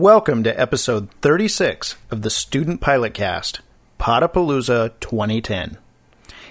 [0.00, 3.60] Welcome to episode 36 of the Student Pilot Cast,
[3.98, 5.76] Podapalooza 2010.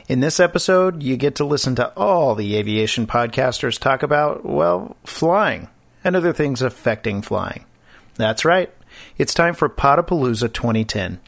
[0.07, 4.96] In this episode, you get to listen to all the aviation podcasters talk about, well,
[5.04, 5.67] flying
[6.04, 7.66] and other things affecting flying.
[8.17, 8.71] That's right,
[9.17, 11.20] it's time for Podapalooza 2010.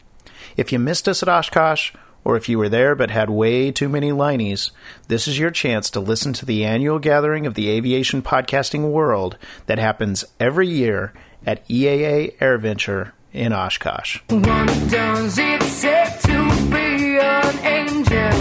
[0.56, 1.90] If you missed us at Oshkosh,
[2.22, 4.70] or if you were there but had way too many lineys,
[5.08, 9.36] this is your chance to listen to the annual gathering of the aviation podcasting world
[9.66, 11.12] that happens every year
[11.46, 14.20] at EAA AirVenture in Oshkosh.
[14.28, 15.60] Does it
[16.22, 18.32] to be an angel?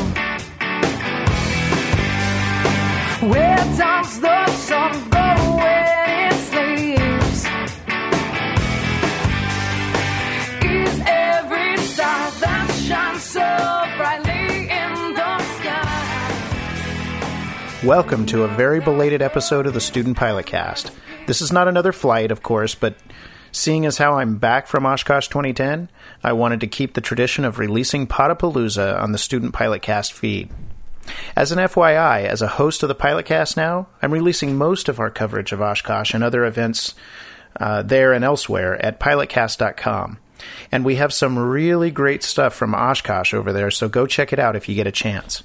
[3.30, 5.31] Where does the sun go
[17.84, 20.92] Welcome to a very belated episode of the Student Pilot Cast.
[21.26, 22.96] This is not another flight, of course, but
[23.52, 25.90] seeing as how I'm back from Oshkosh 2010,
[26.24, 30.52] I wanted to keep the tradition of releasing Podapalooza on the Student Pilot Cast feed.
[31.36, 35.00] As an FYI, as a host of the Pilot Cast now, I'm releasing most of
[35.00, 36.94] our coverage of Oshkosh and other events
[37.60, 40.20] uh, there and elsewhere at pilotcast.com.
[40.72, 44.38] And we have some really great stuff from Oshkosh over there, so go check it
[44.38, 45.42] out if you get a chance.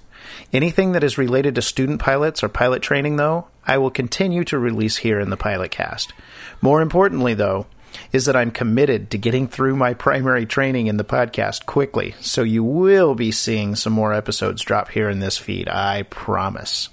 [0.52, 4.58] Anything that is related to student pilots or pilot training, though, I will continue to
[4.58, 6.12] release here in the Pilot Cast.
[6.60, 7.66] More importantly, though,
[8.12, 12.42] is that I'm committed to getting through my primary training in the podcast quickly, so
[12.42, 16.88] you will be seeing some more episodes drop here in this feed, I promise.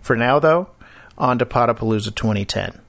[0.00, 0.68] For now, though,
[1.16, 2.80] on to Podapalooza 2010.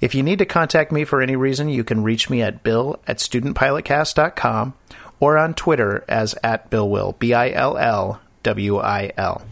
[0.00, 2.98] If you need to contact me for any reason, you can reach me at bill
[3.06, 4.74] at studentpilotcast.com
[5.20, 9.42] or on Twitter as at billwill, B-I-L-L W-I-L.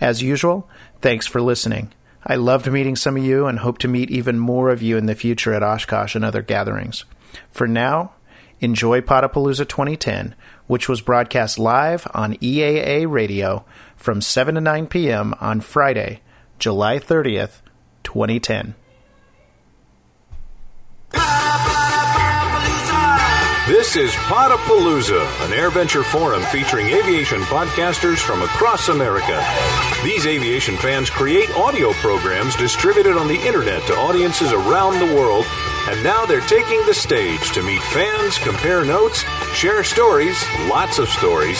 [0.00, 0.68] As usual,
[1.00, 1.92] thanks for listening.
[2.26, 5.06] I loved meeting some of you and hope to meet even more of you in
[5.06, 7.04] the future at Oshkosh and other gatherings.
[7.50, 8.12] For now,
[8.60, 10.34] enjoy Podapalooza 2010,
[10.66, 13.64] which was broadcast live on EAA radio
[13.96, 15.34] from 7 to 9 p.m.
[15.40, 16.20] on Friday,
[16.58, 17.60] July 30th,
[18.04, 18.74] 2010.
[23.66, 29.42] This is Podapalooza, an AirVenture forum featuring aviation podcasters from across America.
[30.04, 35.46] These aviation fans create audio programs distributed on the internet to audiences around the world,
[35.88, 40.36] and now they're taking the stage to meet fans, compare notes, share stories,
[40.68, 41.58] lots of stories,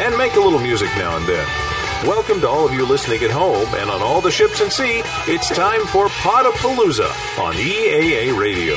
[0.00, 1.46] and make a little music now and then.
[2.06, 5.00] Welcome to all of you listening at home and on all the ships and sea.
[5.26, 7.08] It's time for Podapalooza
[7.40, 8.76] on EAA Radio.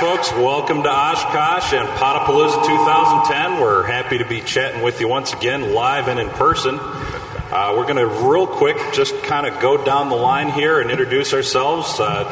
[0.00, 0.32] Folks.
[0.32, 3.60] Welcome to Oshkosh and Podapalooza 2010.
[3.60, 6.78] We're happy to be chatting with you once again, live and in person.
[6.80, 10.90] Uh, we're going to, real quick, just kind of go down the line here and
[10.90, 12.00] introduce ourselves.
[12.00, 12.24] Uh,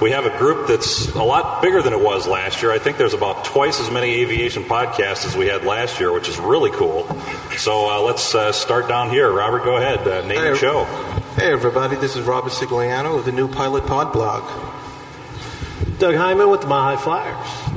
[0.00, 2.72] we have a group that's a lot bigger than it was last year.
[2.72, 6.28] I think there's about twice as many aviation podcasts as we had last year, which
[6.28, 7.06] is really cool.
[7.58, 9.30] So uh, let's uh, start down here.
[9.30, 10.00] Robert, go ahead.
[10.06, 10.60] Uh, name your Hey.
[10.60, 10.84] show.
[11.36, 14.42] Hey everybody, this is Robert Sigliano of the New Pilot Pod blog.
[15.98, 17.76] Doug Hyman with the Mile High Flyers.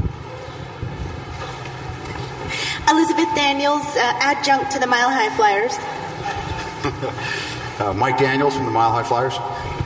[2.89, 5.73] Elizabeth Daniels, uh, adjunct to the Mile High Flyers.
[7.79, 9.33] Uh, Mike Daniels from the Mile High Flyers.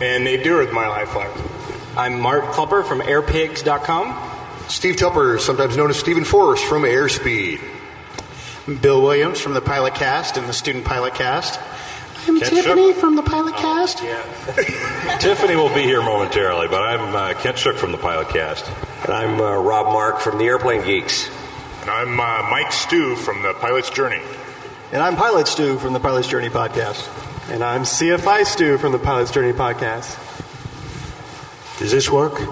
[0.02, 1.40] And Nate Dewar with Mile High Flyers.
[1.98, 4.70] I'm Mark Klupper from airpigs.com.
[4.70, 7.60] Steve Tupper, sometimes known as Stephen Forrest from Airspeed.
[8.82, 11.60] Bill Williams from the Pilot Cast and the Student Pilot Cast.
[12.28, 12.98] I'm Ken Tiffany Shook.
[13.00, 13.98] from the Pilot Cast.
[15.22, 18.70] Tiffany will be here momentarily, but I'm uh, Kent Shook from the Pilot Cast.
[19.04, 21.30] And I'm uh, Rob Mark from the Airplane Geeks.
[21.82, 24.22] And I'm uh, Mike Stew from the Pilot's Journey.
[24.92, 27.10] And I'm Pilot Stu from the Pilot's Journey podcast.
[27.50, 30.26] And I'm CFI Stu from the Pilot's Journey podcast.
[31.78, 32.40] Does this work?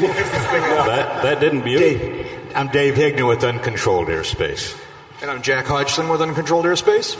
[0.00, 4.76] That, that didn't be I'm Dave Higdon with Uncontrolled Airspace.
[5.20, 7.18] And I'm Jack Hodgson with Uncontrolled Airspace.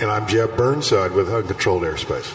[0.00, 2.32] And I'm Jeb Burnside with Uncontrolled Airspace.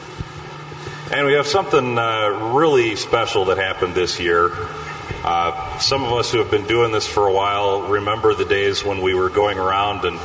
[1.13, 4.51] And we have something uh, really special that happened this year.
[5.23, 8.83] Uh, some of us who have been doing this for a while remember the days
[8.83, 10.19] when we were going around and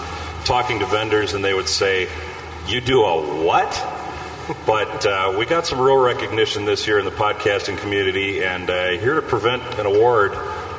[0.44, 2.08] talking to vendors, and they would say,
[2.66, 3.72] You do a what?
[4.66, 8.88] But uh, we got some real recognition this year in the podcasting community, and uh,
[8.90, 10.32] here to present an award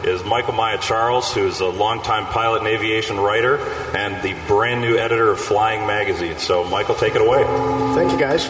[0.05, 3.57] is Michael Maya Charles, who's a longtime pilot and aviation writer
[3.95, 6.37] and the brand new editor of Flying Magazine.
[6.37, 7.43] So, Michael, take it away.
[7.95, 8.47] Thank you, guys.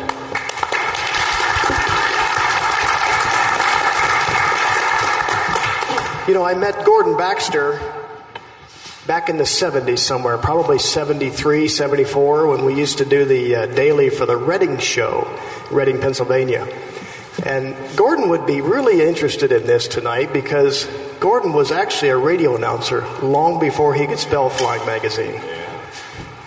[6.28, 8.01] You know, I met Gordon Baxter
[9.08, 13.66] back in the 70s somewhere, probably 73, 74, when we used to do the uh,
[13.68, 15.28] daily for the Reading Show,
[15.72, 16.68] Reading, Pennsylvania.
[17.44, 20.86] And Gordon would be really interested in this tonight because
[21.20, 25.42] Gordon was actually a radio announcer long before he could spell Flying Magazine.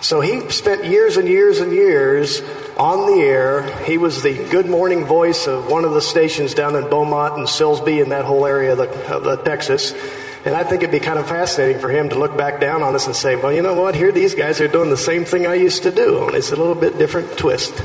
[0.00, 2.42] So he spent years and years and years
[2.76, 3.62] on the air.
[3.84, 7.46] He was the good morning voice of one of the stations down in Beaumont and
[7.46, 9.94] Silsbee and that whole area of, the, of the Texas.
[10.44, 12.94] And I think it'd be kind of fascinating for him to look back down on
[12.94, 13.94] us and say, well, you know what?
[13.94, 16.18] Here these guys are doing the same thing I used to do.
[16.18, 17.82] Only it's a little bit different twist.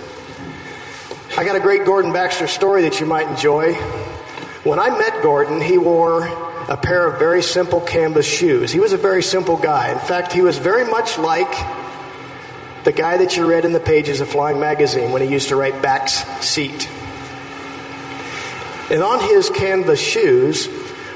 [1.38, 3.75] I got a great Gordon Baxter story that you might enjoy.
[4.65, 6.25] When I met Gordon, he wore
[6.67, 8.73] a pair of very simple canvas shoes.
[8.73, 9.91] He was a very simple guy.
[9.91, 11.50] In fact, he was very much like
[12.83, 15.55] the guy that you read in the pages of Flying Magazine when he used to
[15.55, 16.89] write Bax Seat.
[18.91, 20.67] And on his canvas shoes,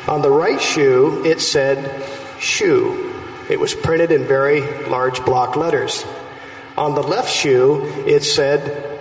[0.08, 2.04] on the right shoe, it said
[2.40, 3.14] shoe.
[3.50, 6.06] It was printed in very large block letters.
[6.78, 9.00] On the left shoe, it said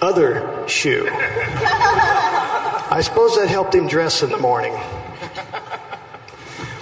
[0.00, 1.08] other shoe.
[1.10, 4.72] I suppose that helped him dress in the morning.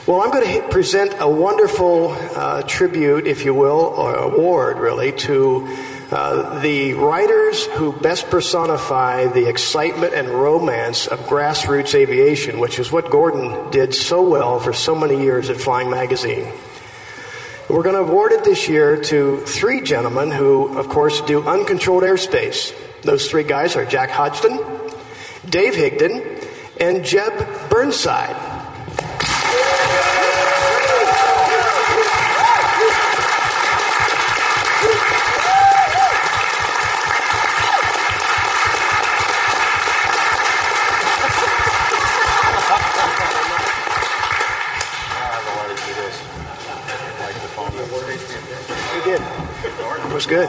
[0.06, 5.12] Well, I'm going to present a wonderful uh, tribute, if you will, or award, really,
[5.12, 5.66] to
[6.10, 12.92] uh, the writers who best personify the excitement and romance of grassroots aviation, which is
[12.92, 16.52] what Gordon did so well for so many years at Flying Magazine.
[17.68, 22.02] We're going to award it this year to three gentlemen who, of course, do uncontrolled
[22.02, 22.74] airspace.
[23.02, 24.58] Those three guys are Jack Hodgson,
[25.48, 26.46] Dave Higdon,
[26.78, 27.32] and Jeb
[27.70, 28.53] Burnside.
[50.14, 50.48] Was good.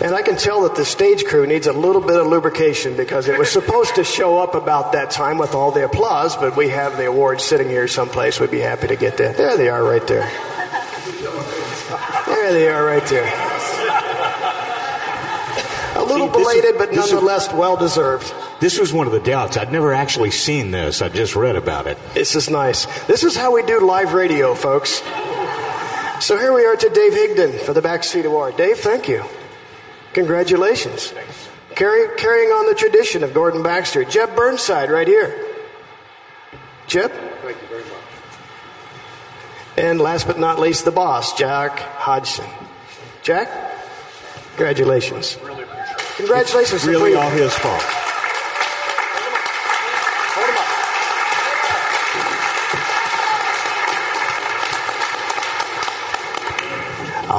[0.00, 3.28] And I can tell that the stage crew needs a little bit of lubrication because
[3.28, 6.70] it was supposed to show up about that time with all the applause, but we
[6.70, 8.40] have the awards sitting here someplace.
[8.40, 9.36] We'd be happy to get that.
[9.36, 10.28] There they are right there.
[12.26, 13.28] There they are right there.
[15.94, 18.32] A little See, belated, is- but nonetheless well deserved.
[18.58, 19.56] This was one of the doubts.
[19.56, 21.02] I'd never actually seen this.
[21.02, 21.98] I just read about it.
[22.14, 22.86] This is nice.
[23.06, 25.00] This is how we do live radio, folks.
[26.22, 28.56] So here we are to Dave Higdon for the Bax Seat Award.
[28.56, 29.24] Dave, thank you.
[30.12, 31.12] Congratulations.
[31.74, 34.04] Carry, carrying on the tradition of Gordon Baxter.
[34.04, 35.48] Jeb Burnside, right here.
[36.86, 37.10] Jeb?
[37.10, 37.92] Thank you very much.
[39.76, 42.48] And last but not least, the boss, Jack Hodgson.
[43.22, 43.50] Jack?
[44.50, 45.36] Congratulations.
[45.42, 45.64] Really
[46.18, 46.74] Congratulations.
[46.74, 47.82] It's really all his fault.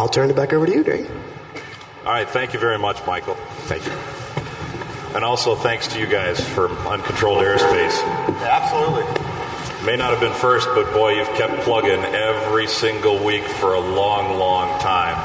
[0.04, 1.10] I'll turn it back over to you, Dave.
[2.06, 3.36] All right, thank you very much, Michael.
[3.72, 3.94] Thank you.
[5.16, 8.04] And also thanks to you guys for uncontrolled airspace.
[8.42, 9.06] Absolutely.
[9.86, 13.80] May not have been first, but boy, you've kept plugging every single week for a
[13.80, 15.16] long, long time.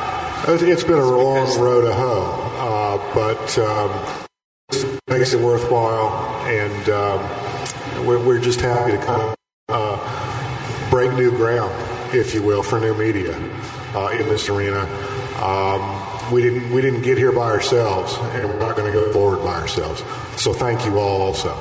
[0.45, 4.25] It's- It's been a long road to hoe, uh, but um,
[4.71, 6.09] it makes it worthwhile,
[6.47, 9.35] and um, we're, we're just happy to kind of
[9.71, 11.75] uh, break new ground,
[12.15, 13.37] if you will, for new media
[13.95, 14.81] uh, in this arena.
[15.43, 19.13] Um, we didn't we didn't get here by ourselves, and we're not going to go
[19.13, 20.03] forward by ourselves.
[20.37, 21.57] So thank you all also.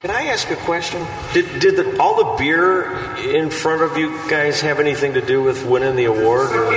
[0.00, 1.06] Can I ask a question?
[1.32, 5.40] Did, did the, all the beer in front of you guys have anything to do
[5.40, 6.50] with winning the award?
[6.50, 6.72] Or?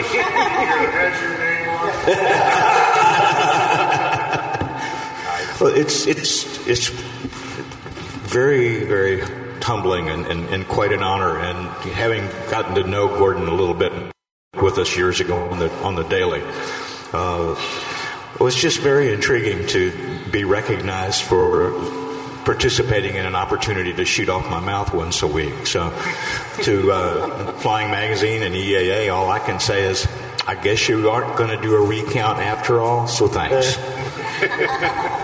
[5.59, 6.89] Well, it's it's it's
[8.27, 9.21] very very
[9.65, 11.39] humbling and, and, and quite an honor.
[11.39, 13.91] And having gotten to know Gordon a little bit
[14.61, 16.43] with us years ago on the on the daily,
[17.13, 17.55] uh,
[18.35, 19.91] it was just very intriguing to
[20.31, 21.71] be recognized for
[22.45, 25.65] participating in an opportunity to shoot off my mouth once a week.
[25.65, 25.89] So,
[26.61, 30.07] to uh, Flying Magazine and EAA, all I can say is,
[30.45, 33.07] I guess you aren't going to do a recount after all.
[33.07, 33.77] So thanks.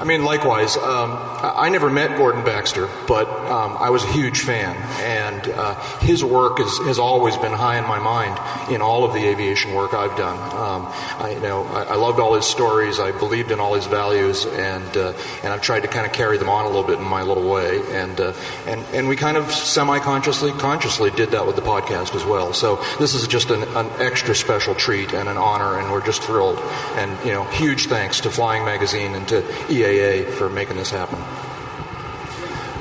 [0.00, 1.10] I mean, likewise, um,
[1.42, 6.24] I never met Gordon Baxter, but um, I was a huge fan, and uh, his
[6.24, 8.38] work is, has always been high in my mind
[8.70, 10.38] in all of the aviation work I've done.
[10.54, 10.86] Um,
[11.18, 12.98] I, you know, I, I loved all his stories.
[12.98, 15.12] I believed in all his values, and uh,
[15.42, 17.48] and I've tried to kind of carry them on a little bit in my little
[17.48, 18.32] way, and uh,
[18.66, 22.52] and and we kind of semi-consciously, consciously did that with the podcast as well.
[22.52, 26.22] So this is just an, an extra special treat and an honor, and we're just
[26.22, 26.58] thrilled.
[26.96, 31.25] And you know, huge thanks to Flying Magazine and to EAA for making this happen.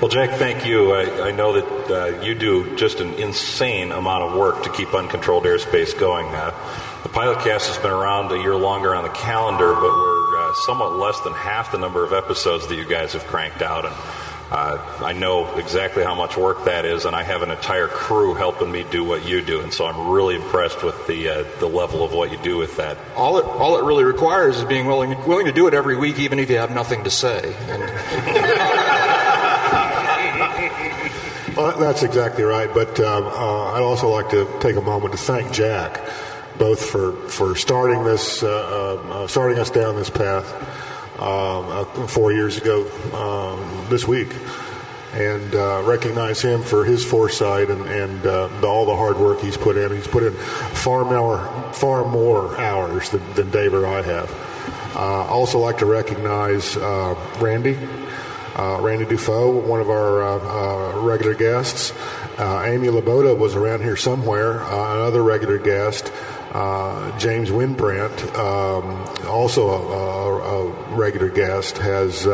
[0.06, 0.92] Well, Jack, thank you.
[0.92, 4.94] I, I know that uh, you do just an insane amount of work to keep
[4.94, 6.28] uncontrolled airspace going.
[6.28, 6.52] Uh,
[7.02, 10.54] the pilot cast has been around a year longer on the calendar, but we're uh,
[10.68, 13.84] somewhat less than half the number of episodes that you guys have cranked out.
[13.84, 13.96] And
[14.52, 18.36] uh, I know exactly how much work that is, and I have an entire crew
[18.36, 21.68] helping me do what you do, and so I'm really impressed with the uh, the
[21.68, 23.00] level of what you do with that.
[23.16, 26.20] All it all it really requires is being willing willing to do it every week,
[26.20, 27.56] even if you have nothing to say.
[31.56, 32.72] Well, that's exactly right.
[32.74, 36.02] But um, uh, I'd also like to take a moment to thank Jack,
[36.58, 40.54] both for, for starting this, uh, uh, starting us down this path
[41.18, 44.36] um, uh, four years ago um, this week,
[45.14, 49.56] and uh, recognize him for his foresight and, and uh, all the hard work he's
[49.56, 49.96] put in.
[49.96, 54.30] He's put in far more, far more hours than, than Dave or I have.
[54.94, 57.78] Uh, also like to recognize uh, Randy.
[58.56, 61.92] Uh, Randy Dufault, one of our uh, uh, regular guests.
[62.38, 66.12] Uh, Amy Laboda was around here somewhere, uh, another regular guest.
[66.54, 72.26] Uh, James Wynbrandt, um, also a, a, a regular guest, has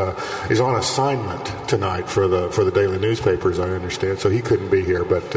[0.48, 3.58] is on assignment tonight for the for the daily newspapers.
[3.58, 5.04] I understand, so he couldn't be here.
[5.04, 5.34] But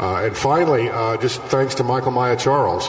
[0.00, 0.88] and finally,
[1.22, 2.88] just thanks to Michael Maya Charles.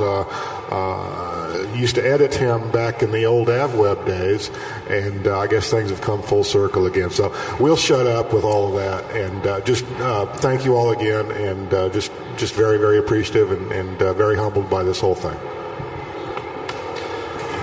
[1.50, 4.52] Uh, used to edit him back in the old AvWeb days,
[4.88, 7.10] and uh, I guess things have come full circle again.
[7.10, 10.92] So we'll shut up with all of that, and uh, just uh, thank you all
[10.92, 15.16] again, and uh, just just very very appreciative and, and very humbled by this whole
[15.16, 15.38] thing.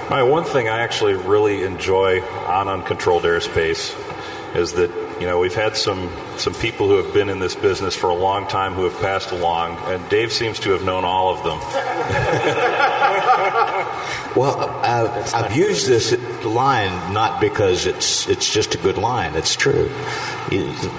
[0.04, 3.94] All right, one thing I actually really enjoy on uncontrolled airspace
[4.56, 4.90] is that
[5.20, 8.14] you know we've had some some people who have been in this business for a
[8.14, 11.60] long time who have passed along, and Dave seems to have known all of them.
[14.36, 16.12] Well, uh, I've used this
[16.44, 19.34] line not because it's it's just a good line.
[19.34, 19.90] It's true.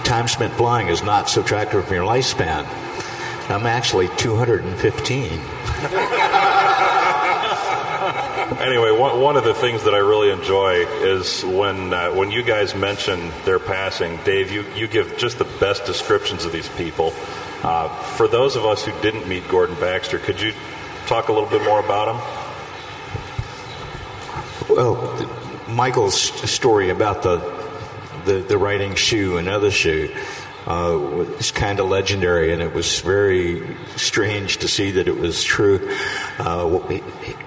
[0.03, 2.65] Time spent flying is not subtracted from your lifespan.
[3.51, 5.39] I'm actually 215.
[8.67, 12.43] anyway, one, one of the things that I really enjoy is when uh, when you
[12.43, 17.13] guys mention their passing, Dave, you, you give just the best descriptions of these people.
[17.63, 20.53] Uh, for those of us who didn't meet Gordon Baxter, could you
[21.07, 22.21] talk a little bit more about him?
[24.69, 25.29] Well,
[25.67, 26.19] Michael's
[26.49, 27.37] story about the
[28.25, 30.13] the, the writing shoe and other shoe
[30.67, 35.41] uh, was kind of legendary, and it was very strange to see that it was
[35.41, 35.89] true.
[36.37, 36.99] Uh,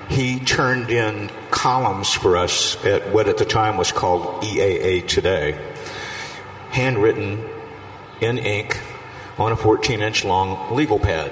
[0.08, 5.60] he, turned in columns for us at what at the time was called EAA Today,
[6.70, 7.46] handwritten
[8.22, 8.80] in ink
[9.38, 11.30] on a 14 inch long legal pad.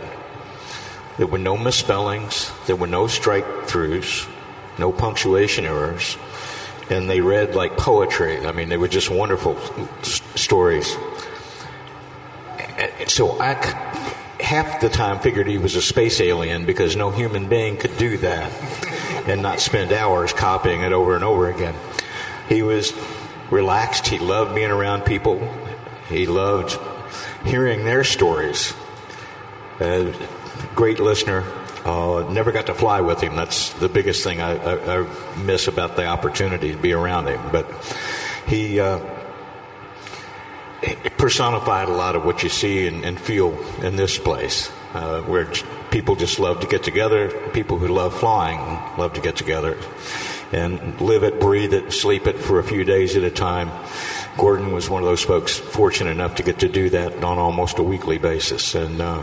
[1.17, 4.29] There were no misspellings, there were no strike throughs,
[4.79, 6.19] no punctuation errors,
[6.91, 8.47] and they read like poetry.
[8.47, 9.57] I mean, they were just wonderful
[10.03, 10.95] s- stories.
[13.09, 13.55] So I
[14.41, 18.17] half the time figured he was a space alien because no human being could do
[18.19, 18.53] that
[19.29, 21.75] and not spend hours copying it over and over again.
[22.49, 22.93] He was
[23.51, 24.07] relaxed.
[24.07, 25.39] He loved being around people.
[26.09, 26.79] He loved
[27.45, 28.73] hearing their stories.
[29.81, 30.13] Uh,
[30.75, 31.45] great listener.
[31.85, 33.37] Uh, never got to fly with him.
[33.37, 37.41] That's the biggest thing I, I, I miss about the opportunity to be around him.
[37.53, 37.71] But
[38.47, 38.99] he uh,
[41.17, 45.47] personified a lot of what you see and, and feel in this place, uh, where
[45.91, 47.31] people just love to get together.
[47.53, 48.59] People who love flying
[48.99, 49.79] love to get together
[50.53, 53.71] and live it, breathe it, sleep it for a few days at a time.
[54.37, 57.79] Gordon was one of those folks fortunate enough to get to do that on almost
[57.79, 59.01] a weekly basis, and.
[59.01, 59.23] Uh,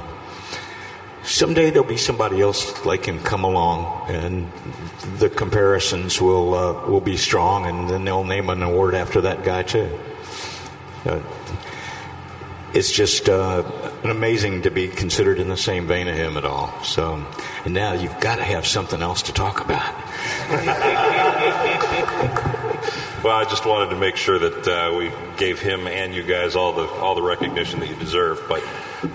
[1.26, 4.52] someday there'll be somebody else like him come along, and
[5.18, 9.44] the comparisons will uh, will be strong, and then they'll name an award after that
[9.44, 9.90] guy too.
[11.06, 11.22] Uh,
[12.74, 13.64] it's just uh,
[14.04, 16.84] amazing to be considered in the same vein of him at all.
[16.84, 17.26] So,
[17.64, 19.94] and now you've got to have something else to talk about.
[23.26, 26.56] Well, I just wanted to make sure that uh, we gave him and you guys
[26.56, 28.46] all the all the recognition that you deserve.
[28.48, 28.64] But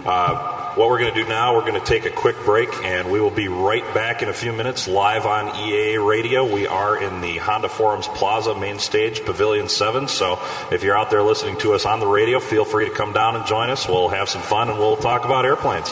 [0.05, 3.11] uh, what we're going to do now, we're going to take a quick break, and
[3.11, 6.45] we will be right back in a few minutes live on EAA Radio.
[6.51, 10.07] We are in the Honda Forums Plaza main stage, Pavilion Seven.
[10.07, 10.39] So
[10.71, 13.35] if you're out there listening to us on the radio, feel free to come down
[13.35, 13.89] and join us.
[13.89, 15.89] We'll have some fun, and we'll talk about airplanes.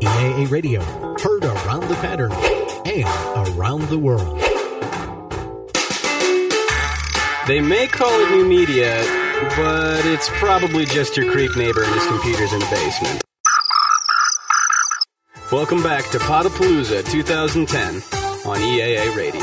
[0.00, 0.80] EAA Radio,
[1.18, 2.32] heard around the pattern
[2.86, 4.40] and around the world.
[7.46, 9.02] They may call it new media,
[9.56, 13.22] but it's probably just your creep neighbor and his computers in the basement.
[15.50, 17.96] Welcome back to Podapalooza 2010
[18.46, 19.42] on EAA Radio.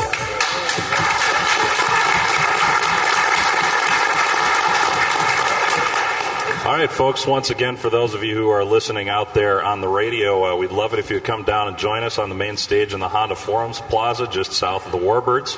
[6.65, 9.82] All right, folks, once again, for those of you who are listening out there on
[9.82, 12.36] the radio, uh, we'd love it if you'd come down and join us on the
[12.36, 15.58] main stage in the Honda Forums Plaza, just south of the Warbirds.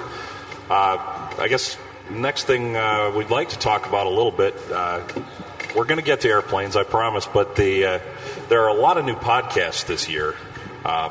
[0.70, 0.98] Uh,
[1.38, 1.78] I guess
[2.12, 5.02] next thing uh, we'd like to talk about a little bit, uh,
[5.76, 8.00] we're going to get to airplanes, I promise, but the, uh,
[8.50, 10.36] there are a lot of new podcasts this year.
[10.84, 11.10] Uh,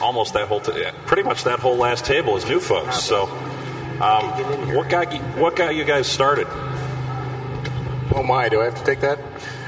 [0.00, 0.72] almost that whole, t-
[1.06, 3.02] pretty much that whole last table is new folks.
[3.02, 3.24] So,
[4.00, 6.46] um, what got you, what got you guys started?
[8.14, 9.18] Oh my, do I have to take that?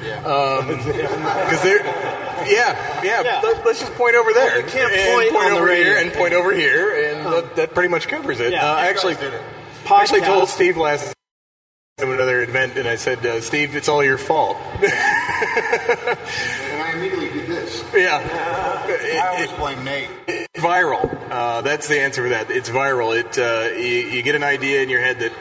[0.04, 0.62] Yeah.
[1.46, 1.85] Because they're,
[2.49, 3.40] yeah, yeah.
[3.42, 4.46] Let, us just point over there.
[4.46, 5.85] Well, you can't and point on the over radio.
[5.85, 8.52] here and point over here, and that, that pretty much covers it.
[8.52, 8.70] Yeah.
[8.70, 9.16] uh, I actually,
[9.88, 11.14] I actually told Steve last
[11.99, 14.59] at another event, and I said, uh, Steve, it's all your fault.
[15.37, 17.85] And I immediately did this.
[17.95, 18.23] Yeah.
[19.23, 20.09] I always blame Nate.
[20.26, 21.31] It's viral.
[21.31, 22.50] Uh, that's the answer for that.
[22.50, 23.19] It's viral.
[23.19, 25.33] It uh, you, you get an idea in your head that,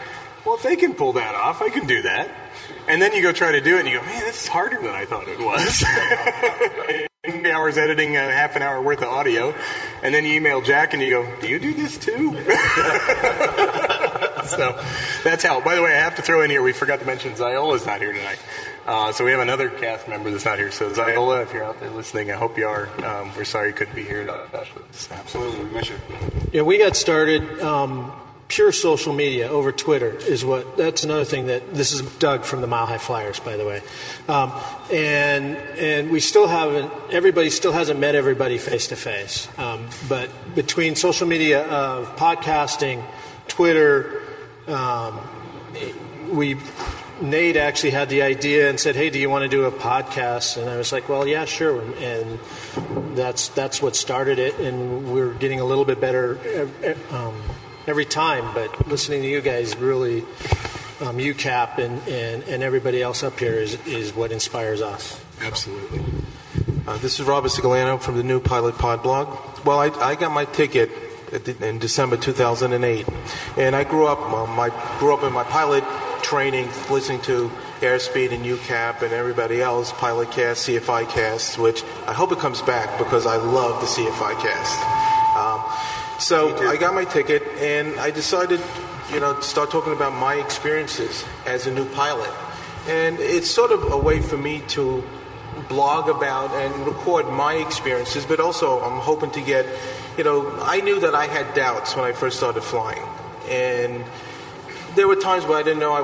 [0.46, 2.30] well, if they can pull that off, I can do that.
[2.88, 4.78] And then you go try to do it, and you go, man, this is harder
[4.82, 5.84] than I thought it was.
[7.26, 9.56] Three hours editing a half an hour worth of audio,
[10.04, 12.32] and then you email Jack, and you go, do you do this too?
[14.58, 14.80] so
[15.24, 15.62] that's how.
[15.62, 16.62] By the way, I have to throw in here.
[16.62, 18.40] We forgot to mention Ziola's not here tonight.
[18.86, 20.72] Uh, so we have another cast member that's not here.
[20.72, 22.88] So Ziola, if you're out there listening, I hope you are.
[23.04, 24.24] Um, we're sorry you couldn't be here.
[25.12, 25.96] Absolutely, we miss you.
[26.54, 28.12] Yeah, we got started um,
[28.48, 30.78] pure social media over Twitter is what.
[30.78, 33.82] That's another thing that this is Doug from the Mile High Flyers, by the way,
[34.28, 34.54] um,
[34.92, 36.92] and and we still haven't.
[37.12, 43.04] Everybody still hasn't met everybody face to face, Um, but between social media of podcasting,
[43.48, 44.22] Twitter,
[44.68, 45.20] um,
[46.32, 46.58] we.
[47.22, 50.58] Nate actually had the idea and said, "Hey, do you want to do a podcast?"
[50.58, 52.40] And I was like, "Well, yeah, sure." And
[53.16, 56.38] that's that's what started it, and we're getting a little bit better
[57.12, 57.42] um,
[57.88, 58.54] every time.
[58.54, 60.26] But listening to you guys really,
[61.02, 65.22] um, UCAP and, and, and everybody else up here is, is what inspires us.
[65.42, 66.04] Absolutely.
[66.88, 69.28] Uh, this is Robert Sigaliano from the New Pilot Pod blog.
[69.66, 70.90] Well, I, I got my ticket
[71.36, 73.08] in December 2008,
[73.58, 74.20] and I grew up.
[74.32, 74.70] Um, I
[75.00, 75.84] grew up in my pilot
[76.24, 82.14] training, listening to Airspeed and UCAP and everybody else, Pilot Cast, CFI Cast, which I
[82.14, 84.80] hope it comes back because I love the CFI Cast.
[85.38, 88.62] Um, so I got my ticket, and I decided,
[89.12, 92.32] you know, to start talking about my experiences as a new pilot.
[92.88, 95.04] And it's sort of a way for me to
[95.68, 99.66] blog about and record my experiences, but also I'm hoping to get,
[100.18, 103.04] you know, I knew that I had doubts when I first started flying.
[103.50, 104.04] And
[104.96, 106.02] there were times where I didn't know I,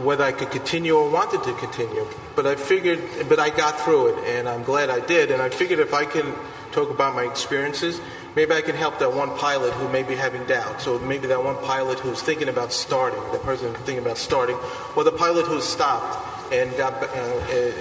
[0.00, 2.06] whether I could continue or wanted to continue.
[2.34, 5.30] But I figured, but I got through it, and I'm glad I did.
[5.30, 6.34] And I figured if I can
[6.72, 8.00] talk about my experiences,
[8.34, 11.42] maybe I can help that one pilot who may be having doubts, So maybe that
[11.42, 14.56] one pilot who's thinking about starting, the person thinking about starting,
[14.96, 17.72] or the pilot who's stopped and got, uh, uh,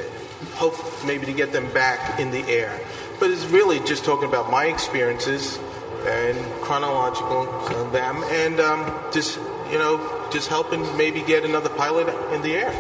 [0.55, 2.79] hope maybe to get them back in the air.
[3.19, 5.59] But it's really just talking about my experiences
[6.07, 9.39] and chronological of them, and um, just
[9.71, 12.71] you know, just helping maybe get another pilot in the air.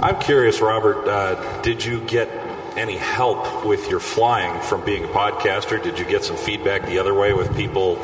[0.00, 1.06] I'm curious, Robert.
[1.08, 2.28] Uh, did you get
[2.76, 5.82] any help with your flying from being a podcaster?
[5.82, 7.98] Did you get some feedback the other way with people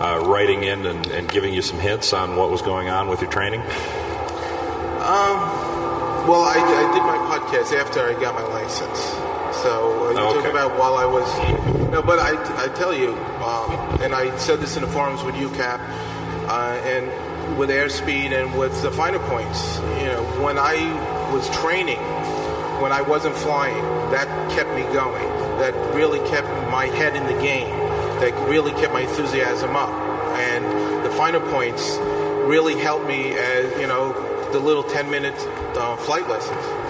[0.00, 3.20] uh, writing in and, and giving you some hints on what was going on with
[3.20, 3.60] your training?
[5.04, 5.36] Um,
[6.26, 9.14] well, I, I did my podcast after I got my license.
[9.64, 10.42] So uh, you Okay.
[10.42, 11.24] talk about while I was,
[11.90, 13.70] no, but I, I tell you, um,
[14.02, 15.80] and I said this in the forums with UCAP
[16.48, 19.78] uh, and with airspeed and with the finer points.
[20.00, 20.76] You know, when I
[21.32, 21.96] was training,
[22.82, 25.26] when I wasn't flying, that kept me going.
[25.62, 27.70] That really kept my head in the game.
[28.20, 29.88] That really kept my enthusiasm up.
[30.50, 30.64] And
[31.06, 31.96] the finer points
[32.44, 34.12] really helped me as you know
[34.52, 35.34] the little 10 minute
[35.78, 36.83] uh, flight lessons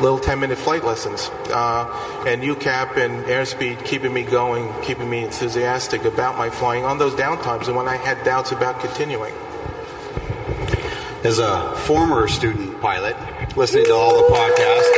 [0.00, 5.24] little 10 minute flight lessons uh, and UCAP and airspeed keeping me going keeping me
[5.24, 9.34] enthusiastic about my flying on those downtimes and when I had doubts about continuing
[11.24, 13.16] As a former student pilot,
[13.56, 14.92] listening to all the podcasts.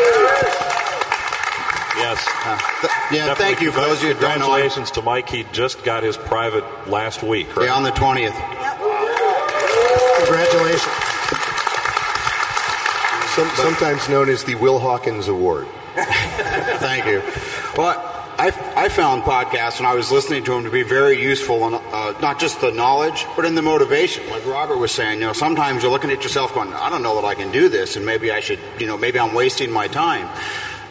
[1.96, 2.24] Yes.
[3.10, 4.46] yeah, Definitely thank you for those of you who don't know.
[4.52, 5.28] I- Congratulations to Mike.
[5.28, 7.66] He just got his private last week, right?
[7.66, 8.36] Yeah, on the 20th.
[10.18, 10.97] Congratulations.
[13.38, 15.68] Some, sometimes known as the Will Hawkins Award.
[15.94, 17.22] Thank you.
[17.76, 17.96] Well,
[18.36, 21.74] I, I found podcasts when I was listening to them to be very useful in
[21.74, 24.28] uh, not just the knowledge, but in the motivation.
[24.28, 27.14] Like Robert was saying, you know, sometimes you're looking at yourself going, I don't know
[27.14, 29.86] that I can do this, and maybe I should, you know, maybe I'm wasting my
[29.86, 30.28] time.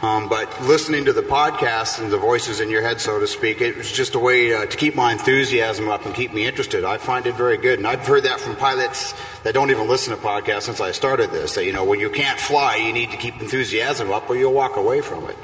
[0.02, 3.62] Um, but listening to the podcast and the voices in your head, so to speak,
[3.62, 6.84] it was just a way uh, to keep my enthusiasm up and keep me interested.
[6.84, 10.16] I find it very good, and I've heard that from pilots that don't even listen
[10.16, 11.56] to podcasts since I started this.
[11.56, 14.54] That you know, when you can't fly, you need to keep enthusiasm up, or you'll
[14.54, 15.38] walk away from it.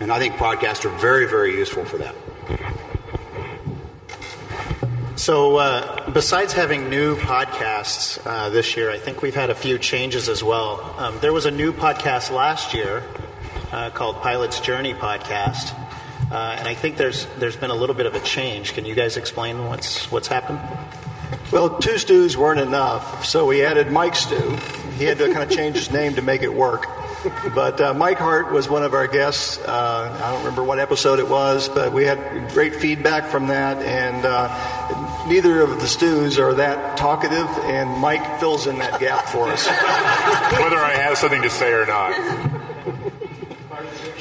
[0.00, 2.16] And I think podcasts are very, very useful for that.
[5.14, 9.78] So, uh, besides having new podcasts uh, this year, I think we've had a few
[9.78, 10.96] changes as well.
[10.98, 13.04] Um, there was a new podcast last year
[13.72, 15.74] uh, called Pilot's Journey Podcast,
[16.30, 18.74] uh, and I think there's there's been a little bit of a change.
[18.74, 20.60] Can you guys explain what's what's happened?
[21.50, 24.56] Well, two stews weren't enough, so we added Mike Stew.
[24.98, 26.86] He had to kind of change his name to make it work.
[27.54, 29.58] But uh, Mike Hart was one of our guests.
[29.58, 33.80] Uh, I don't remember what episode it was, but we had great feedback from that.
[33.82, 39.26] And uh, neither of the stews are that talkative, and Mike fills in that gap
[39.26, 39.66] for us.
[40.60, 42.51] Whether I have something to say or not.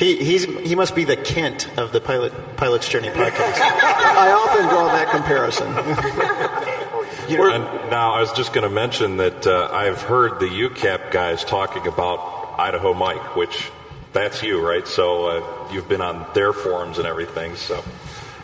[0.02, 3.54] He he's he must be the Kent of the pilot Pilot's Journey podcast.
[3.62, 6.78] I often draw that comparison.
[7.32, 11.46] And now, I was just going to mention that uh, I've heard the UCAP guys
[11.46, 13.72] talking about Idaho Mike, which
[14.12, 14.86] that's you, right?
[14.86, 17.56] So uh, you've been on their forums and everything.
[17.56, 17.82] So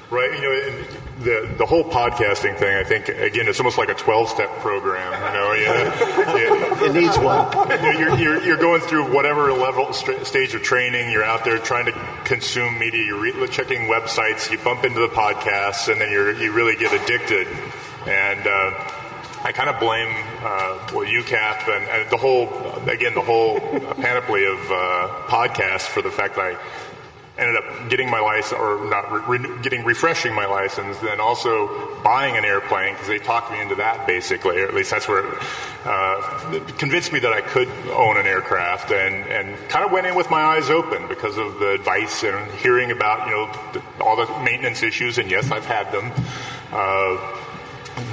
[0.09, 2.77] Right, you know, and the the whole podcasting thing.
[2.77, 5.11] I think again, it's almost like a twelve step program.
[5.11, 6.85] You know, yeah, yeah.
[6.85, 7.69] It needs one.
[7.97, 11.11] You're, you're, you're going through whatever level st- stage of training.
[11.11, 11.91] You're out there trying to
[12.23, 13.03] consume media.
[13.03, 14.49] You're re- checking websites.
[14.49, 17.47] You bump into the podcasts, and then you you really get addicted.
[18.05, 18.91] And uh,
[19.43, 22.47] I kind of blame uh, well UCAP and, and the whole
[22.87, 26.57] again the whole panoply of uh, podcasts for the fact that I
[27.37, 32.35] ended up getting my license or not re- getting refreshing my license then also buying
[32.35, 34.59] an airplane because they talked me into that basically.
[34.59, 35.39] Or at least that's where it
[35.85, 40.15] uh, convinced me that I could own an aircraft and, and kind of went in
[40.15, 44.15] with my eyes open because of the advice and hearing about you know the, all
[44.15, 46.11] the maintenance issues and yes I've had them.
[46.71, 47.43] Uh,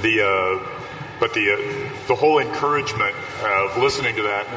[0.01, 0.84] the uh,
[1.19, 4.47] but the uh, the whole encouragement of listening to that,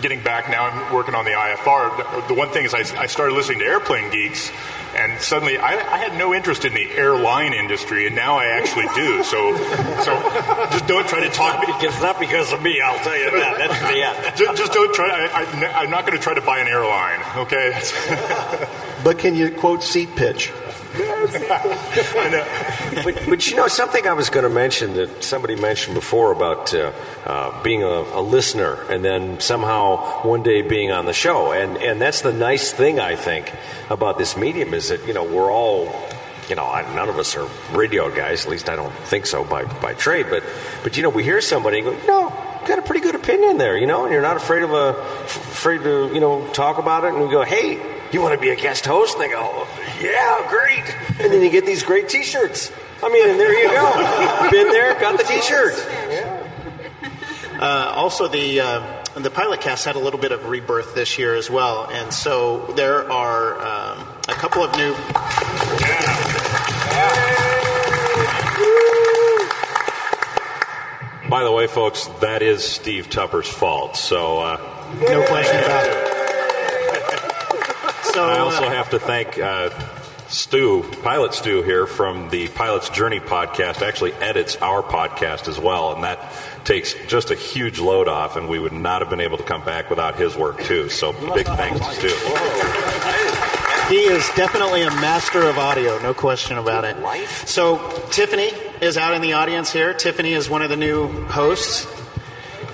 [0.00, 2.28] getting back now, I'm working on the IFR.
[2.28, 4.50] The, one thing is, I, I started listening to Airplane Geeks,
[4.94, 8.86] and suddenly I, I had no interest in the airline industry, and now I actually
[8.94, 9.22] do.
[9.24, 9.56] So,
[10.02, 10.12] so
[10.70, 11.64] just don't try to talk.
[11.82, 13.58] It's not because of me, I'll tell you that.
[13.58, 14.36] That's the end.
[14.36, 15.08] just, just don't try.
[15.08, 17.20] I, I, I'm not going to try to buy an airline.
[17.36, 17.72] Okay.
[19.04, 20.52] But can you quote seat pitch?
[23.02, 26.74] but, but you know something I was going to mention that somebody mentioned before about
[26.74, 26.92] uh,
[27.24, 31.78] uh, being a, a listener and then somehow one day being on the show, and
[31.78, 33.50] and that's the nice thing I think
[33.88, 35.90] about this medium is that you know we're all
[36.48, 38.44] you know, I- none of us are radio guys.
[38.44, 40.26] At least I don't think so by, by trade.
[40.28, 40.42] But,
[40.82, 42.28] but you know, we hear somebody and go, you know,
[42.66, 44.90] got a pretty good opinion there, you know, and you're not afraid of a,
[45.24, 47.14] afraid to, you know, talk about it.
[47.14, 47.80] And we go, hey,
[48.12, 49.14] you want to be a guest host?
[49.14, 49.66] And they go,
[50.00, 50.84] yeah, great.
[51.20, 52.70] And then you get these great T-shirts.
[53.02, 54.48] I mean, and there you go.
[54.50, 55.74] Been there, got the T-shirt.
[57.60, 61.36] Uh, also, the uh, the pilot cast had a little bit of rebirth this year
[61.36, 64.92] as well, and so there are um, a couple of new.
[71.28, 73.96] By the way, folks, that is Steve Tupper's fault.
[73.96, 74.56] So uh,
[75.08, 76.11] No question about it.
[78.12, 79.70] So I also uh, have to thank uh,
[80.28, 85.94] Stu, Pilot Stu here from the Pilot's Journey podcast, actually edits our podcast as well,
[85.94, 86.32] and that
[86.64, 89.64] takes just a huge load off, and we would not have been able to come
[89.64, 90.90] back without his work too.
[90.90, 92.08] So big thanks to Stu.
[93.88, 96.96] He is definitely a master of audio, no question about it.
[97.48, 97.78] So
[98.10, 98.50] Tiffany
[98.82, 99.94] is out in the audience here.
[99.94, 101.86] Tiffany is one of the new hosts,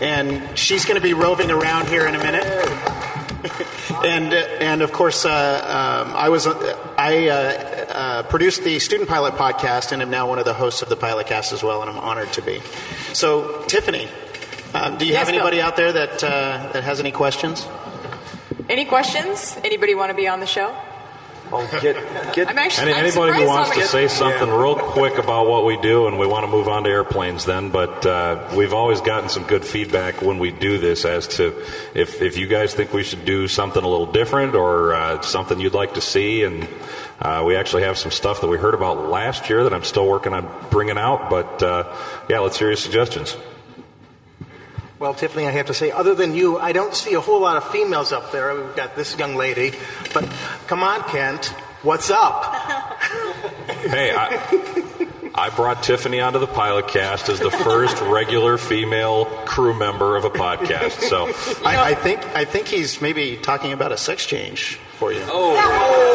[0.01, 2.97] and she's going to be roving around here in a minute.
[4.05, 8.79] and uh, and of course, uh, um, I was uh, I uh, uh, produced the
[8.81, 11.62] Student Pilot podcast, and am now one of the hosts of the Pilot Cast as
[11.62, 12.61] well, and I'm honored to be.
[13.12, 14.09] So Tiffany,
[14.74, 15.37] um, do you Yes, have Bill.
[15.37, 17.66] anybody out there that uh, that has any questions?
[18.68, 19.57] Any questions?
[19.64, 20.74] Anybody want to be on the show?
[21.50, 22.48] Oh, get, get.
[22.48, 22.90] I'm actually.
[22.90, 26.18] Any, I'm anybody who wants to say something real quick about what we do, and
[26.18, 29.64] we want to move on to airplanes then, but uh, we've always gotten some good
[29.64, 33.48] feedback when we do this as to if, if you guys think we should do
[33.48, 36.42] something a little different or uh, something you'd like to see.
[36.42, 36.68] And
[37.20, 40.06] uh, we actually have some stuff that we heard about last year that I'm still
[40.06, 41.96] working on bringing out, but uh,
[42.28, 43.37] yeah, let's hear your suggestions.
[44.98, 47.56] Well, Tiffany, I have to say, other than you, I don't see a whole lot
[47.56, 48.52] of females up there.
[48.54, 49.72] We've got this young lady,
[50.12, 50.28] but
[50.66, 51.46] come on, Kent,
[51.82, 52.54] what's up?
[53.68, 59.72] Hey, I, I brought Tiffany onto the pilot cast as the first regular female crew
[59.72, 61.00] member of a podcast.
[61.08, 61.26] So
[61.64, 64.80] I, I think I think he's maybe talking about a sex change.
[64.96, 65.22] for you.
[65.26, 66.14] Oh.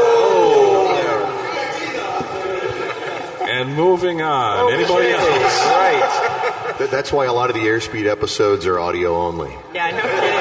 [3.63, 4.73] And moving on.
[4.73, 5.23] Anybody else?
[5.23, 6.75] Right.
[6.77, 9.55] Th- That's why a lot of the airspeed episodes are audio only.
[9.73, 10.33] Yeah, no kidding.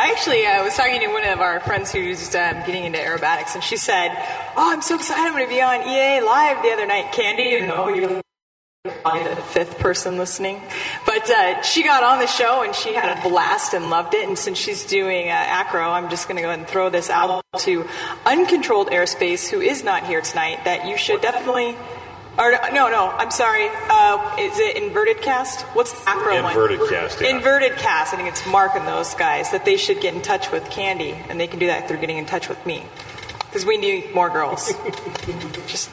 [0.00, 3.54] I actually uh, was talking to one of our friends who's um, getting into aerobatics,
[3.54, 4.10] and she said,
[4.56, 5.20] "Oh, I'm so excited!
[5.22, 8.20] I'm going to be on EAA Live the other night." Candy, you know, you're
[9.02, 10.60] probably the fifth person listening,
[11.06, 14.26] but uh, she got on the show and she had a blast and loved it.
[14.26, 17.10] And since she's doing uh, acro, I'm just going to go ahead and throw this
[17.10, 17.86] out to
[18.26, 20.64] uncontrolled airspace, who is not here tonight.
[20.64, 21.76] That you should definitely.
[22.38, 23.68] Or, no, no, I'm sorry.
[23.68, 25.62] Uh, is it inverted cast?
[25.74, 26.52] What's the acro one?
[26.52, 27.30] Inverted cast, yeah.
[27.30, 28.14] Inverted cast.
[28.14, 31.16] I think it's Mark and those guys that they should get in touch with Candy,
[31.28, 32.84] and they can do that through getting in touch with me,
[33.40, 34.72] because we need more girls.
[35.66, 35.90] Just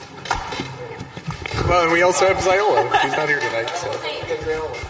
[1.67, 3.01] Well, and we also have Ziola.
[3.01, 3.91] She's not here tonight, so.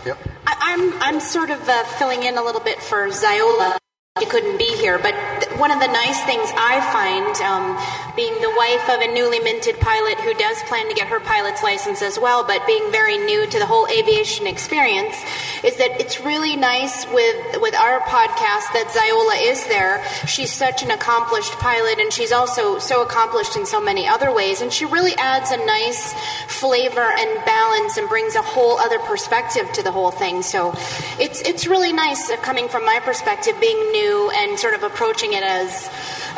[0.06, 0.18] Yep.
[0.48, 3.78] I, I'm I'm sort of uh, filling in a little bit for Ziola.
[4.20, 5.14] He couldn't be here, but
[5.58, 7.78] one of the nice things I find, um,
[8.16, 11.64] being the wife of a newly minted pilot who does plan to get her pilot's
[11.64, 15.16] license as well, but being very new to the whole aviation experience,
[15.64, 20.04] is that it's really nice with with our podcast that Ziola is there.
[20.28, 24.62] She's such an accomplished pilot, and she's also so accomplished in so many other ways,
[24.62, 26.14] and she really adds a nice
[26.48, 30.42] flavor and balance and brings a whole other perspective to the whole thing.
[30.42, 30.74] So
[31.20, 35.34] it's it's really nice uh, coming from my perspective, being new and sort of approaching
[35.34, 35.90] it as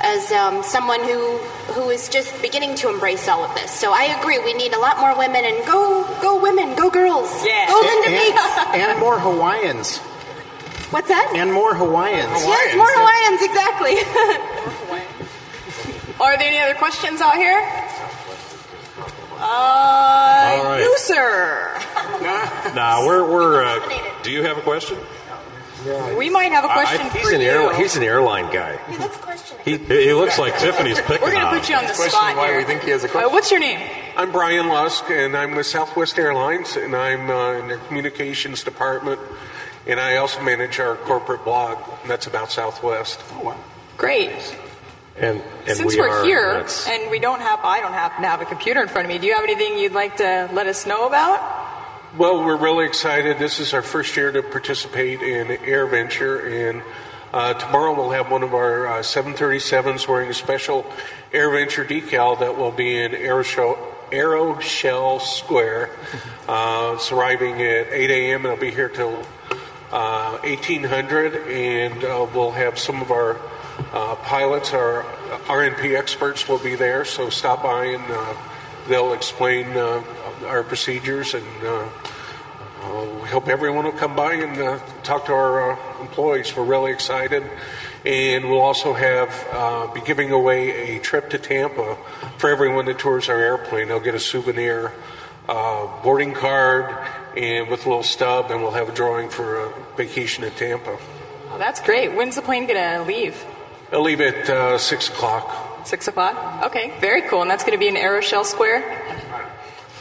[0.02, 1.38] as um, someone who
[1.74, 3.72] who is just beginning to embrace all of this.
[3.72, 7.30] So I agree, we need a lot more women, and go go women, go girls,
[7.46, 7.68] Yeah.
[7.68, 8.58] go Linda and, Meeks.
[8.76, 9.98] and more Hawaiians.
[10.92, 11.34] What's that?
[11.36, 12.32] And more Hawaiians.
[12.32, 13.96] Yes, more Hawaiians, exactly.
[16.20, 17.60] Are there any other questions out here?
[19.40, 20.80] Uh, All right.
[20.82, 21.80] you, sir.
[22.74, 23.80] Nah, we're, we're uh,
[24.24, 24.98] do you have a question?
[26.18, 27.48] We might have a question I- he's for an you.
[27.50, 28.78] air, he's an airline guy.
[29.64, 32.36] He, he looks like Tiffany's picking We're going to put you on the Question spot
[32.38, 32.58] why here.
[32.58, 33.80] we think he has a Uh, what's your name?
[34.16, 39.20] I'm Brian Lusk, and I'm with Southwest Airlines, and I'm uh, in their communications department,
[39.86, 43.20] and I also manage our corporate blog, and that's about Southwest.
[43.98, 44.32] Great.
[45.18, 48.22] And, and Since we we are are, here and we don't have, I don't happen
[48.22, 49.18] to have a computer in front of me.
[49.18, 51.40] Do you have anything you'd like to let us know about?
[52.18, 53.38] Well, we're really excited.
[53.38, 56.82] This is our first year to participate in Air Venture, and
[57.32, 60.84] uh, tomorrow we'll have one of our uh, 737s wearing a special
[61.32, 63.78] Air Venture decal that will be in Aeroshell,
[64.10, 65.92] Aeroshell Square.
[66.48, 68.46] Uh, it's arriving at 8 a.m.
[68.46, 69.22] and it'll be here till
[69.92, 73.38] uh, 1800, and uh, we'll have some of our
[73.92, 75.04] uh, pilots, our
[75.48, 78.34] RNP experts will be there, so stop by and uh,
[78.88, 80.04] they'll explain uh,
[80.46, 81.90] our procedures and uh,
[82.82, 86.56] uh, we hope everyone will come by and uh, talk to our uh, employees.
[86.56, 87.44] We're really excited.
[88.06, 91.98] And we'll also have uh, be giving away a trip to Tampa
[92.38, 93.90] for everyone that tours our airplane.
[93.90, 94.94] They'll get a souvenir
[95.50, 96.96] uh, boarding card
[97.36, 100.98] and with a little stub, and we'll have a drawing for a vacation in Tampa.
[101.50, 102.14] Oh, that's great.
[102.14, 103.44] When's the plane to leave?
[103.92, 105.67] I'll leave at uh, six o'clock.
[105.88, 106.66] Six o'clock?
[106.66, 107.42] Okay, very cool.
[107.42, 108.84] And that's going to be in Aeroshell Square?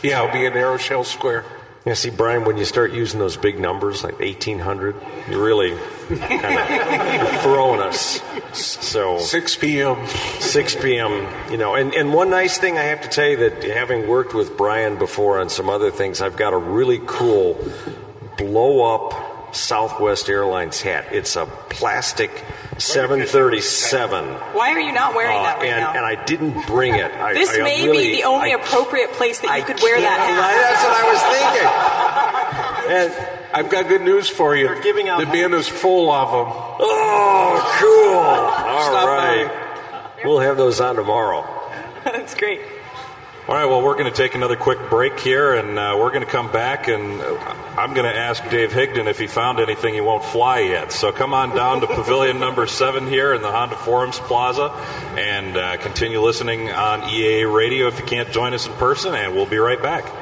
[0.03, 1.45] Yeah, I'll be in Aeroshell Square.
[1.85, 4.97] Yeah, see, Brian, when you start using those big numbers like 1800,
[5.31, 8.21] you're really kind of throwing us.
[8.53, 10.05] So 6 p.m.
[10.41, 11.53] 6 p.m.
[11.53, 14.35] You know, and, and one nice thing I have to tell you that having worked
[14.35, 17.65] with Brian before on some other things, I've got a really cool
[18.37, 21.07] blow up Southwest Airlines hat.
[21.13, 22.45] It's a plastic
[22.79, 24.25] 737.
[24.55, 25.93] Why are you not wearing that Uh, right and, now?
[25.95, 27.11] and I didn't bring it.
[27.13, 30.01] I, this I may really- be the only I appropriate place that you could wear
[30.01, 30.37] that hat.
[30.69, 31.21] That's what I was
[32.93, 33.27] thinking.
[33.29, 34.69] and I've got good news for you.
[34.83, 36.53] giving out the bin is full of them.
[36.81, 38.19] Oh, cool.
[38.19, 39.51] All Stop right.
[40.25, 41.47] We'll have those on tomorrow.
[42.05, 42.61] That's great.
[43.49, 46.25] All right, well, we're going to take another quick break here, and uh, we're going
[46.25, 47.37] to come back, and uh,
[47.79, 50.91] I'm going to ask Dave Higdon if he found anything he won't fly yet.
[50.91, 54.73] So come on down to Pavilion number seven here in the Honda Forums Plaza,
[55.17, 59.33] and uh, continue listening on EAA Radio if you can't join us in person, and
[59.33, 60.13] we'll be right back.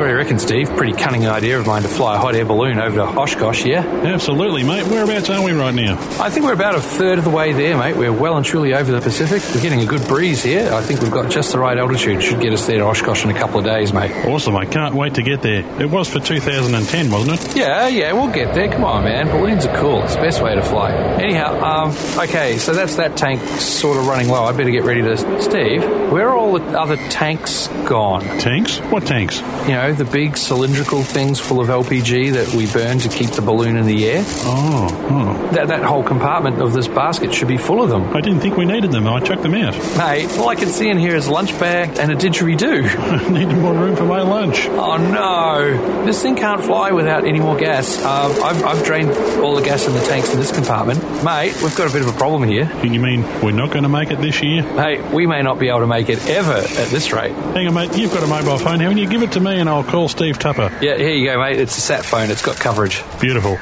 [0.00, 0.74] So what do you reckon, Steve?
[0.78, 3.80] Pretty cunning idea of mine to fly a hot air balloon over to Oshkosh, yeah?
[3.84, 4.86] Absolutely, mate.
[4.86, 5.98] Whereabouts are we right now?
[6.18, 7.98] I think we're about a third of the way there, mate.
[7.98, 9.42] We're well and truly over the Pacific.
[9.54, 10.72] We're getting a good breeze here.
[10.72, 12.22] I think we've got just the right altitude.
[12.22, 14.10] Should get us there to Oshkosh in a couple of days, mate.
[14.24, 14.56] Awesome.
[14.56, 15.66] I can't wait to get there.
[15.78, 17.56] It was for 2010, wasn't it?
[17.56, 18.72] Yeah, yeah, we'll get there.
[18.72, 19.26] Come on, man.
[19.26, 20.02] Balloons are cool.
[20.04, 20.92] It's the best way to fly.
[20.92, 21.90] Anyhow, um,
[22.24, 24.44] okay, so that's that tank sort of running low.
[24.44, 25.42] I better get ready to.
[25.42, 28.22] Steve, where are all the other tanks gone?
[28.38, 28.78] Tanks?
[28.78, 29.40] What tanks?
[29.68, 33.30] You know, know, the big cylindrical things full of LPG that we burn to keep
[33.30, 34.24] the balloon in the air.
[34.26, 35.52] Oh, oh.
[35.52, 38.04] That, that whole compartment of this basket should be full of them.
[38.14, 39.06] I didn't think we needed them.
[39.06, 39.74] I chucked them out.
[39.96, 42.84] Mate, all I can see in here is a lunch bag and a didgeridoo.
[42.98, 44.66] I needed more room for my lunch.
[44.68, 46.04] Oh no!
[46.04, 47.98] This thing can't fly without any more gas.
[48.02, 49.10] Uh, I've, I've drained
[49.42, 51.00] all the gas in the tanks in this compartment.
[51.24, 52.70] Mate, we've got a bit of a problem here.
[52.82, 54.62] You mean we're not going to make it this year?
[54.62, 57.32] Hey, we may not be able to make it ever at this rate.
[57.32, 57.96] Hang on, mate.
[57.96, 59.08] You've got a mobile phone, haven't you?
[59.08, 60.70] Give it to me and I'll call Steve Tupper.
[60.82, 61.60] Yeah, here you go, mate.
[61.60, 62.30] It's a sat phone.
[62.30, 63.04] It's got coverage.
[63.20, 63.52] Beautiful.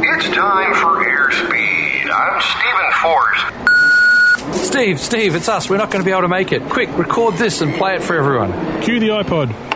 [0.00, 2.10] It's time for airspeed.
[2.10, 4.66] I'm Stephen Forrest.
[4.66, 5.70] Steve, Steve, it's us.
[5.70, 6.62] We're not going to be able to make it.
[6.68, 8.82] Quick, record this and play it for everyone.
[8.82, 9.67] Cue the iPod.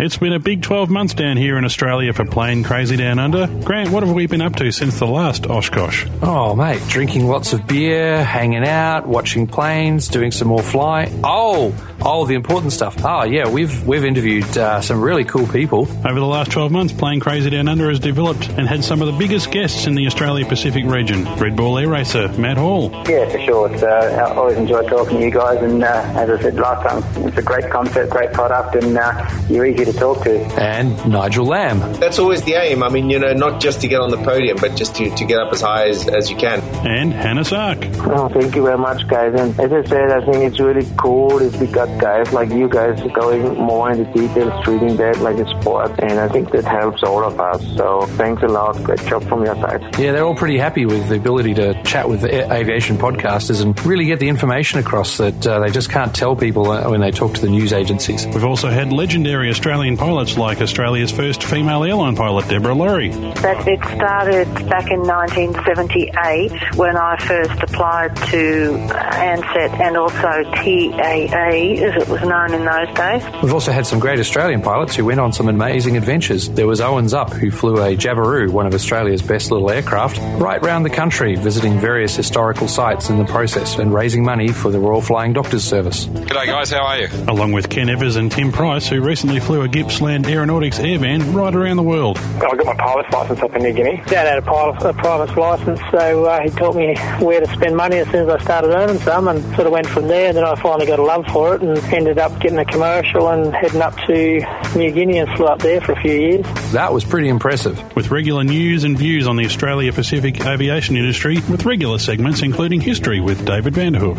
[0.00, 3.48] It's been a big 12 months down here in Australia for Plane Crazy Down Under.
[3.64, 6.06] Grant, what have we been up to since the last Oshkosh?
[6.22, 11.10] Oh, mate, drinking lots of beer, hanging out, watching planes, doing some more fly.
[11.24, 13.04] Oh, oh, the important stuff.
[13.04, 15.88] Oh, yeah, we've we've interviewed uh, some really cool people.
[16.06, 19.08] Over the last 12 months, Plane Crazy Down Under has developed and had some of
[19.08, 21.24] the biggest guests in the Australia Pacific region.
[21.38, 22.92] Red Bull Air Racer, Matt Hall.
[23.08, 23.74] Yeah, for sure.
[23.74, 26.88] It's, uh, I always enjoy talking to you guys, and uh, as I said last
[26.88, 30.38] time, it's a great concept, great product, and uh, you're easy to talk to.
[30.60, 31.80] And Nigel Lamb.
[31.94, 32.82] That's always the aim.
[32.82, 35.24] I mean, you know, not just to get on the podium, but just to, to
[35.24, 36.60] get up as high as, as you can.
[36.86, 37.84] And Hannes Arch.
[37.98, 39.34] Oh, thank you very much, guys.
[39.38, 42.68] And as I said, I think it's really cool if we got guys like you
[42.68, 47.02] guys going more into details, treating that like a sport, and I think that helps
[47.02, 47.62] all of us.
[47.76, 48.82] So thanks a lot.
[48.84, 49.82] Great job from your side.
[49.98, 53.78] Yeah, they're all pretty happy with the ability to chat with the aviation podcasters and
[53.86, 57.10] really get the information across that uh, they just can't tell people uh, when they
[57.10, 58.26] talk to the news agencies.
[58.26, 63.10] We've also had legendary Australian pilots like Australia's first female airline pilot, Deborah Lawrie.
[63.10, 70.42] But it started back in 1978 when I first applied to uh, Ansett and also
[70.42, 73.22] TAA, as it was known in those days.
[73.40, 76.48] We've also had some great Australian pilots who went on some amazing adventures.
[76.48, 80.60] There was Owens Up, who flew a Jabiru, one of Australia's best little aircraft, right
[80.60, 84.80] round the country, visiting various historical sites in the process and raising money for the
[84.80, 86.06] Royal Flying Doctors Service.
[86.06, 86.72] G'day, guys.
[86.72, 87.08] How are you?
[87.28, 91.54] Along with Ken Evers and Tim Price, who recently flew a Gippsland Aeronautics Airvan right
[91.54, 92.18] around the world.
[92.18, 94.02] I got my pilot's license up in New Guinea.
[94.06, 97.76] Dad had a pilot, a pilot's license, so uh, he taught me where to spend
[97.76, 100.28] money as soon as I started earning some, and sort of went from there.
[100.28, 103.28] And then I finally got a love for it, and ended up getting a commercial
[103.28, 104.40] and heading up to
[104.76, 106.46] New Guinea and flew up there for a few years.
[106.72, 107.96] That was pretty impressive.
[107.96, 112.80] With regular news and views on the Australia Pacific aviation industry, with regular segments including
[112.80, 114.16] history with David Vanderhoof.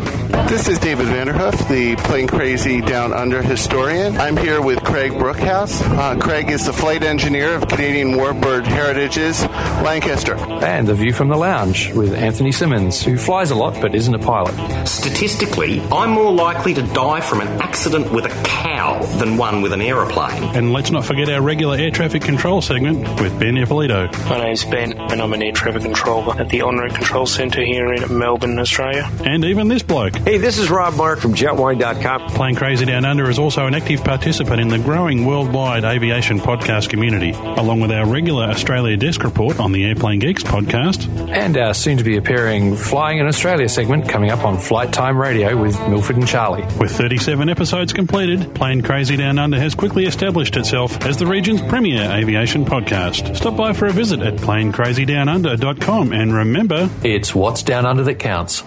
[0.48, 4.16] This is David Vanderhoof, the Plane Crazy Down Under historian.
[4.18, 5.80] I'm here with Craig Brookhouse.
[5.96, 9.42] Uh, Craig is the flight engineer of Canadian Warbird Heritage's
[9.82, 10.36] Lancaster.
[10.36, 14.14] And the view from the lounge with Anthony Simmons, who flies a lot but isn't
[14.14, 14.86] a pilot.
[14.86, 19.72] Statistically, I'm more likely to die from an accident with a cow than one with
[19.72, 20.42] an aeroplane.
[20.54, 24.10] And let's not forget our regular air traffic control segment with Ben Ippolito.
[24.28, 27.92] My name's Ben, and I'm an air traffic controller at the Honorary Control Centre here
[27.92, 29.10] in Melbourne, Australia.
[29.24, 30.16] And even this bloke.
[30.16, 32.30] Hey, this is Rob Mark from JetWhine.com.
[32.30, 36.88] Plane Crazy Down Under is also an active participant in the growing worldwide aviation podcast
[36.90, 41.06] community, along with our regular Australia desk report on the Airplane Geeks podcast.
[41.30, 45.16] And our soon to be appearing Flying in Australia segment coming up on Flight Time
[45.16, 46.64] Radio with Milford and Charlie.
[46.80, 51.62] With 37 episodes completed, Plane Crazy Down Under has quickly established itself as the region's
[51.62, 53.36] premier aviation podcast.
[53.36, 58.64] Stop by for a visit at planecrazydownunder.com and remember, it's what's down under that counts.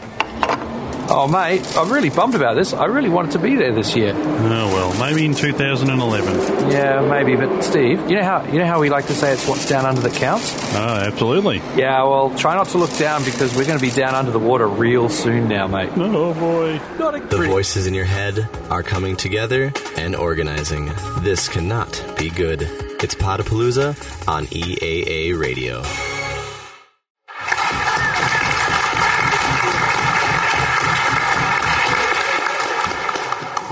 [1.16, 2.74] Oh, mate, I'm really bummed about this.
[2.74, 4.16] I really wanted to be there this year.
[4.16, 6.72] Oh well, maybe in 2011.
[6.72, 7.36] Yeah, maybe.
[7.36, 9.86] But Steve, you know how you know how we like to say it's what's down
[9.86, 10.52] under that counts.
[10.74, 11.58] Oh, ah, absolutely.
[11.76, 14.40] Yeah, well, try not to look down because we're going to be down under the
[14.40, 15.92] water real soon now, mate.
[15.96, 16.82] Oh boy.
[16.98, 20.92] Not a The voices in your head are coming together and organizing.
[21.20, 22.64] This cannot be good.
[23.04, 25.84] It's Podapalooza on EAA Radio.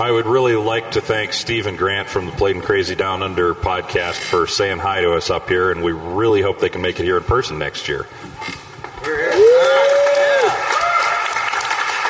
[0.02, 3.54] I would really like to thank Steve and Grant from the Plane Crazy Down Under
[3.54, 6.98] podcast for saying hi to us up here, and we really hope they can make
[6.98, 8.08] it here in person next year.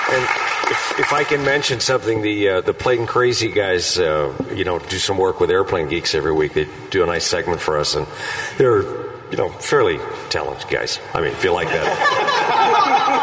[0.08, 0.24] And
[0.70, 4.78] if, if I can mention something, the uh, the Plane Crazy guys, uh, you know,
[4.78, 6.54] do some work with Airplane Geeks every week.
[6.54, 8.06] They do a nice segment for us, and
[8.56, 9.01] they're
[9.32, 9.98] you know fairly
[10.30, 11.00] talented guys.
[11.14, 12.38] I mean, if you like that.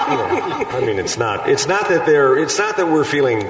[0.10, 3.42] Know, I mean, it's not it's not that they're it's not that we're feeling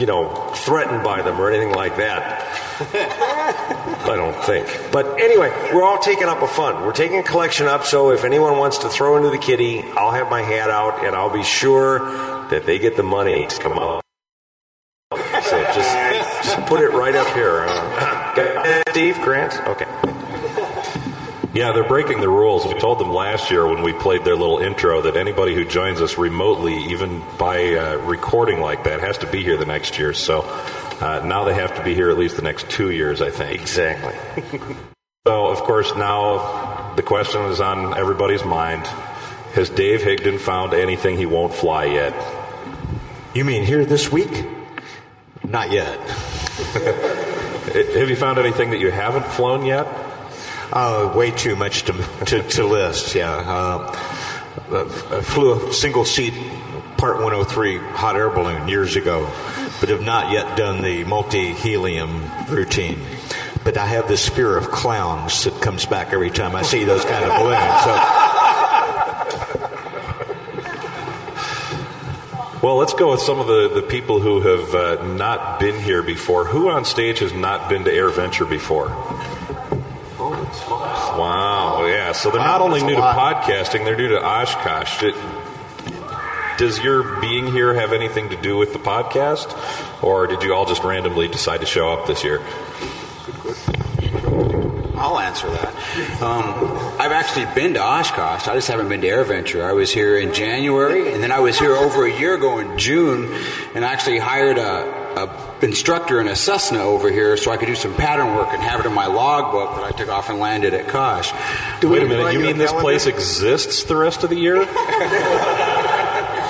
[0.00, 2.42] you know threatened by them or anything like that.
[2.80, 4.66] I don't think.
[4.90, 6.84] But anyway, we're all taking up a fund.
[6.84, 10.10] We're taking a collection up, so if anyone wants to throw into the kitty, I'll
[10.10, 12.00] have my hat out and I'll be sure
[12.50, 14.02] that they get the money to come up.
[15.12, 17.64] So just put it right up here.
[17.68, 19.56] Uh, Steve Grant.
[19.68, 19.86] Okay.
[21.58, 22.64] Yeah, they're breaking the rules.
[22.64, 26.00] We told them last year when we played their little intro that anybody who joins
[26.00, 30.14] us remotely, even by uh, recording like that, has to be here the next year.
[30.14, 30.42] So
[31.00, 33.60] uh, now they have to be here at least the next two years, I think.
[33.60, 34.14] Exactly.
[35.26, 38.86] so, of course, now the question is on everybody's mind.
[39.54, 42.14] Has Dave Higdon found anything he won't fly yet?
[43.34, 44.46] You mean here this week?
[45.42, 45.98] Not yet.
[47.98, 50.07] Have you found anything that you haven't flown yet?
[50.72, 51.92] Uh, way too much to,
[52.26, 53.32] to, to list, yeah.
[53.32, 53.96] Uh,
[54.70, 56.34] I flew a single seat
[56.98, 59.30] Part 103 hot air balloon years ago,
[59.78, 62.98] but have not yet done the multi helium routine.
[63.62, 67.04] But I have this fear of clowns that comes back every time I see those
[67.04, 67.84] kind of balloons.
[67.84, 68.26] So.
[72.60, 76.02] Well, let's go with some of the, the people who have uh, not been here
[76.02, 76.44] before.
[76.44, 78.88] Who on stage has not been to AirVenture before?
[81.18, 82.12] Wow, yeah.
[82.12, 85.02] So they're not only new to podcasting, they're new to Oshkosh.
[85.02, 85.16] It,
[86.58, 89.52] does your being here have anything to do with the podcast,
[90.02, 92.40] or did you all just randomly decide to show up this year?
[94.96, 96.22] I'll answer that.
[96.22, 96.44] Um,
[97.00, 98.48] I've actually been to Oshkosh.
[98.48, 99.64] I just haven't been to AirVenture.
[99.64, 102.78] I was here in January, and then I was here over a year ago in
[102.78, 103.32] June,
[103.74, 107.74] and actually hired a, a instructor in a Cessna over here so I could do
[107.74, 110.74] some pattern work and have it in my logbook that I took off and landed
[110.74, 111.32] at Kosh.
[111.82, 114.56] Wait a minute, you mean this place exists the rest of the year?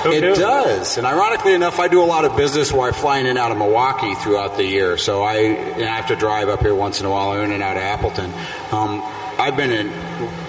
[0.05, 0.97] it does.
[0.97, 3.51] And ironically enough, I do a lot of business where I fly in and out
[3.51, 4.97] of Milwaukee throughout the year.
[4.97, 7.77] So I, I have to drive up here once in a while, in and out
[7.77, 8.31] of Appleton.
[8.71, 9.01] Um,
[9.39, 9.89] I've been an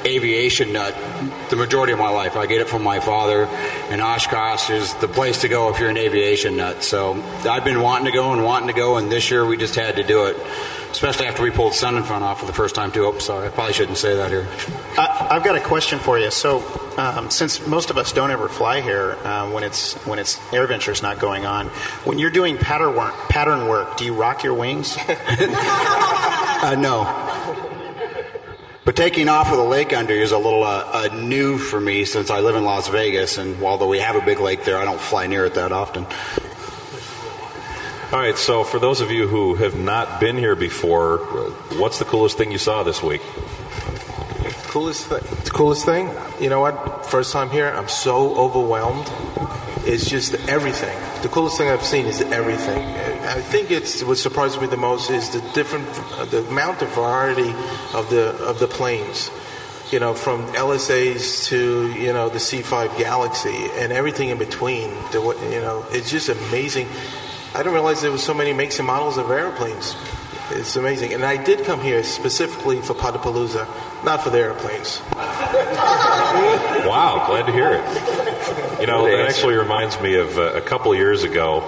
[0.04, 0.94] aviation nut
[1.50, 2.36] the majority of my life.
[2.36, 3.44] I get it from my father,
[3.90, 6.82] and Oshkosh is the place to go if you're an aviation nut.
[6.82, 9.74] So I've been wanting to go and wanting to go, and this year we just
[9.74, 10.36] had to do it.
[10.90, 13.06] Especially after we pulled Sun in front off for the first time too.
[13.06, 14.48] Oh, sorry, I probably shouldn't say that here.
[14.98, 16.32] I, I've got a question for you.
[16.32, 16.64] So,
[16.98, 21.00] um, since most of us don't ever fly here uh, when it's when it's AirVenture's
[21.00, 21.68] not going on,
[22.04, 24.96] when you're doing pattern work, pattern work, do you rock your wings?
[25.08, 27.29] uh, no.
[28.90, 31.80] But taking off with a lake under you is a little uh, uh, new for
[31.80, 34.78] me since I live in Las Vegas, and although we have a big lake there,
[34.78, 36.06] I don't fly near it that often.
[38.12, 41.18] All right, so for those of you who have not been here before,
[41.78, 43.22] what's the coolest thing you saw this week?
[44.64, 45.22] Coolest, th-
[45.52, 46.10] coolest thing?
[46.40, 47.06] You know what?
[47.06, 49.06] First time here, I'm so overwhelmed.
[49.86, 50.98] It's just everything.
[51.22, 52.88] The coolest thing I've seen is everything.
[53.30, 55.86] I think it's what surprised me the most is the different,
[56.32, 57.54] the amount of variety
[57.94, 59.30] of the of the planes.
[59.92, 64.90] You know, from LSAs to you know the C5 Galaxy and everything in between.
[65.12, 65.20] The,
[65.52, 66.88] you know, it's just amazing.
[67.54, 69.94] I didn't realize there was so many makes and models of airplanes.
[70.50, 71.14] It's amazing.
[71.14, 73.68] And I did come here specifically for Podapalooza,
[74.04, 75.00] not for the airplanes.
[76.84, 78.80] wow, glad to hear it.
[78.80, 81.62] You know, it actually reminds me of uh, a couple years ago.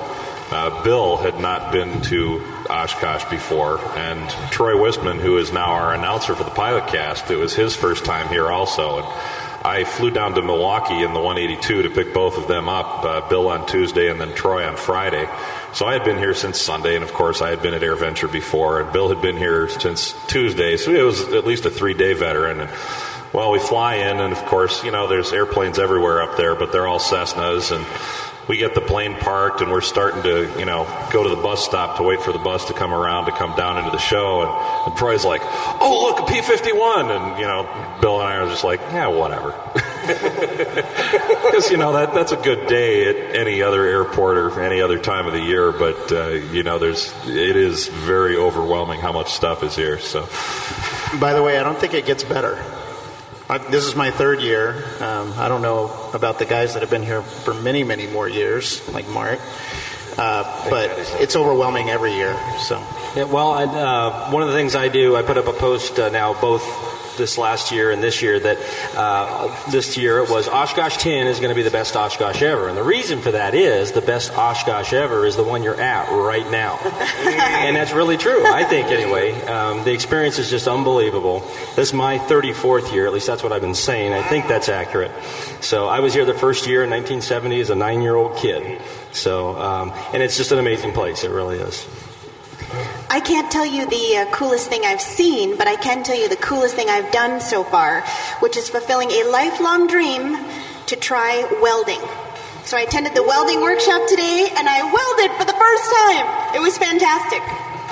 [0.52, 5.94] Uh, Bill had not been to Oshkosh before, and Troy Wistman, who is now our
[5.94, 8.98] announcer for the pilot cast, it was his first time here also.
[8.98, 9.06] And
[9.64, 13.28] I flew down to Milwaukee in the 182 to pick both of them up, uh,
[13.30, 15.26] Bill on Tuesday and then Troy on Friday.
[15.72, 18.30] So I had been here since Sunday, and of course I had been at AirVenture
[18.30, 22.12] before, and Bill had been here since Tuesday, so it was at least a three-day
[22.12, 22.60] veteran.
[22.60, 22.70] And
[23.32, 26.72] well, we fly in, and of course, you know, there's airplanes everywhere up there, but
[26.72, 27.86] they're all Cessnas, and
[28.48, 31.64] we get the plane parked and we're starting to, you know, go to the bus
[31.64, 34.42] stop to wait for the bus to come around to come down into the show.
[34.42, 37.10] And, and Troy's like, oh, look, a P 51.
[37.10, 39.54] And, you know, Bill and I are just like, yeah, whatever.
[41.52, 44.98] Because, you know, that, that's a good day at any other airport or any other
[44.98, 45.70] time of the year.
[45.70, 49.98] But, uh, you know, there's, it is very overwhelming how much stuff is here.
[49.98, 50.22] So,
[51.20, 52.64] By the way, I don't think it gets better.
[53.52, 54.82] I, this is my third year.
[55.00, 58.26] Um, I don't know about the guys that have been here for many, many more
[58.26, 59.40] years, like Mark.
[60.16, 60.90] Uh, but
[61.20, 62.34] it's overwhelming every year.
[62.60, 62.78] So,
[63.14, 65.98] yeah, well, I, uh, one of the things I do, I put up a post
[65.98, 66.62] uh, now, both
[67.16, 68.58] this last year and this year, that
[68.96, 72.68] uh, this year it was Oshkosh 10 is going to be the best Oshkosh ever.
[72.68, 76.10] And the reason for that is the best Oshkosh ever is the one you're at
[76.10, 76.78] right now.
[76.84, 79.32] and that's really true, I think, anyway.
[79.42, 81.40] Um, the experience is just unbelievable.
[81.76, 84.12] This is my 34th year, at least that's what I've been saying.
[84.12, 85.12] I think that's accurate.
[85.60, 88.80] So I was here the first year in 1970 as a nine year old kid.
[89.12, 91.24] So, um, and it's just an amazing place.
[91.24, 91.86] It really is.
[93.12, 96.30] I can't tell you the uh, coolest thing I've seen, but I can tell you
[96.30, 98.00] the coolest thing I've done so far,
[98.40, 100.34] which is fulfilling a lifelong dream
[100.86, 102.00] to try welding.
[102.64, 106.56] So I attended the welding workshop today, and I welded for the first time.
[106.56, 107.42] It was fantastic.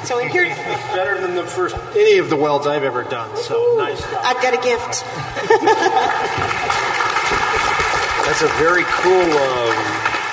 [0.09, 0.57] So here, it's
[0.97, 3.37] better than the first any of the welds I've ever done.
[3.37, 4.03] So nice.
[4.25, 5.05] I've got a gift.
[8.25, 9.37] That's a very cool.
[9.37, 9.77] Um,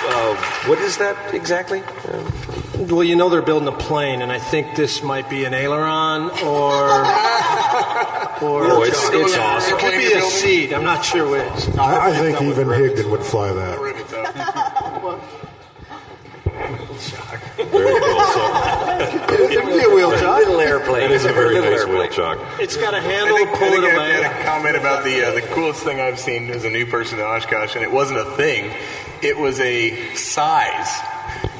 [0.08, 0.34] uh,
[0.64, 1.82] what is that exactly?
[2.78, 6.30] Well, you know they're building a plane, and I think this might be an aileron
[6.44, 6.74] or.
[8.40, 9.76] or Oh, it's- it's awesome.
[9.78, 10.72] It could be a seat.
[10.72, 11.76] I'm not sure which.
[11.76, 13.78] I, I think even Higdon would fly that.
[13.78, 15.20] Very cool.
[16.98, 17.16] So,
[19.30, 20.38] It could be a wheel chuck.
[20.40, 21.02] Little airplane.
[21.02, 21.98] That is a very nice airplane.
[21.98, 22.38] wheel chuck.
[22.60, 25.24] It's got a handle think, to I think it I had a comment about the
[25.24, 28.18] uh, the coolest thing I've seen as a new person in Oshkosh, and it wasn't
[28.20, 28.72] a thing;
[29.22, 30.88] it was a size.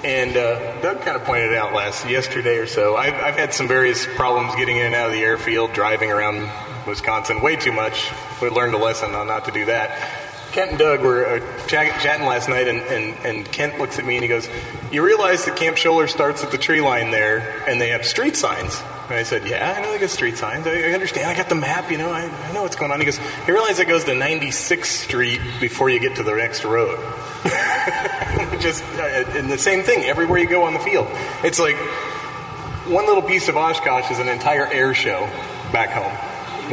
[0.05, 2.97] And uh, Doug kind of pointed out last yesterday or so.
[2.97, 6.49] I've, I've had some various problems getting in and out of the airfield, driving around
[6.87, 8.11] Wisconsin way too much.
[8.41, 10.29] We learned a lesson on not to do that.
[10.53, 14.07] Kent and Doug were uh, chat- chatting last night, and, and, and Kent looks at
[14.07, 14.49] me and he goes,
[14.91, 18.35] "You realize that Camp Scholler starts at the tree line there, and they have street
[18.35, 20.67] signs." And I said, "Yeah, I know they got street signs.
[20.67, 21.27] I, I understand.
[21.27, 21.91] I got the map.
[21.91, 24.13] You know, I, I know what's going on." He goes, "You realize it goes to
[24.13, 26.99] 96th Street before you get to the next road."
[28.61, 31.07] Just uh, and the same thing everywhere you go on the field.
[31.45, 31.77] It's like
[32.87, 35.29] one little piece of Oshkosh is an entire air show
[35.73, 36.13] back home.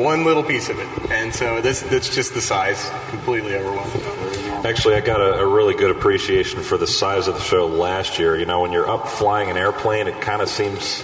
[0.03, 2.91] One little piece of it, and so this that's just the size.
[3.11, 4.65] Completely overwhelming.
[4.65, 8.19] Actually, I got a, a really good appreciation for the size of the show last
[8.19, 8.35] year.
[8.37, 11.03] You know, when you're up flying an airplane, it kind of seems,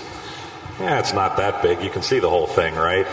[0.79, 1.81] yeah, it's not that big.
[1.81, 3.05] You can see the whole thing, right?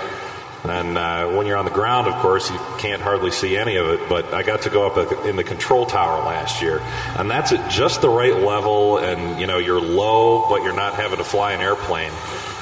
[0.64, 3.86] And uh, when you're on the ground, of course, you can't hardly see any of
[3.86, 4.08] it.
[4.08, 6.80] But I got to go up in the control tower last year,
[7.16, 8.98] and that's at just the right level.
[8.98, 12.12] And you know, you're low, but you're not having to fly an airplane,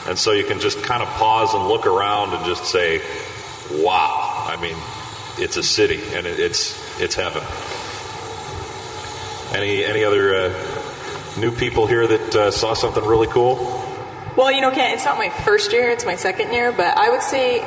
[0.06, 3.00] and so you can just kind of pause and look around and just say,
[3.82, 4.76] "Wow!" I mean,
[5.38, 7.42] it's a city, and it's it's heaven.
[9.54, 13.82] Any any other uh, new people here that uh, saw something really cool?
[14.36, 16.72] Well, you know, Kent, it's not my first year; it's my second year.
[16.72, 17.64] But I would say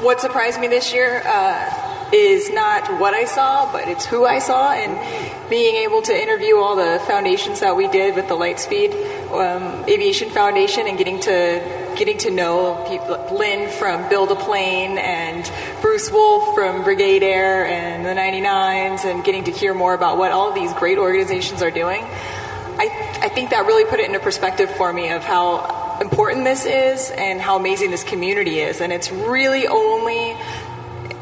[0.00, 4.38] what surprised me this year uh, is not what I saw, but it's who I
[4.38, 8.92] saw, and being able to interview all the foundations that we did with the Lightspeed
[9.32, 14.98] um, Aviation Foundation, and getting to getting to know people, Lynn from Build a Plane
[14.98, 15.50] and
[15.82, 20.32] Bruce Wolf from Brigade Air and the 99s, and getting to hear more about what
[20.32, 22.04] all these great organizations are doing.
[22.04, 26.64] I, I think that really put it into perspective for me of how important this
[26.64, 28.80] is and how amazing this community is.
[28.80, 30.36] And it's really only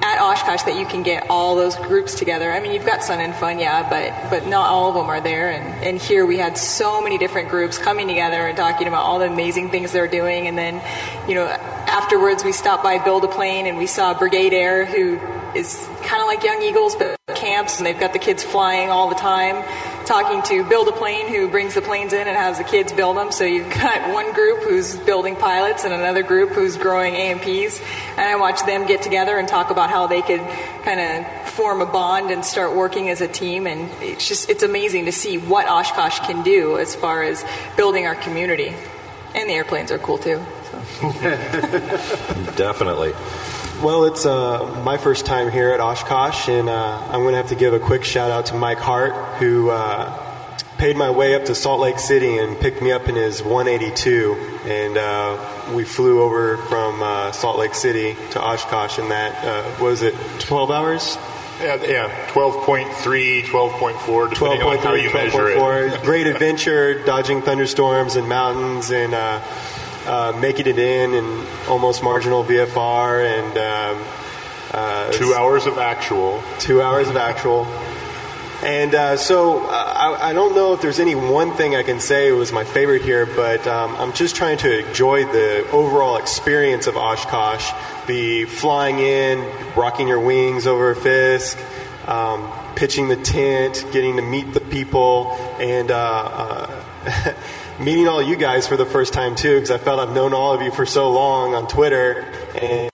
[0.02, 2.52] at Oshkosh that you can get all those groups together.
[2.52, 5.20] I mean, you've got Sun and Fun, yeah, but but not all of them are
[5.20, 5.50] there.
[5.50, 9.18] And, and here we had so many different groups coming together and talking about all
[9.18, 10.46] the amazing things they're doing.
[10.46, 10.80] And then,
[11.28, 15.18] you know, afterwards we stopped by Build a Plane and we saw Brigade Air, who
[15.58, 19.08] is kind of like Young Eagles, but camps, and they've got the kids flying all
[19.08, 19.56] the time.
[20.06, 23.16] Talking to Build a Plane, who brings the planes in and has the kids build
[23.16, 23.32] them.
[23.32, 27.80] So you've got one group who's building pilots and another group who's growing A&Ps.
[28.10, 30.42] And I watch them get together and talk about how they could
[30.84, 33.66] kind of form a bond and start working as a team.
[33.66, 37.44] And it's just, it's amazing to see what Oshkosh can do as far as
[37.76, 38.76] building our community.
[39.34, 40.38] And the airplanes are cool too.
[42.54, 43.12] Definitely.
[43.82, 47.50] Well, it's uh, my first time here at Oshkosh, and uh, I'm going to have
[47.50, 50.10] to give a quick shout out to Mike Hart, who uh,
[50.78, 54.34] paid my way up to Salt Lake City and picked me up in his 182.
[54.64, 59.82] And uh, we flew over from uh, Salt Lake City to Oshkosh and that, uh,
[59.84, 61.18] was it, 12 hours?
[61.60, 65.58] Yeah, yeah, 12.3, 12.4, depending on how you measure it.
[65.58, 66.02] 12.4.
[66.02, 69.14] Great adventure, dodging thunderstorms and mountains, and
[70.06, 74.06] uh, making it in and almost marginal VFR, and um,
[74.72, 76.42] uh, Two hours of actual.
[76.58, 77.64] Two hours of actual.
[78.62, 82.00] And uh, so uh, I, I don't know if there's any one thing I can
[82.00, 86.86] say was my favorite here, but um, I'm just trying to enjoy the overall experience
[86.86, 87.70] of Oshkosh.
[88.06, 89.40] The flying in,
[89.76, 91.58] rocking your wings over Fisk,
[92.06, 96.68] um, pitching the tent, getting to meet the people, and uh,
[97.04, 97.32] uh,
[97.78, 100.54] meeting all you guys for the first time too, because I felt I've known all
[100.54, 102.20] of you for so long on Twitter.
[102.60, 102.90] And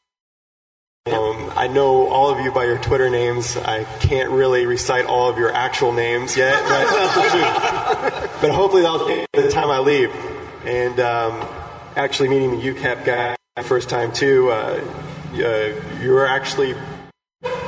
[1.06, 3.56] um, I know all of you by your Twitter names.
[3.56, 9.26] I can't really recite all of your actual names yet, but, but hopefully that'll be
[9.32, 10.14] the time I leave.
[10.64, 11.48] And um,
[11.96, 14.50] actually meeting the UCAP guy first time too.
[14.50, 14.82] Uh,
[15.34, 16.74] uh, you were actually.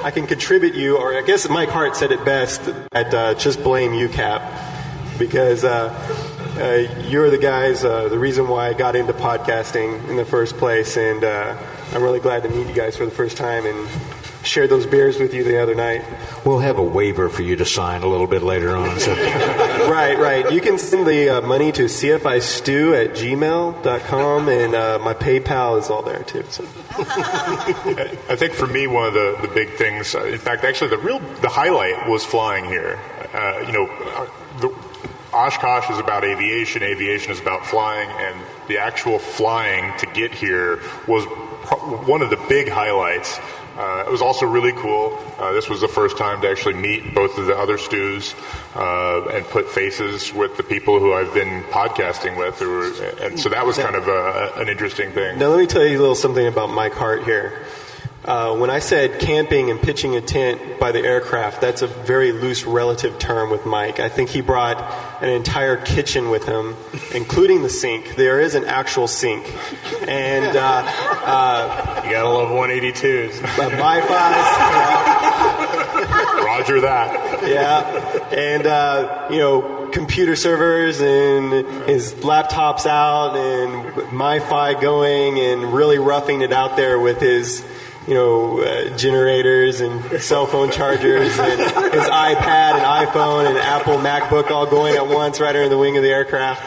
[0.03, 2.61] I can contribute you, or I guess Mike Hart said it best
[2.93, 5.65] at uh, just blame UCAP because
[6.57, 10.57] uh, you're the guys, uh, the reason why I got into podcasting in the first
[10.57, 11.57] place, and uh,
[11.92, 13.88] I'm really glad to meet you guys for the first time and
[14.44, 16.05] share those beers with you the other night.
[16.44, 19.00] We'll have a waiver for you to sign a little bit later on.
[19.00, 19.12] So.
[19.90, 20.52] right, right.
[20.52, 25.90] You can send the uh, money to cfistew at gmail.com, and uh, my PayPal is
[25.90, 26.44] all there too.
[26.50, 26.64] So.
[26.96, 30.98] I think for me, one of the, the big things, uh, in fact, actually, the
[30.98, 33.00] real the highlight was flying here.
[33.32, 34.43] Uh, you know, uh, the,
[35.35, 40.80] Oshkosh is about aviation, aviation is about flying, and the actual flying to get here
[41.09, 41.24] was
[42.07, 43.39] one of the big highlights.
[43.76, 45.18] Uh, it was also really cool.
[45.37, 48.32] Uh, this was the first time to actually meet both of the other stews
[48.76, 52.61] uh, and put faces with the people who I've been podcasting with.
[52.61, 55.39] Were, and so that was kind of a, an interesting thing.
[55.41, 57.66] Now, let me tell you a little something about Mike Hart here.
[58.25, 62.33] Uh, when I said camping and pitching a tent by the aircraft, that's a very
[62.33, 64.01] loose relative term with Mike.
[64.01, 64.79] I think he brought
[65.22, 66.75] an entire kitchen with him,
[67.14, 68.16] including the sink.
[68.16, 69.45] There is an actual sink.
[70.09, 73.43] And uh, uh, you gotta love 182s.
[73.79, 74.85] My fives.
[76.45, 77.47] Roger that.
[77.47, 78.29] Yeah.
[78.33, 81.53] And, uh, you know, computer servers and
[81.87, 87.64] his laptops out and MiFi going and really roughing it out there with his
[88.07, 93.96] you know, uh, generators and cell phone chargers and his iPad and iPhone and Apple
[93.96, 96.62] MacBook all going at once right under the wing of the aircraft.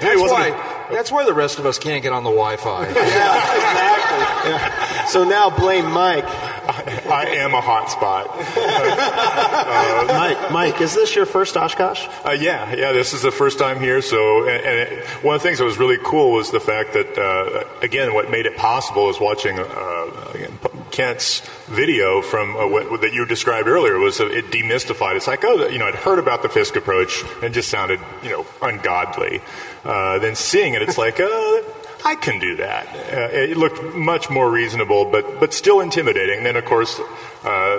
[0.00, 0.74] That's why.
[0.90, 2.88] That's why the rest of us can't get on the Wi-Fi.
[2.88, 4.50] yeah, exactly.
[4.50, 5.04] Yeah.
[5.06, 6.24] So now blame Mike.
[6.24, 8.28] I, I am a hotspot.
[10.08, 12.06] uh, Mike, Mike, is this your first Oshkosh?
[12.24, 12.92] Uh, yeah, yeah.
[12.92, 14.00] This is the first time here.
[14.00, 16.94] So, and, and it, one of the things that was really cool was the fact
[16.94, 20.58] that, uh, again, what made it possible was watching uh, again,
[20.98, 25.14] Kent's video from uh, what, that you described earlier was uh, it demystified.
[25.14, 28.30] It's like, oh, you know, I'd heard about the Fisk approach and just sounded, you
[28.30, 29.40] know, ungodly.
[29.84, 31.74] Uh, then seeing it, it's like, oh,
[32.04, 32.88] I can do that.
[32.88, 36.42] Uh, it looked much more reasonable, but but still intimidating.
[36.42, 36.98] Then, of course,
[37.44, 37.78] uh,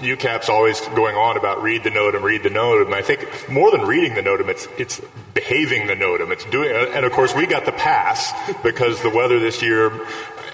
[0.00, 2.86] UCAP's always going on about read the NOTAM, read the NOTAM.
[2.86, 5.00] And I think more than reading the NOTAM, it's it's
[5.32, 6.30] behaving the NOTAM.
[6.30, 9.90] It's doing, and of course, we got the pass because the weather this year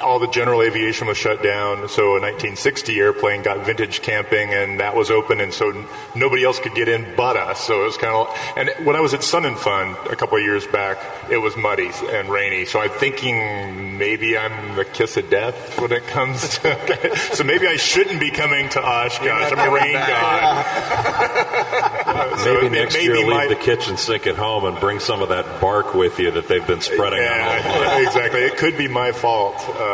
[0.03, 1.89] all the general aviation was shut down.
[1.89, 6.59] So a 1960 airplane got vintage camping, and that was open, and so nobody else
[6.59, 7.61] could get in but us.
[7.61, 8.37] So it was kind of.
[8.57, 10.99] And when I was at Sun and Fun a couple of years back,
[11.31, 12.65] it was muddy and rainy.
[12.65, 17.17] So I'm thinking maybe I'm the kiss of death when it comes to.
[17.35, 19.53] so maybe I shouldn't be coming to Oshkosh.
[19.53, 20.65] I'm a rain god.
[22.39, 23.47] so maybe next year leave my...
[23.47, 26.67] the kitchen sink at home and bring some of that bark with you that they've
[26.67, 28.41] been spreading yeah, on all Exactly.
[28.41, 29.57] It could be my fault.
[29.69, 29.86] Uh,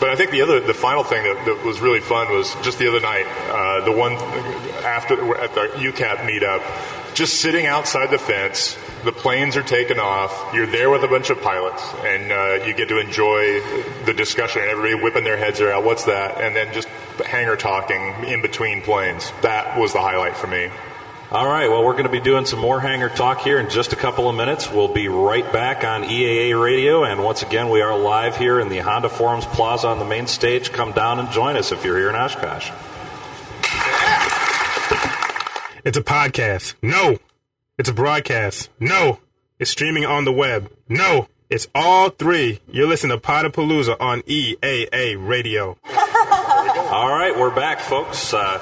[0.00, 2.78] but I think the other, the final thing that, that, was really fun was just
[2.78, 4.12] the other night, uh, the one
[4.84, 6.62] after at the UCAP meetup,
[7.14, 8.76] just sitting outside the fence.
[9.04, 10.52] The planes are taken off.
[10.52, 13.60] You're there with a bunch of pilots, and uh, you get to enjoy
[14.04, 14.62] the discussion.
[14.62, 15.84] And everybody whipping their heads around.
[15.84, 16.40] What's that?
[16.40, 16.88] And then just
[17.24, 19.32] hangar talking in between planes.
[19.42, 20.70] That was the highlight for me.
[21.28, 23.92] All right, well, we're going to be doing some more hangar talk here in just
[23.92, 24.70] a couple of minutes.
[24.70, 28.68] We'll be right back on EAA Radio, and once again, we are live here in
[28.68, 30.70] the Honda Forums Plaza on the main stage.
[30.70, 32.70] Come down and join us if you're here in Oshkosh.
[35.84, 36.74] It's a podcast.
[36.80, 37.18] No.
[37.76, 38.70] It's a broadcast.
[38.78, 39.18] No.
[39.58, 40.70] It's streaming on the web.
[40.88, 41.26] No.
[41.50, 42.60] It's all three.
[42.70, 45.76] You're listening to Podapalooza on EAA Radio.
[45.88, 48.32] all right, we're back, folks.
[48.32, 48.58] Uh,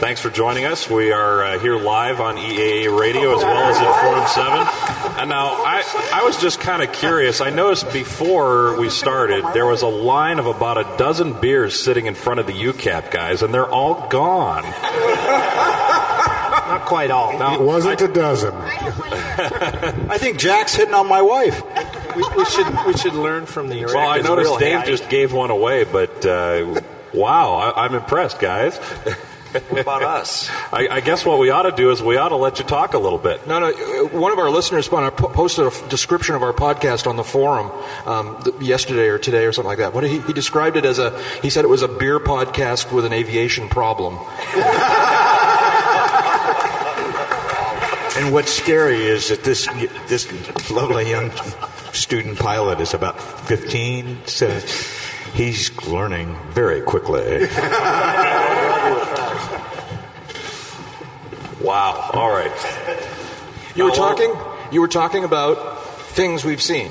[0.00, 0.88] Thanks for joining us.
[0.88, 5.20] We are uh, here live on EAA Radio as well as at Forum 7.
[5.20, 7.42] And now, I, I was just kind of curious.
[7.42, 12.06] I noticed before we started, there was a line of about a dozen beers sitting
[12.06, 14.62] in front of the UCAP guys, and they're all gone.
[16.70, 17.38] Not quite all.
[17.38, 18.54] Now, it wasn't I, a dozen.
[18.54, 21.62] I think Jack's hitting on my wife.
[22.16, 23.84] We, we should we should learn from the.
[23.84, 26.80] Well, I noticed Dave just gave one away, but uh,
[27.14, 28.78] wow, I, I'm impressed, guys.
[29.68, 30.48] What about us?
[30.72, 32.94] I, I, guess what we ought to do is we ought to let you talk
[32.94, 33.48] a little bit.
[33.48, 33.72] No, no.
[34.12, 37.72] One of our listeners posted a description of our podcast on the forum
[38.06, 39.92] um, yesterday or today or something like that.
[39.92, 41.20] What he, he described it as a.
[41.42, 44.14] He said it was a beer podcast with an aviation problem.
[48.16, 49.66] and what's scary is that this
[50.08, 51.32] this lovely young
[51.92, 54.46] student pilot is about 15, so
[55.34, 57.46] he's learning very quickly.
[61.60, 62.10] Wow.
[62.14, 62.50] All right.
[63.74, 64.34] You were talking.
[64.72, 66.90] You were talking about things we've seen.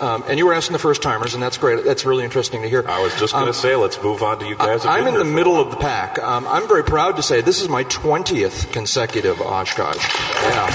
[0.00, 1.84] Um, and you were asking the first timers, and that's great.
[1.84, 2.86] That's really interesting to hear.
[2.86, 4.86] I was just going to um, say, let's move on to you guys.
[4.86, 6.20] I'm in the middle of the pack.
[6.20, 9.96] Um, I'm very proud to say this is my 20th consecutive Oshkosh.
[9.96, 10.68] Yeah.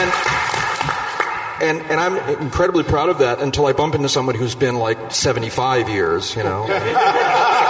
[0.00, 0.37] and
[1.60, 5.12] and and I'm incredibly proud of that until I bump into somebody who's been like
[5.12, 6.66] 75 years, you know.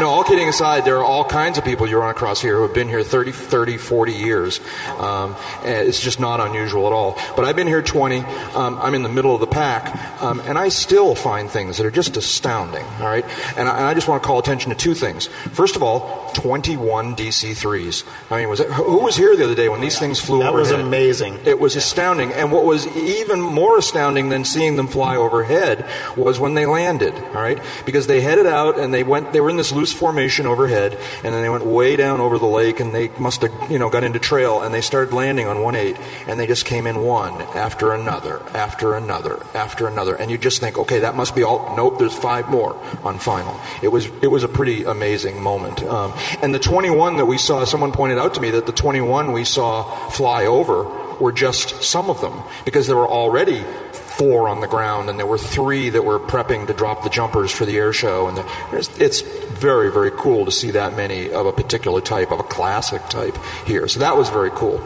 [0.00, 2.62] no, all kidding aside, there are all kinds of people you run across here who
[2.62, 4.60] have been here 30, 30 40 years.
[4.98, 7.18] Um, it's just not unusual at all.
[7.36, 8.18] But I've been here 20.
[8.18, 11.86] Um, I'm in the middle of the pack, um, and I still find things that
[11.86, 12.84] are just astounding.
[13.00, 13.24] All right,
[13.56, 15.26] and I, and I just want to call attention to two things.
[15.52, 18.04] First of all, 21 DC-3s.
[18.30, 20.52] I mean, was it, who was here the other day when these things flew That
[20.52, 21.38] was amazing.
[21.44, 22.32] It was astounding.
[22.32, 25.86] And what was even more astounding than seeing them fly overhead
[26.16, 27.62] was when they landed, all right?
[27.86, 31.34] Because they headed out and they went, they were in this loose formation overhead, and
[31.34, 34.04] then they went way down over the lake and they must have, you know, got
[34.04, 37.92] into trail and they started landing on 1-8 and they just came in one after
[37.92, 40.14] another, after another, after another.
[40.14, 41.76] And you just think, okay, that must be all.
[41.76, 43.58] Nope, there's five more on final.
[43.82, 45.82] It was, it was a pretty amazing moment.
[45.82, 46.12] Um,
[46.42, 49.44] and the 21 that we saw, someone pointed out to me that the 21 we
[49.44, 50.84] saw fly over
[51.20, 53.64] were just some of them because there were already
[54.16, 57.50] four on the ground and there were three that were prepping to drop the jumpers
[57.50, 58.28] for the air show.
[58.28, 58.36] And
[58.70, 62.44] there's, it's very very cool to see that many of a particular type of a
[62.44, 63.36] classic type
[63.66, 63.88] here.
[63.88, 64.82] So that was very cool.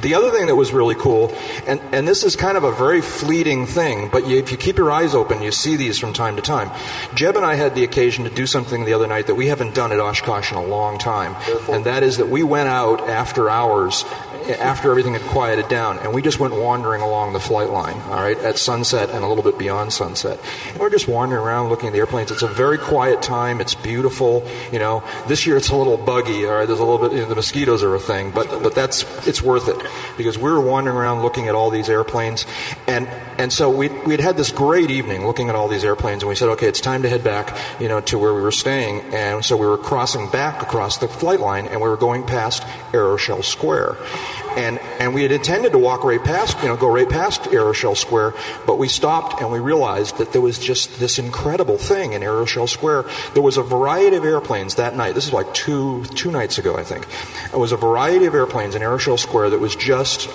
[0.00, 1.32] The other thing that was really cool,
[1.66, 4.76] and, and this is kind of a very fleeting thing, but you, if you keep
[4.76, 6.70] your eyes open, you see these from time to time.
[7.14, 9.74] Jeb and I had the occasion to do something the other night that we haven't
[9.74, 11.36] done at Oshkosh in a long time,
[11.70, 14.04] and that is that we went out after hours,
[14.50, 18.20] after everything had quieted down, and we just went wandering along the flight line, all
[18.20, 20.38] right, at sunset and a little bit beyond sunset.
[20.70, 22.30] And we're just wandering around looking at the airplanes.
[22.30, 23.60] It's a very quiet time.
[23.60, 24.46] It's beautiful.
[24.72, 26.46] You know, this year it's a little buggy.
[26.46, 27.16] All right, there's a little bit.
[27.16, 29.76] You know, the mosquitoes are a thing, but but that's it's worth it
[30.16, 32.46] because we were wandering around looking at all these airplanes,
[32.86, 36.28] and and so we we'd had this great evening looking at all these airplanes, and
[36.28, 39.00] we said, okay, it's time to head back, you know, to where we were staying,
[39.14, 42.62] and so we were crossing back across the flight line, and we were going past
[42.92, 43.96] Aeroshell Square.
[44.56, 47.96] And, and we had intended to walk right past, you know, go right past Aeroshell
[47.96, 48.34] Square,
[48.66, 52.68] but we stopped and we realized that there was just this incredible thing in Aeroshell
[52.68, 53.04] Square.
[53.34, 55.14] There was a variety of airplanes that night.
[55.14, 57.06] This is like two, two nights ago, I think.
[57.52, 60.28] It was a variety of airplanes in Aeroshell Square that was just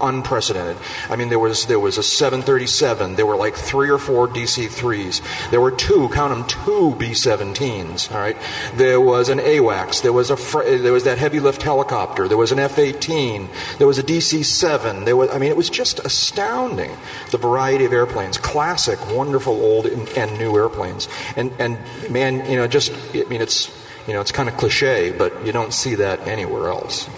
[0.00, 0.76] unprecedented.
[1.08, 3.16] I mean, there was there was a 737.
[3.16, 5.50] There were like three or four DC-3s.
[5.50, 8.12] There were two, count them, two B-17s.
[8.12, 8.36] All right.
[8.74, 10.02] There was an AWACS.
[10.02, 10.36] There was a
[10.78, 12.28] there was that heavy lift helicopter.
[12.28, 13.78] There was an F-18.
[13.78, 15.04] There was a DC-7.
[15.04, 16.90] There was I mean, it was just astounding
[17.30, 18.38] the variety of airplanes.
[18.38, 21.08] Classic, wonderful old and, and new airplanes.
[21.36, 21.78] And and
[22.10, 23.70] man, you know, just I mean, it's
[24.06, 27.08] you know, it's kind of cliche, but you don't see that anywhere else.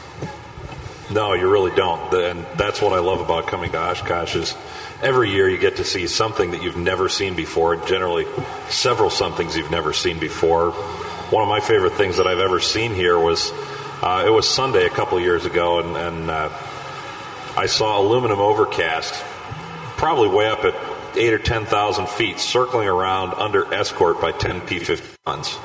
[1.10, 2.12] No, you really don't.
[2.14, 4.54] And that's what I love about coming to Oshkosh is
[5.02, 7.76] every year you get to see something that you've never seen before.
[7.76, 8.26] Generally,
[8.68, 10.72] several somethings you've never seen before.
[11.30, 13.52] One of my favorite things that I've ever seen here was
[14.02, 16.50] uh, it was Sunday a couple years ago, and, and uh,
[17.56, 19.14] I saw aluminum overcast,
[19.96, 20.74] probably way up at
[21.16, 25.56] eight or ten thousand feet, circling around under escort by ten P-50 guns,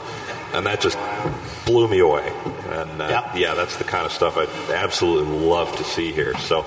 [0.54, 0.98] and that just
[1.72, 2.28] blew me away.
[2.70, 6.36] And uh, yeah, that's the kind of stuff I'd absolutely love to see here.
[6.38, 6.64] So,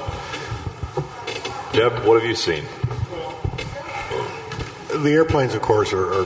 [1.73, 2.65] Deb, what have you seen?
[5.03, 6.25] The airplanes, of course, are, are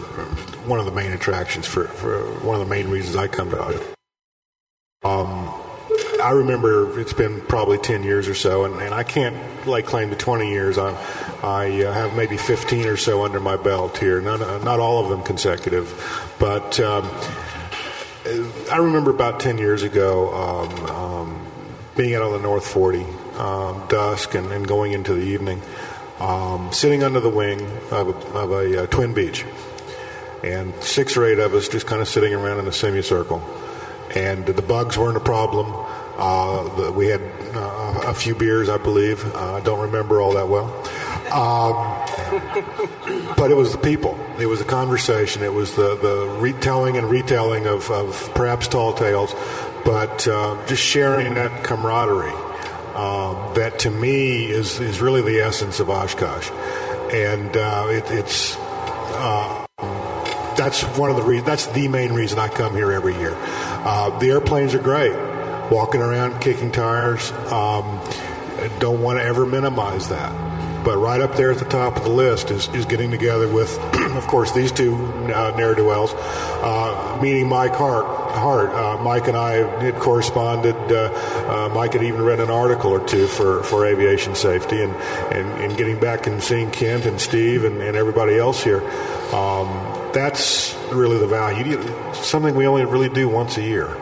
[0.69, 3.69] one of the main attractions for, for one of the main reasons I come to
[3.69, 3.95] it.
[5.05, 5.55] Um,
[6.23, 10.11] I remember it's been probably 10 years or so, and, and I can't lay claim
[10.11, 10.77] to 20 years.
[10.77, 10.91] I,
[11.43, 15.03] I uh, have maybe 15 or so under my belt here, not, uh, not all
[15.03, 15.89] of them consecutive.
[16.39, 17.09] But um,
[18.71, 21.47] I remember about 10 years ago um, um,
[21.97, 23.03] being out on the North 40,
[23.37, 25.63] um, dusk, and, and going into the evening,
[26.21, 27.61] um, sitting under the wing
[27.91, 29.47] of a, of a uh, twin Beech.
[30.43, 33.43] And six or eight of us just kind of sitting around in a semicircle.
[34.15, 35.73] And the bugs weren't a problem.
[36.19, 37.23] Uh, the, we had
[37.55, 39.25] uh, a few beers, I believe.
[39.35, 40.67] Uh, I don't remember all that well.
[41.31, 41.75] Um,
[43.37, 44.19] but it was the people.
[44.39, 45.43] It was the conversation.
[45.43, 49.35] It was the, the retelling and retelling of, of perhaps tall tales,
[49.85, 52.33] but uh, just sharing that camaraderie.
[52.95, 56.51] Um, that to me is, is really the essence of Oshkosh.
[57.13, 59.67] And uh, it, it's uh,
[60.57, 61.47] that's one of the reasons.
[61.47, 63.35] That's the main reason I come here every year.
[63.37, 65.13] Uh, the airplanes are great.
[65.71, 67.31] Walking around, kicking tires.
[67.53, 68.01] Um,
[68.81, 70.58] don't want to ever minimize that.
[70.85, 73.79] But right up there at the top of the list is, is getting together with,
[73.95, 78.07] of course, these two uh, ne'er do wells, uh, meeting Mike Hart.
[78.29, 78.71] Hart.
[78.71, 80.77] Uh, Mike and I had corresponded.
[80.77, 81.11] Uh,
[81.49, 84.95] uh, Mike had even read an article or two for, for aviation safety, and,
[85.33, 88.83] and, and getting back and seeing Kent and Steve and, and everybody else here.
[89.33, 89.69] Um,
[90.13, 91.83] that's really the value.
[92.15, 93.97] Something we only really do once a year.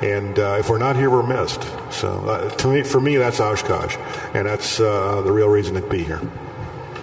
[0.00, 1.62] And uh, if we're not here, we're missed.
[1.90, 3.96] So uh, to me, for me, that's Oshkosh,
[4.34, 6.20] and that's uh, the real reason to be here.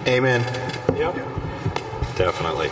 [0.06, 0.42] Amen.
[0.96, 1.14] Yep.
[2.16, 2.70] Definitely.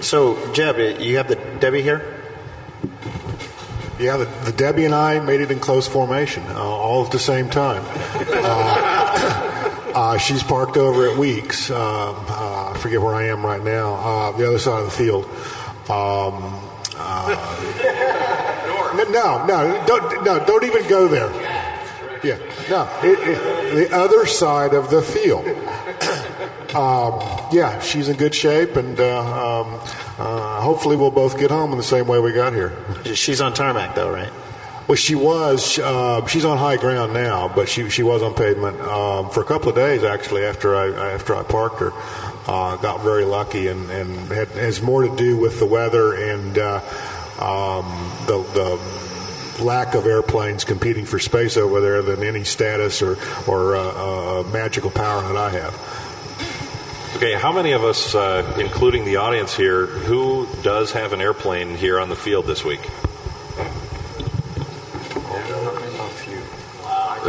[0.00, 2.22] So, Jeb, you have the Debbie here?
[3.98, 7.18] Yeah, the, the Debbie and I made it in close formation, uh, all at the
[7.18, 7.82] same time.
[7.86, 8.93] Uh,
[9.94, 11.70] uh, she's parked over at Weeks.
[11.70, 13.94] Uh, uh, I forget where I am right now.
[13.94, 15.24] Uh, the other side of the field.
[15.88, 16.60] Um,
[19.10, 21.30] no, no, don't, no, don't even go there.
[22.24, 22.38] Yeah,
[22.70, 25.46] no, it, it, the other side of the field.
[26.74, 27.20] um,
[27.52, 29.74] yeah, she's in good shape, and uh, um,
[30.18, 32.72] uh, hopefully we'll both get home in the same way we got here.
[33.14, 34.32] She's on tarmac, though, right?
[34.86, 35.78] Well, she was.
[35.78, 39.44] Uh, she's on high ground now, but she she was on pavement um, for a
[39.44, 40.44] couple of days actually.
[40.44, 41.92] After I after I parked her,
[42.46, 46.58] uh, got very lucky, and and had, has more to do with the weather and
[46.58, 46.80] uh,
[47.40, 47.86] um,
[48.26, 53.16] the the lack of airplanes competing for space over there than any status or
[53.46, 57.14] or uh, uh, magical power that I have.
[57.16, 61.74] Okay, how many of us, uh, including the audience here, who does have an airplane
[61.74, 62.90] here on the field this week?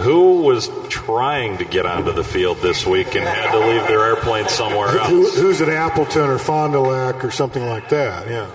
[0.04, 4.06] Who was trying to get onto the field this week and had to leave their
[4.06, 5.10] airplane somewhere else?
[5.10, 8.28] Who, who's at Appleton or Fond du Lac or something like that?
[8.28, 8.50] Yeah.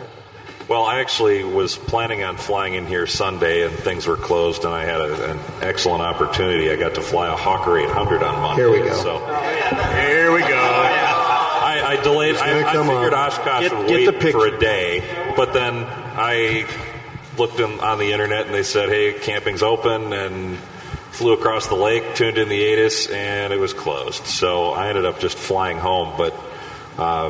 [0.69, 4.73] Well, I actually was planning on flying in here Sunday, and things were closed, and
[4.73, 6.71] I had a, an excellent opportunity.
[6.71, 8.63] I got to fly a Hawker 800 on Monday.
[8.63, 8.95] Here we go.
[9.03, 10.47] So Here we go.
[10.47, 12.35] I, I delayed.
[12.35, 13.33] It's I, gonna I come figured up.
[13.33, 16.67] Oshkosh Get- would get wait for a day, but then I
[17.37, 20.57] looked in, on the internet, and they said, "Hey, camping's open," and
[21.21, 24.25] flew across the lake, tuned in the ATIS, and it was closed.
[24.25, 26.15] So I ended up just flying home.
[26.17, 26.33] But
[26.97, 27.29] uh,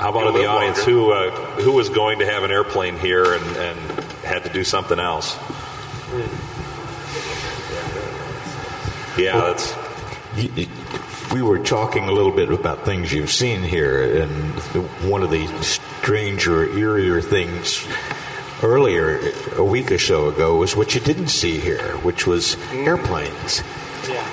[0.00, 0.92] how about in the audience longer.
[0.92, 3.78] who uh, who was going to have an airplane here and, and
[4.24, 5.36] had to do something else?
[9.18, 9.74] Yeah, that's.
[11.34, 14.32] We were talking a little bit about things you've seen here, and
[15.10, 17.86] one of the stranger, eerier things
[18.62, 23.62] earlier, a week or so ago, was what you didn't see here, which was airplanes.
[24.08, 24.26] Yeah.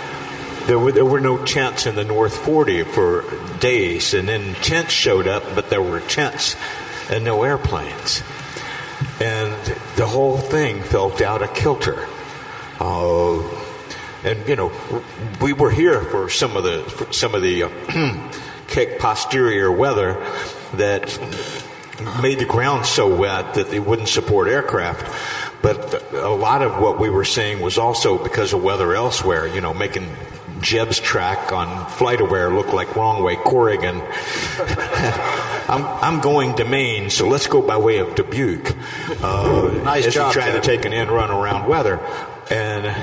[0.68, 3.24] There were, there were no tents in the North 40 for
[3.60, 6.56] days, and then tents showed up, but there were tents
[7.10, 8.22] and no airplanes.
[9.20, 9.54] And
[9.96, 12.08] the whole thing felt out of kilter.
[12.80, 13.42] Uh,
[14.24, 14.72] and you know,
[15.42, 18.32] we were here for some of the some of the uh,
[18.68, 20.14] kick posterior weather
[20.74, 21.18] that
[22.22, 25.06] made the ground so wet that they wouldn't support aircraft.
[25.62, 29.48] But a lot of what we were seeing was also because of weather elsewhere.
[29.48, 30.08] You know, making
[30.62, 34.02] Jeb's track on FlightAware look like wrong way Corrigan.
[35.70, 38.76] I'm, I'm going to Maine, so let's go by way of Dubuque.
[39.22, 42.00] Uh, Nice as job, we try to take an end run around weather.
[42.50, 42.96] And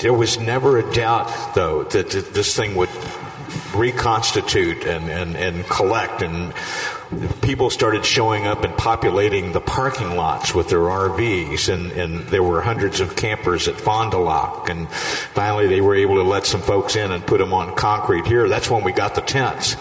[0.00, 2.90] there was never a doubt, though, that th- this thing would
[3.74, 6.22] reconstitute and, and, and collect.
[6.22, 6.52] And
[7.42, 11.72] people started showing up and populating the parking lots with their RVs.
[11.72, 14.68] And, and there were hundreds of campers at Fond du Lac.
[14.68, 18.26] And finally, they were able to let some folks in and put them on concrete
[18.26, 18.48] here.
[18.48, 19.76] That's when we got the tents.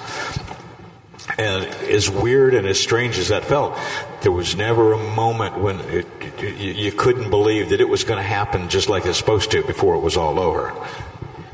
[1.38, 3.78] And as weird and as strange as that felt,
[4.22, 6.08] there was never a moment when it,
[6.42, 9.96] you couldn't believe that it was going to happen just like it's supposed to before
[9.96, 10.74] it was all over.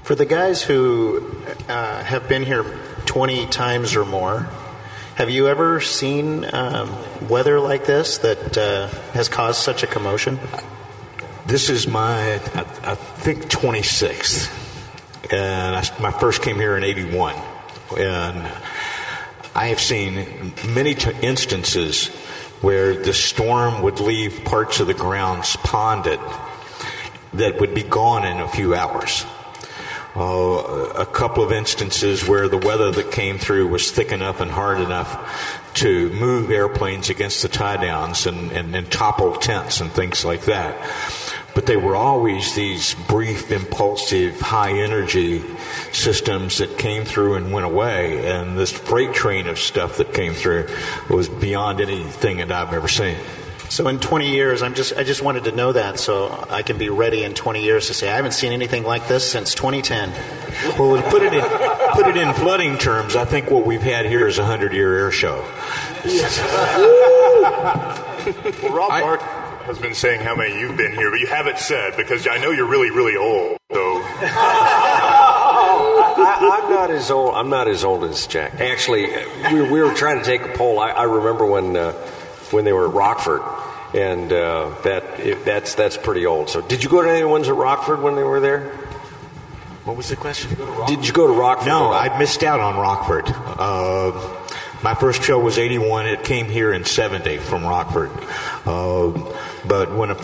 [0.03, 1.35] For the guys who
[1.67, 2.63] uh, have been here
[3.05, 4.47] 20 times or more,
[5.15, 6.93] have you ever seen um,
[7.29, 10.37] weather like this that uh, has caused such a commotion?
[11.45, 14.51] This is my, I, I think, 26th.
[15.31, 17.33] And I, my first came here in 81.
[17.97, 18.45] And
[19.55, 22.09] I have seen many t- instances
[22.59, 26.19] where the storm would leave parts of the grounds ponded
[27.33, 29.25] that would be gone in a few hours.
[30.15, 34.49] Uh, a couple of instances where the weather that came through was thick enough and
[34.49, 39.91] hard enough to move airplanes against the tie downs and, and, and topple tents and
[39.91, 40.73] things like that.
[41.53, 45.43] But they were always these brief, impulsive, high energy
[45.91, 48.25] systems that came through and went away.
[48.25, 50.67] And this freight train of stuff that came through
[51.09, 53.17] was beyond anything that I've ever seen.
[53.69, 56.77] So in 20 years, I'm just I just wanted to know that so I can
[56.77, 60.11] be ready in 20 years to say I haven't seen anything like this since 2010.
[60.79, 61.43] Well, put it in
[61.93, 64.97] put it in flooding terms, I think what we've had here is a hundred year
[64.97, 65.43] air show.
[66.05, 67.51] Well,
[68.71, 69.21] Rob Mark
[69.65, 72.51] has been saying how many you've been here, but you haven't said because I know
[72.51, 73.57] you're really, really old.
[73.71, 74.01] So
[76.17, 77.35] I, I'm not as old.
[77.35, 78.59] I'm not as old as Jack.
[78.59, 79.07] Actually,
[79.51, 80.79] we, we were trying to take a poll.
[80.79, 81.93] I, I remember when uh,
[82.51, 83.41] when they were at Rockford,
[83.93, 86.49] and uh, that it, that's that's pretty old.
[86.49, 88.71] So, did you go to any ones at Rockford when they were there?
[89.85, 90.49] What was the question?
[90.87, 91.67] Did you go to Rockford?
[91.67, 93.25] No, I missed out on Rockford.
[93.27, 94.11] Uh,
[94.81, 96.07] my first show was 81.
[96.07, 98.09] It came here in 70 from Rockford.
[98.65, 99.11] Uh,
[99.67, 100.17] but when it,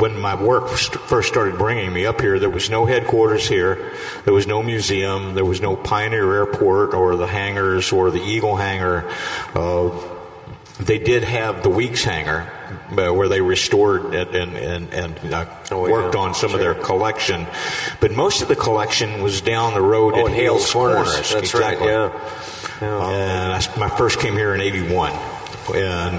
[0.00, 3.92] when my work st- first started bringing me up here, there was no headquarters here.
[4.24, 5.34] There was no museum.
[5.34, 9.06] There was no Pioneer Airport or the hangars or the Eagle hangar.
[9.54, 9.90] Uh,
[10.80, 12.50] they did have the Weeks hangar
[12.90, 17.46] uh, where they restored it and, and, and uh, worked on some of their collection.
[18.00, 21.08] But most of the collection was down the road Oh, at in Hales Corners.
[21.08, 21.32] Corners.
[21.32, 21.88] That's right, exactly.
[21.88, 23.06] yeah.
[23.08, 25.12] And I, my first came here in 81.
[25.74, 26.16] And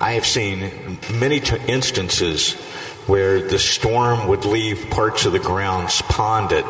[0.00, 2.54] I have seen many t- instances
[3.06, 6.64] where the storm would leave parts of the grounds ponded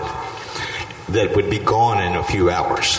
[1.11, 2.99] that would be gone in a few hours.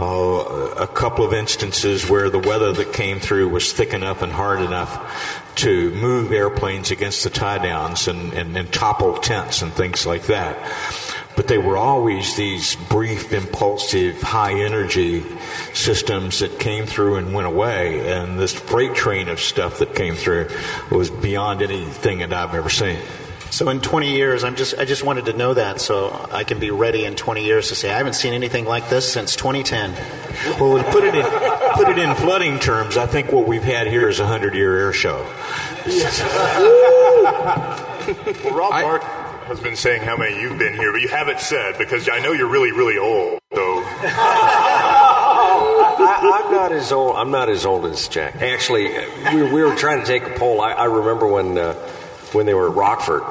[0.00, 4.32] Uh, a couple of instances where the weather that came through was thick enough and
[4.32, 9.70] hard enough to move airplanes against the tie downs and, and, and topple tents and
[9.74, 10.56] things like that.
[11.36, 15.22] But they were always these brief, impulsive, high energy
[15.74, 18.10] systems that came through and went away.
[18.10, 20.48] And this freight train of stuff that came through
[20.90, 22.98] was beyond anything that I've ever seen.
[23.50, 26.58] So in 20 years, I'm just I just wanted to know that so I can
[26.60, 29.92] be ready in 20 years to say I haven't seen anything like this since 2010.
[30.60, 31.24] Well, to put it in
[31.74, 34.78] put it in flooding terms, I think what we've had here is a hundred year
[34.78, 35.26] air show.
[38.42, 39.02] Well, Rob Mark
[39.46, 42.32] has been saying how many you've been here, but you haven't said because I know
[42.32, 43.38] you're really, really old.
[43.54, 43.62] So
[46.02, 47.14] I, I'm not as old.
[47.16, 48.36] I'm not as old as Jack.
[48.42, 48.88] Actually,
[49.34, 50.60] we, we were trying to take a poll.
[50.60, 51.74] I, I remember when uh,
[52.32, 53.22] when they were at Rockford,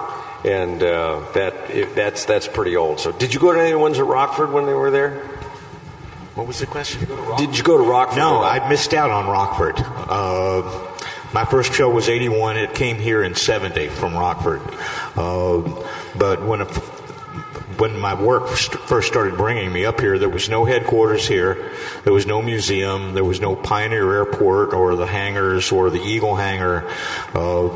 [0.45, 2.99] and uh, that it, that's that's pretty old.
[2.99, 5.39] So, did you go to any ones at Rockford when they were there?
[6.35, 7.05] What was the question?
[7.37, 8.17] Did you go to Rockford?
[8.17, 9.75] No, I missed out on Rockford.
[9.77, 10.87] Uh,
[11.33, 12.57] my first show was 81.
[12.57, 14.61] It came here in 70 from Rockford.
[15.17, 15.83] Uh,
[16.15, 16.67] but when it,
[17.77, 21.71] when my work st- first started bringing me up here, there was no headquarters here.
[22.05, 23.13] There was no museum.
[23.13, 26.89] There was no Pioneer Airport or the hangars or the Eagle hangar.
[27.33, 27.69] Uh,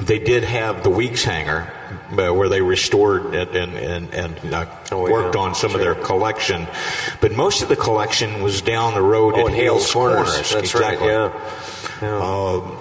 [0.00, 1.72] they did have the Weeks hangar
[2.12, 6.66] uh, where they restored it and, and, and uh, worked on some of their collection.
[7.20, 10.26] But most of the collection was down the road Oh, at in Hales Corners.
[10.34, 11.08] That's exactly.
[11.08, 11.32] right.
[12.02, 12.22] Yeah.
[12.22, 12.76] Um,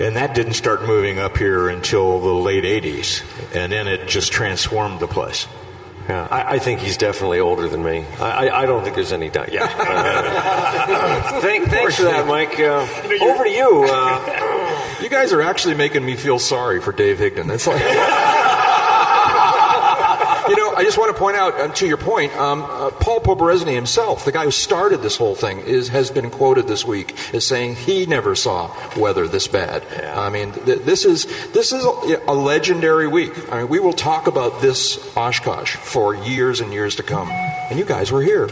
[0.00, 3.22] and that didn't start moving up here until the late 80s.
[3.54, 5.46] And then it just transformed the place.
[6.08, 8.04] Yeah, I, I think he's definitely older than me.
[8.18, 9.52] I, I, I don't think there's any doubt.
[9.52, 9.68] Yeah.
[11.40, 12.58] Thank, thanks for that, Mike.
[12.58, 12.86] Uh,
[13.22, 13.84] over to you.
[13.88, 14.49] Uh,
[15.02, 17.52] You guys are actually making me feel sorry for Dave Higdon.
[17.52, 17.82] It's like.
[20.50, 23.20] You know, I just want to point out, um, to your point, um, uh, Paul
[23.20, 27.14] Poberezny himself, the guy who started this whole thing, is has been quoted this week
[27.32, 29.86] as saying he never saw weather this bad.
[30.08, 33.30] I mean, th- this is this is a, a legendary week.
[33.52, 37.78] I mean, we will talk about this Oshkosh for years and years to come, and
[37.78, 38.50] you guys were here.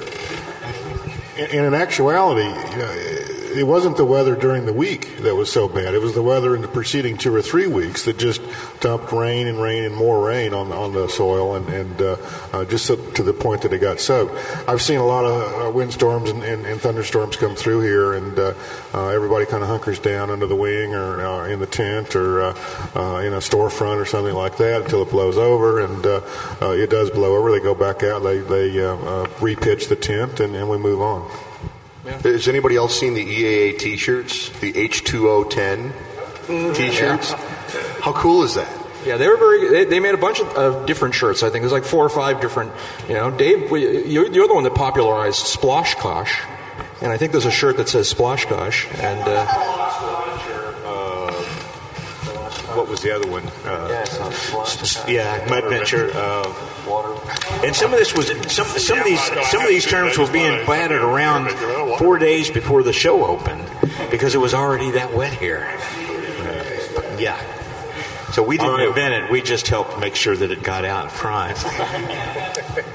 [1.36, 3.27] And in actuality, you know,
[3.58, 5.94] it wasn't the weather during the week that was so bad.
[5.94, 8.40] It was the weather in the preceding two or three weeks that just
[8.80, 12.16] dumped rain and rain and more rain on on the soil, and, and uh,
[12.52, 14.34] uh, just so, to the point that it got soaked.
[14.68, 18.38] I've seen a lot of uh, windstorms and, and, and thunderstorms come through here, and
[18.38, 18.54] uh,
[18.94, 22.40] uh, everybody kind of hunkers down under the wing or uh, in the tent or
[22.40, 26.06] in a storefront or something like that until it blows over, and
[26.80, 27.50] it does blow over.
[27.50, 28.70] They go back out, they they
[29.40, 31.47] repitch the tent, and, and we move on.
[32.22, 37.32] Has anybody else seen the EAA T-shirts, the H2O10 T-shirts?
[38.02, 38.74] How cool is that?
[39.04, 39.70] Yeah, they were very.
[39.70, 41.42] They, they made a bunch of, different shirts.
[41.42, 42.72] I think there's like four or five different.
[43.08, 46.30] You know, Dave, you're, you're the one that popularized Sploshkosh,
[47.00, 48.92] and I think there's a shirt that says Sploshkosh.
[48.98, 49.77] And uh,
[52.78, 53.44] What was the other one?
[53.64, 54.06] Uh,
[55.08, 56.12] yeah, mud venture.
[56.14, 59.20] Uh, and some of this was some some of these
[59.50, 61.50] some of these terms were being batted around
[61.98, 63.68] four days before the show opened
[64.12, 65.66] because it was already that wet here.
[65.66, 67.36] Uh, yeah.
[68.30, 69.28] So we didn't invent it.
[69.32, 71.58] We just helped make sure that it got out in front.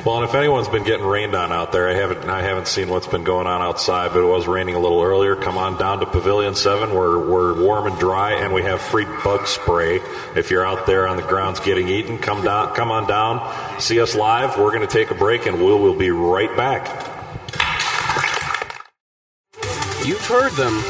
[0.05, 2.89] Well, and if anyone's been getting rained on out there, I haven't I haven't seen
[2.89, 5.35] what's been going on outside, but it was raining a little earlier.
[5.35, 6.93] Come on down to Pavilion Seven.
[6.93, 10.01] We're we're warm and dry, and we have free bug spray.
[10.35, 13.99] If you're out there on the grounds getting eaten, come down, come on down, see
[13.99, 14.57] us live.
[14.57, 16.85] We're going to take a break, and we'll we'll be right back.
[20.05, 20.83] You've heard them.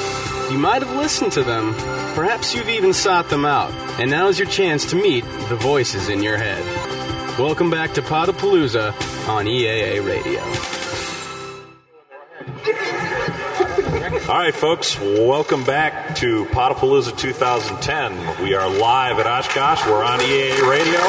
[0.51, 1.73] You might have listened to them.
[2.15, 3.71] Perhaps you've even sought them out.
[3.99, 6.82] And now is your chance to meet the voices in your head.
[7.39, 8.89] Welcome back to Podapalooza
[9.27, 10.39] on EAA Radio.
[14.31, 18.43] All right, folks, welcome back to Podapalooza 2010.
[18.43, 19.83] We are live at Oshkosh.
[19.87, 20.99] We're on EAA Radio.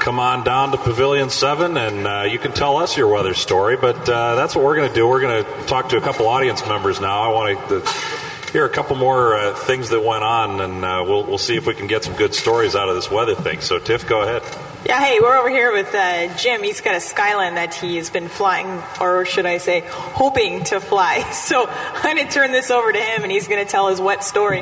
[0.00, 3.78] Come on down to Pavilion 7 and uh, you can tell us your weather story,
[3.78, 5.08] but uh, that's what we're going to do.
[5.08, 7.22] We're going to talk to a couple audience members now.
[7.22, 8.17] I want to
[8.50, 11.66] hear a couple more uh, things that went on, and uh, we'll, we'll see if
[11.66, 13.60] we can get some good stories out of this weather thing.
[13.60, 14.42] So, Tiff, go ahead.
[14.86, 16.62] Yeah, hey, we're over here with uh, Jim.
[16.62, 20.80] He's got a Skyline that he has been flying, or should I say, hoping to
[20.80, 21.24] fly.
[21.38, 24.00] So I'm going to turn this over to him, and he's going to tell his
[24.00, 24.58] wet story.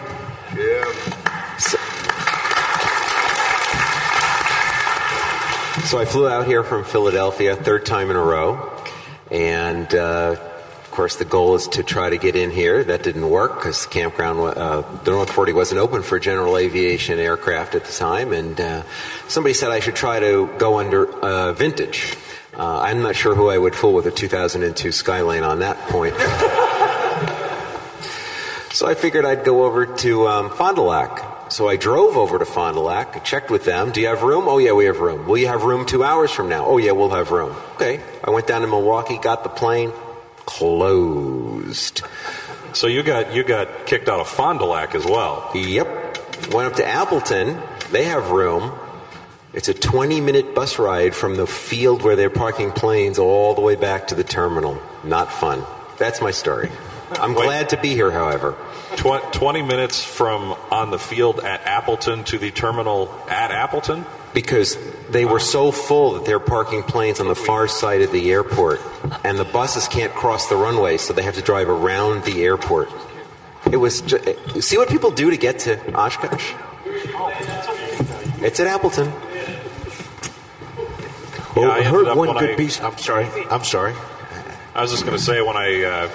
[0.57, 0.93] Yeah.
[1.59, 1.79] So,
[5.87, 8.73] so I flew out here from Philadelphia, third time in a row,
[9.31, 10.56] and uh, of
[10.97, 12.83] course the goal is to try to get in here.
[12.83, 17.19] That didn't work because the campground, uh, the North 40 wasn't open for general aviation
[17.19, 18.83] aircraft at the time, and uh,
[19.29, 22.17] somebody said I should try to go under uh, vintage.
[22.57, 26.15] Uh, I'm not sure who I would fool with a 2002 Skyline on that point.
[28.73, 31.53] so I figured I'd go over to um, Fond du Lac.
[31.53, 33.93] So I drove over to Fond du Lac, checked with them.
[33.93, 34.49] Do you have room?
[34.49, 35.27] Oh, yeah, we have room.
[35.27, 36.65] Will you have room two hours from now?
[36.65, 37.55] Oh, yeah, we'll have room.
[37.75, 38.01] Okay.
[38.25, 39.93] I went down to Milwaukee, got the plane,
[40.47, 42.03] closed.
[42.73, 45.51] So you got you got kicked out of Fond du Lac as well.
[45.55, 46.53] Yep.
[46.53, 47.61] Went up to Appleton.
[47.91, 48.73] They have room.
[49.53, 53.63] It's a 20 minute bus ride from the field where they're parking planes all the
[53.63, 54.81] way back to the terminal.
[55.03, 55.65] Not fun.
[55.99, 56.71] That's my story.
[57.13, 57.45] I'm Wait.
[57.45, 58.57] glad to be here, however.
[58.97, 64.05] Tw- 20 minutes from on the field at Appleton to the terminal at Appleton?
[64.37, 64.77] Because
[65.09, 68.83] they were so full that they're parking planes on the far side of the airport,
[69.25, 72.91] and the buses can't cross the runway, so they have to drive around the airport.
[73.73, 74.03] It was.
[74.03, 74.21] Ju-
[74.61, 76.53] see what people do to get to Oshkosh.
[78.45, 79.11] It's at Appleton.
[81.57, 82.79] Yeah, I I heard one good I- piece.
[82.79, 83.27] I'm sorry.
[83.51, 83.95] I'm sorry.
[84.75, 86.11] I was just going to say when I uh,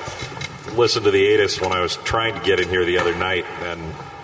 [0.76, 3.46] listened to the ATIS when I was trying to get in here the other night
[3.64, 3.82] and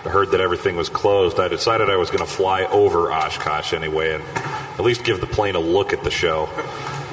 [0.08, 4.14] heard that everything was closed, I decided I was going to fly over Oshkosh anyway
[4.14, 6.48] and at least give the plane a look at the show.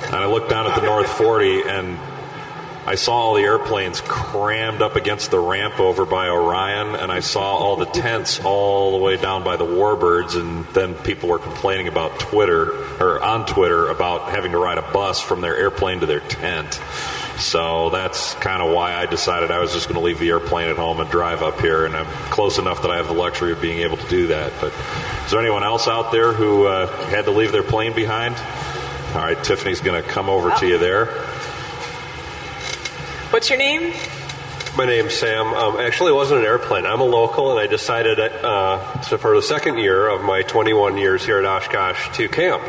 [0.06, 2.00] And I looked down at the North 40 and
[2.88, 7.20] I saw all the airplanes crammed up against the ramp over by Orion, and I
[7.20, 11.40] saw all the tents all the way down by the Warbirds, and then people were
[11.40, 12.74] complaining about Twitter
[13.04, 16.80] or on Twitter about having to ride a bus from their airplane to their tent.
[17.38, 20.70] So that's kind of why I decided I was just going to leave the airplane
[20.70, 23.52] at home and drive up here, and I'm close enough that I have the luxury
[23.52, 24.54] of being able to do that.
[24.62, 24.74] But
[25.26, 28.36] is there anyone else out there who uh, had to leave their plane behind?
[29.16, 31.08] All right, Tiffany's going to come over to you there.
[33.32, 33.94] What's your name?
[34.78, 35.48] My name's Sam.
[35.48, 36.86] Um, actually, it wasn't an airplane.
[36.86, 40.98] I'm a local, and I decided uh, so for the second year of my 21
[40.98, 42.64] years here at Oshkosh to camp.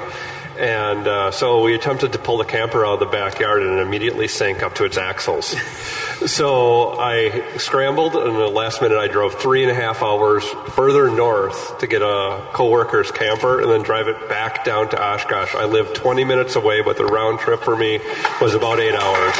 [0.58, 3.82] And uh, so we attempted to pull the camper out of the backyard, and it
[3.82, 5.46] immediately sank up to its axles.
[6.26, 11.10] so I scrambled, and the last minute I drove three and a half hours further
[11.10, 15.54] north to get a coworker's camper, and then drive it back down to Oshkosh.
[15.54, 18.00] I lived 20 minutes away, but the round trip for me
[18.40, 19.36] was about eight hours.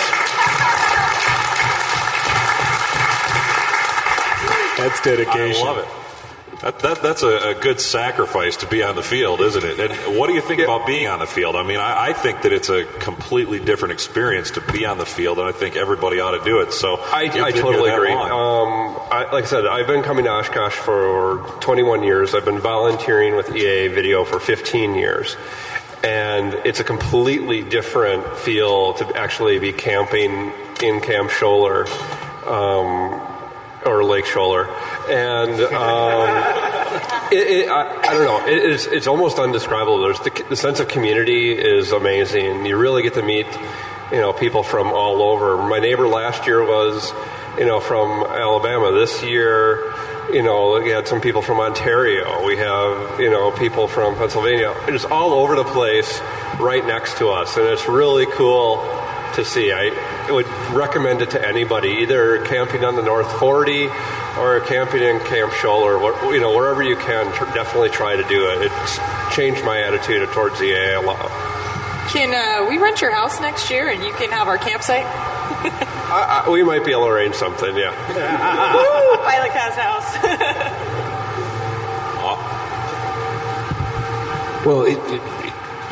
[4.77, 5.67] That's dedication.
[5.67, 6.06] I love it.
[6.63, 9.79] That, that, that's a, a good sacrifice to be on the field, isn't it?
[9.79, 11.55] And what do you think about being on the field?
[11.55, 15.05] I mean, I, I think that it's a completely different experience to be on the
[15.05, 16.73] field, and I think everybody ought to do it.
[16.73, 18.11] So I, I totally agree.
[18.11, 22.35] Um, I, like I said, I've been coming to Oshkosh for 21 years.
[22.35, 25.37] I've been volunteering with EAA Video for 15 years.
[26.03, 30.53] And it's a completely different feel to actually be camping
[30.83, 31.87] in Camp Scholler
[32.47, 33.36] um,
[33.87, 34.67] or Lake Scholler.
[35.09, 40.01] And um, it, it, I, I don't know, it, it's, it's almost indescribable.
[40.01, 42.67] There's the, the sense of community is amazing.
[42.67, 43.47] You really get to meet
[44.13, 45.57] you know, people from all over.
[45.57, 47.13] My neighbor last year was,
[47.59, 48.93] you know, from Alabama.
[48.93, 49.93] This year,
[50.33, 52.45] you know, we had some people from Ontario.
[52.45, 54.75] We have, you know, people from Pennsylvania.
[54.89, 56.21] It's all over the place
[56.61, 57.57] right next to us.
[57.57, 58.77] And it's really cool
[59.37, 59.73] to see.
[59.73, 63.89] I would recommend it to anybody, either camping on the North 40
[64.39, 68.25] or camping in Camp Scholler, or, you know, wherever you can, tr- definitely try to
[68.25, 68.71] do it.
[68.71, 68.99] It's
[69.35, 71.31] changed my attitude towards the AA a lot.
[72.11, 75.05] Can uh, we rent your house next year and you can have our campsite?
[75.07, 77.93] I, I, we might be able to arrange something, yeah.
[78.75, 79.17] Woo!
[79.25, 80.83] Pilot Cast House.
[84.67, 85.23] Well, it, it,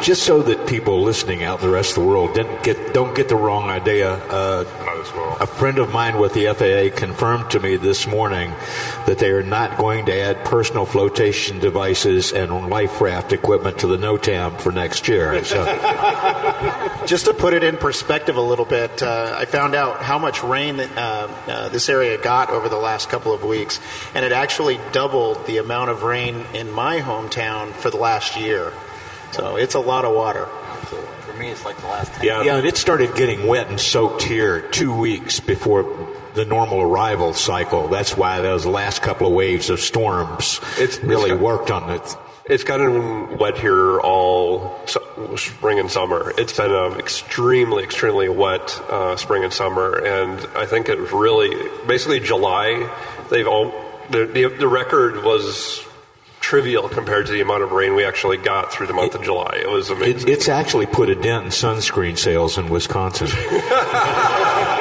[0.05, 3.15] just so that people listening out in the rest of the world didn't get don't
[3.17, 4.13] get the wrong idea.
[4.13, 4.65] Uh,
[5.41, 8.53] A friend of mine with the FAA confirmed to me this morning
[9.07, 13.87] that they are not going to add personal flotation devices and life raft equipment to
[13.87, 15.43] the NOTAM for next year.
[15.45, 15.65] So,
[17.07, 20.43] Just to put it in perspective a little bit, uh, I found out how much
[20.43, 23.81] rain that, uh, uh, this area got over the last couple of weeks,
[24.15, 28.73] and it actually doubled the amount of rain in my hometown for the last year.
[29.35, 30.47] So it's a lot of water.
[31.27, 34.23] For me, it's like the last yeah, yeah, and it started getting wet and soaked
[34.23, 35.82] here two weeks before
[36.35, 37.89] the normal arrival cycle.
[37.89, 42.16] That's why those last couple of waves of storms It's- really it's- worked on it.
[42.47, 44.78] It's gotten wet here all
[45.36, 46.31] spring and summer.
[46.36, 51.11] It's been an extremely, extremely wet uh, spring and summer, and I think it was
[51.11, 51.56] really
[51.86, 52.86] basically July.
[53.31, 53.73] They've all
[54.11, 55.82] the, the the record was
[56.45, 59.59] trivial compared to the amount of rain we actually got through the month of July.
[59.62, 60.29] It was amazing.
[60.29, 63.29] It, it's actually put a dent in sunscreen sales in Wisconsin.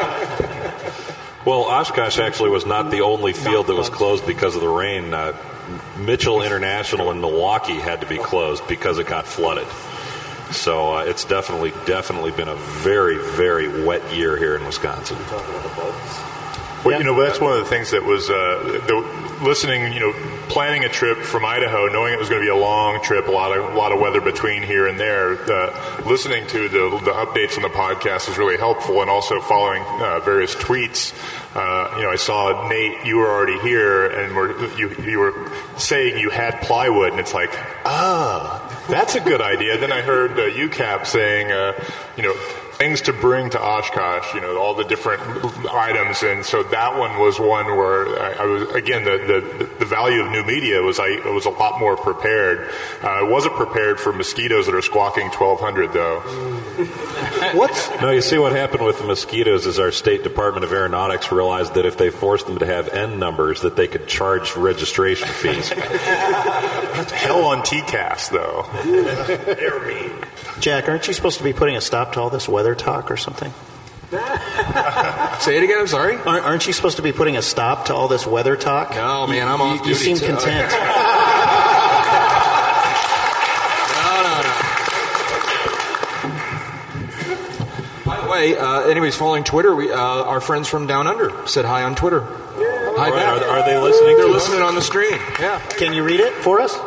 [1.46, 5.14] Well, Oshkosh actually was not the only field that was closed because of the rain.
[5.14, 5.36] Uh,
[5.98, 9.68] Mitchell International in Milwaukee had to be closed because it got flooded.
[10.54, 15.18] So uh, it's definitely, definitely been a very, very wet year here in Wisconsin.
[16.86, 19.94] Well, you know, that's one of the things that was uh, the, listening.
[19.94, 20.14] You know,
[20.50, 23.32] planning a trip from Idaho, knowing it was going to be a long trip, a
[23.32, 25.34] lot of a lot of weather between here and there.
[25.52, 29.84] Uh, listening to the, the updates on the podcast is really helpful, and also following
[29.84, 31.14] uh, various tweets.
[31.56, 33.06] Uh, you know, I saw Nate.
[33.06, 37.34] You were already here, and were, you you were saying you had plywood, and it's
[37.34, 37.52] like,
[37.86, 39.78] ah, that's a good idea.
[39.78, 41.74] Then I heard uh, UCAP saying, uh,
[42.18, 42.34] you know,
[42.84, 45.22] things to bring to Oshkosh, you know, all the different
[45.72, 46.22] items.
[46.22, 50.20] And so that one was one where I, I was, again, the, the, the value
[50.22, 52.70] of new media was I was a lot more prepared.
[53.02, 56.20] Uh, I wasn't prepared for mosquitoes that are squawking 1200 though.
[57.58, 57.72] what?
[58.02, 58.12] no?
[58.12, 61.86] You see what happened with the mosquitoes is our State Department of Aeronautics realized that
[61.86, 65.70] if they forced them to have N numbers, that they could charge registration fees.
[65.70, 68.68] Hell on TCAS though.
[69.54, 70.12] They're mean.
[70.64, 73.18] Jack, aren't you supposed to be putting a stop to all this weather talk or
[73.18, 73.52] something?
[75.42, 75.78] Say it again.
[75.78, 76.16] I'm sorry.
[76.16, 78.92] Aren't, aren't you supposed to be putting a stop to all this weather talk?
[78.92, 80.28] No, man, I'm You- off You, duty seem too.
[80.28, 80.72] content.
[88.06, 91.64] By the way, uh, anybody's following Twitter, we, uh, our friends from Down Under said
[91.66, 92.22] hi on Twitter.
[92.22, 93.42] Hi Right, back.
[93.42, 94.44] are- are they listening They're to us?
[94.48, 95.20] listening on the screen.
[95.40, 95.60] Yeah.
[95.78, 96.78] Can you read it for us?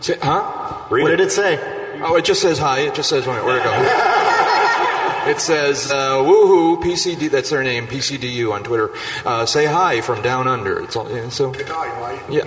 [0.00, 0.42] Say, huh?
[0.88, 1.58] what did it say?
[2.02, 2.80] Oh, it just says hi.
[2.80, 3.72] It just says where where'd it go?
[5.30, 7.30] it says uh, woohoo PCD.
[7.30, 8.90] That's their name, PCDU on Twitter.
[9.24, 10.80] Uh, say hi from Down Under.
[10.82, 11.10] It's all.
[11.10, 11.54] Yeah, so
[12.28, 12.44] yeah.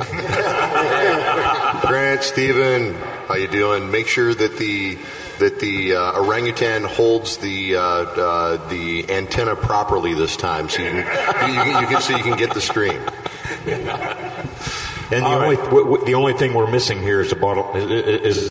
[1.87, 2.95] Grant, Steven,
[3.27, 3.91] how you doing?
[3.91, 4.97] Make sure that the
[5.39, 10.89] that the uh, orangutan holds the uh, uh, the antenna properly this time, so you
[10.89, 13.01] can, you, can, you can so you can get the stream.
[15.11, 18.37] And the only w- w- the only thing we're missing here is a bottle is,
[18.37, 18.49] is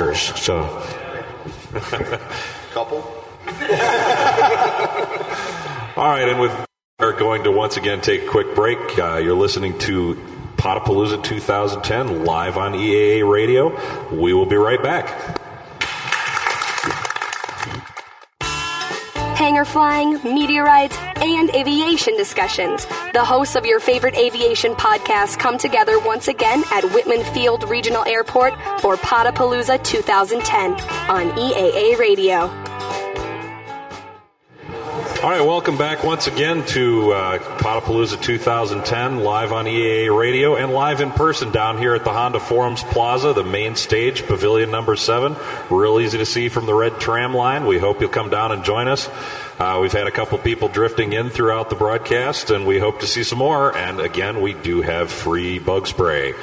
[0.00, 0.40] lobsters.
[0.40, 0.62] So
[2.72, 2.98] Couple.
[5.96, 6.52] All right, and with
[6.98, 8.78] are going to once again take a quick break.
[8.98, 10.14] Uh, you're listening to
[10.56, 13.68] Podapalooza 2010 live on EAA Radio.
[14.12, 15.40] We will be right back.
[19.44, 22.86] Hangar flying, meteorites, and aviation discussions.
[23.12, 28.06] The hosts of your favorite aviation podcasts come together once again at Wittman Field Regional
[28.06, 30.72] Airport for Podapalooza 2010
[31.10, 32.73] on EAA Radio.
[35.24, 40.70] All right, welcome back once again to uh, Podapalooza 2010, live on EAA Radio and
[40.70, 44.96] live in person down here at the Honda Forums Plaza, the main stage, Pavilion number
[44.96, 45.34] seven.
[45.70, 47.64] Real easy to see from the red tram line.
[47.64, 49.08] We hope you'll come down and join us.
[49.58, 53.06] Uh, we've had a couple people drifting in throughout the broadcast, and we hope to
[53.06, 53.74] see some more.
[53.74, 56.34] And again, we do have free bug spray.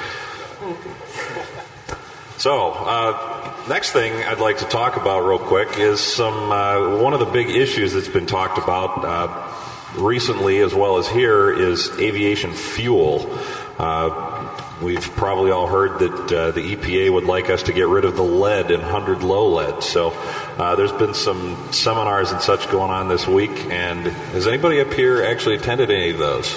[2.42, 7.12] So, uh, next thing I'd like to talk about real quick is some uh, one
[7.12, 11.88] of the big issues that's been talked about uh, recently, as well as here, is
[12.00, 13.32] aviation fuel.
[13.78, 18.04] Uh, we've probably all heard that uh, the EPA would like us to get rid
[18.04, 19.80] of the lead and 100 low lead.
[19.84, 23.52] So, uh, there's been some seminars and such going on this week.
[23.70, 26.50] And has anybody up here actually attended any of those?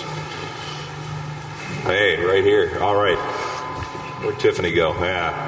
[1.84, 2.80] Hey, right here.
[2.82, 3.45] All right.
[4.26, 4.92] Where'd Tiffany go?
[4.96, 5.48] Yeah.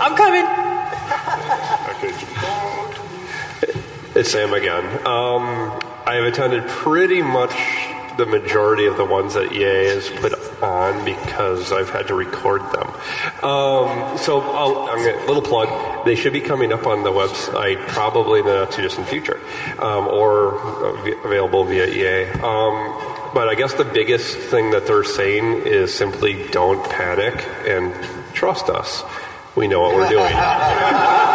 [0.00, 0.46] I'm coming.
[4.14, 4.84] It's Sam again.
[5.06, 7.52] Um, I have attended pretty much
[8.16, 10.32] the majority of the ones that EAA has put
[10.62, 12.88] on because I've had to record them.
[13.44, 16.06] Um, so gonna, little plug.
[16.06, 19.38] They should be coming up on the website probably in the not too distant future,
[19.80, 22.42] um, or uh, available via EAA.
[22.42, 27.92] Um, but I guess the biggest thing that they're saying is simply don't panic and
[28.32, 29.02] trust us.
[29.56, 30.32] We know what we're doing.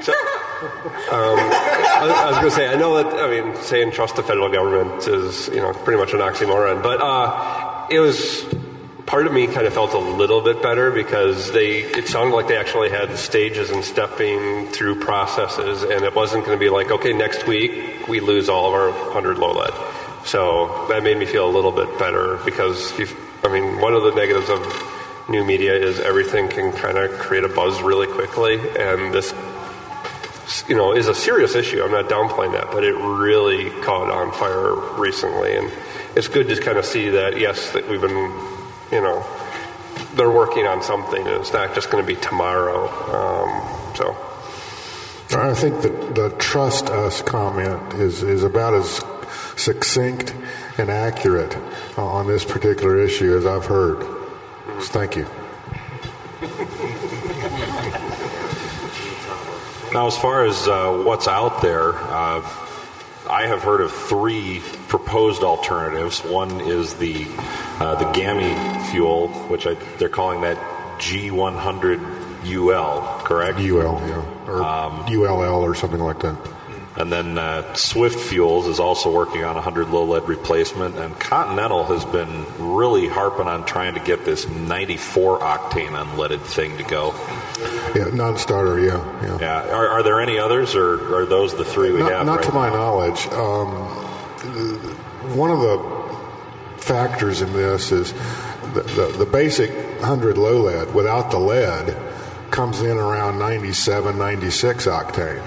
[0.00, 4.14] So, um, I, I was going to say, I know that, I mean, saying trust
[4.16, 8.44] the federal government is, you know, pretty much an oxymoron, but uh, it was,
[9.08, 12.46] part of me kind of felt a little bit better because they, it sounded like
[12.46, 16.90] they actually had stages and stepping through processes, and it wasn't going to be like,
[16.90, 19.72] okay, next week we lose all of our 100 low lead.
[20.26, 22.92] So that made me feel a little bit better because,
[23.42, 24.60] I mean, one of the negatives of
[25.26, 29.32] new media is everything can kind of create a buzz really quickly, and this
[30.68, 31.82] you know, is a serious issue.
[31.82, 35.72] I'm not downplaying that, but it really caught on fire recently, and
[36.14, 38.57] it's good to kind of see that yes, that we've been,
[38.90, 39.24] you know,
[40.14, 42.88] they're working on something, and it's not just going to be tomorrow.
[43.14, 44.16] Um, so.
[45.30, 49.04] I think that the trust us comment is, is about as
[49.56, 50.34] succinct
[50.78, 51.56] and accurate
[51.98, 54.00] uh, on this particular issue as I've heard.
[54.80, 55.26] So thank you.
[59.92, 62.46] Now, as far as uh, what's out there, uh,
[63.28, 66.24] I have heard of three proposed alternatives.
[66.24, 67.26] One is the
[67.78, 70.56] uh, the GAMI fuel, which I, they're calling that
[70.98, 73.58] G100 UL, correct?
[73.58, 74.62] UL, yeah, or
[75.08, 76.36] ULL or something like that.
[76.96, 81.16] And then uh, Swift Fuels is also working on a 100 low lead replacement, and
[81.20, 86.82] Continental has been really harping on trying to get this 94 octane unleaded thing to
[86.82, 87.14] go.
[87.94, 88.80] Yeah, non-starter.
[88.80, 89.38] Yeah, yeah.
[89.40, 89.76] Yeah.
[89.76, 92.26] Are, are there any others, or are those the three we not, have?
[92.26, 93.28] not right to my knowledge.
[93.28, 94.08] Um,
[95.38, 98.12] one of the factors in this is
[98.74, 99.70] the, the, the basic
[100.00, 101.96] 100 low lead without the lead
[102.50, 105.42] comes in around 97, 96 octane.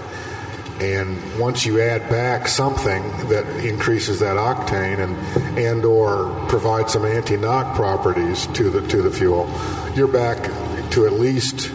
[0.80, 7.06] And once you add back something that increases that octane and and or provides some
[7.06, 9.52] anti-knock properties to the to the fuel,
[9.94, 10.44] you're back
[10.92, 11.72] to at least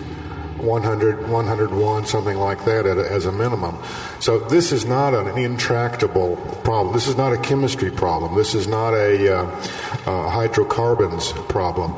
[0.67, 3.79] 100, 101, something like that as a minimum.
[4.21, 6.93] So this is not an intractable problem.
[6.93, 8.35] This is not a chemistry problem.
[8.35, 9.43] This is not a uh,
[10.07, 11.95] uh, hydrocarbons problem.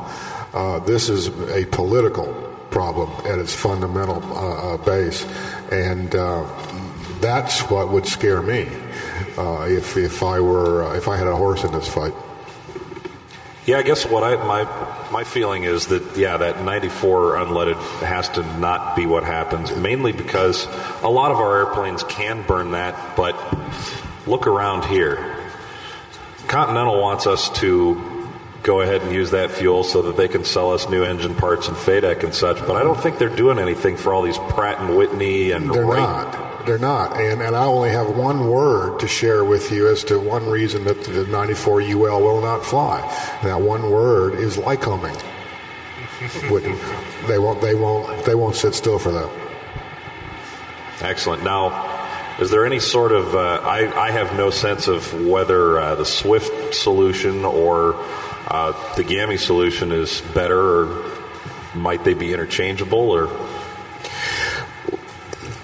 [0.53, 2.27] Uh, this is a political
[2.69, 5.25] problem at its fundamental uh, uh, base,
[5.71, 6.43] and uh,
[7.19, 8.67] that's what would scare me
[9.71, 12.13] if if I were if I had a horse in this fight.
[13.65, 18.29] Yeah, I guess what I my my feeling is that yeah, that 94 unleaded has
[18.29, 19.75] to not be what happens.
[19.75, 20.65] Mainly because
[21.03, 23.35] a lot of our airplanes can burn that, but
[24.25, 25.35] look around here.
[26.47, 28.19] Continental wants us to
[28.63, 31.67] go ahead and use that fuel so that they can sell us new engine parts
[31.67, 32.57] and FADEC and such.
[32.59, 35.85] But I don't think they're doing anything for all these Pratt and Whitney and They're
[35.85, 36.48] not.
[36.69, 37.19] They're not.
[37.19, 40.83] And, and I only have one word to share with you as to one reason
[40.83, 42.99] that the 94 UL will not fly.
[43.41, 45.19] And that one word is Lycoming.
[46.51, 46.79] Wouldn't-
[47.25, 47.59] they won't.
[47.61, 48.23] They won't.
[48.23, 49.31] They won't sit still for that.
[51.01, 51.43] Excellent.
[51.43, 53.33] Now, is there any sort of?
[53.33, 57.95] Uh, I, I have no sense of whether uh, the Swift solution or
[58.47, 61.15] uh, the GAMI solution is better, or
[61.73, 63.27] might they be interchangeable, or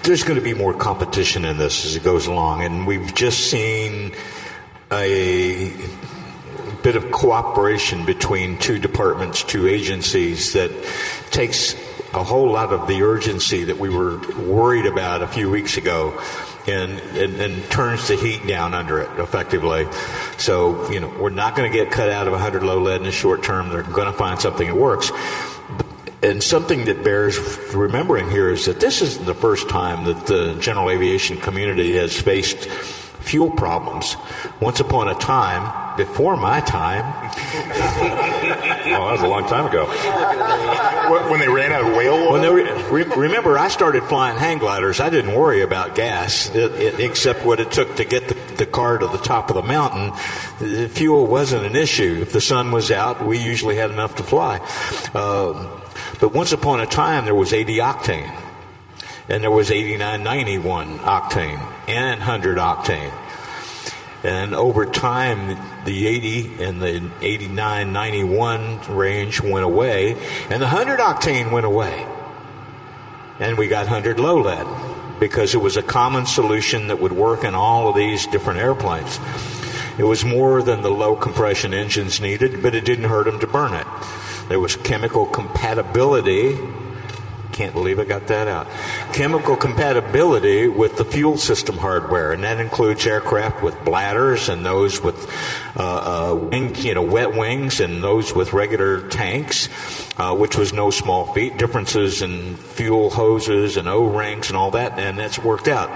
[0.06, 3.50] there's going to be more competition in this as it goes along, and we've just
[3.50, 4.12] seen
[4.92, 5.72] a
[6.82, 10.70] bit of cooperation between two departments, two agencies that
[11.30, 11.74] takes
[12.14, 16.18] a whole lot of the urgency that we were worried about a few weeks ago
[16.68, 19.86] and, and, and turns the heat down under it effectively.
[20.38, 23.02] So, you know, we're not going to get cut out of 100 low lead in
[23.02, 23.70] the short term.
[23.70, 25.10] They're going to find something that works.
[26.26, 27.38] And something that bears
[27.72, 32.20] remembering here is that this isn't the first time that the general aviation community has
[32.20, 32.68] faced
[33.20, 34.16] fuel problems.
[34.58, 37.04] Once upon a time, before my time,
[38.86, 39.86] oh, that was a long time ago.
[41.30, 42.52] When they ran out of whale oil?
[42.52, 44.98] Re- re- remember, I started flying hang gliders.
[44.98, 48.66] I didn't worry about gas, it, it, except what it took to get the, the
[48.66, 50.10] car to the top of the mountain.
[50.58, 52.18] The fuel wasn't an issue.
[52.20, 54.58] If the sun was out, we usually had enough to fly.
[55.14, 55.82] Um,
[56.20, 58.34] but once upon a time, there was 80 octane,
[59.28, 63.12] and there was 8991 octane, and 100 octane.
[64.22, 70.12] And over time, the 80 and the 89, 91 range went away,
[70.50, 72.06] and the 100 octane went away.
[73.38, 74.66] And we got 100 low lead.
[75.18, 79.18] because it was a common solution that would work in all of these different airplanes.
[79.98, 83.46] It was more than the low compression engines needed, but it didn't hurt them to
[83.46, 83.86] burn it.
[84.48, 86.58] There was chemical compatibility.
[87.52, 88.68] Can't believe I got that out.
[89.14, 95.00] Chemical compatibility with the fuel system hardware, and that includes aircraft with bladders and those
[95.00, 95.26] with
[95.74, 99.68] uh, uh, wing, you know, wet wings and those with regular tanks,
[100.18, 101.56] uh, which was no small feat.
[101.56, 105.90] Differences in fuel hoses and O-rings and all that, and that's worked out.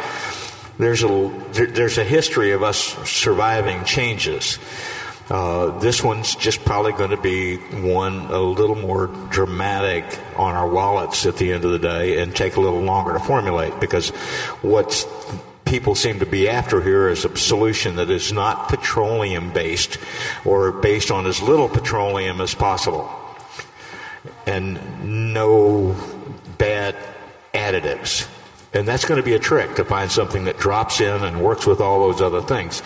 [0.79, 4.59] There's a there's a history of us surviving changes.
[5.31, 10.05] Uh, this one's just probably going to be one a little more dramatic
[10.37, 13.21] on our wallets at the end of the day and take a little longer to
[13.21, 14.09] formulate because
[14.61, 15.07] what
[15.65, 19.99] people seem to be after here is a solution that is not petroleum based
[20.45, 23.09] or based on as little petroleum as possible
[24.47, 25.95] and no
[26.59, 26.97] bad
[27.55, 28.29] additives.
[28.73, 31.67] And that's going to be a trick to find something that drops in and works
[31.67, 32.83] with all those other things.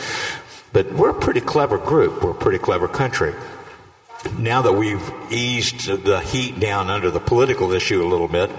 [0.74, 2.22] But we're a pretty clever group.
[2.24, 3.32] We're a pretty clever country.
[4.36, 8.50] Now that we've eased the heat down under the political issue a little bit,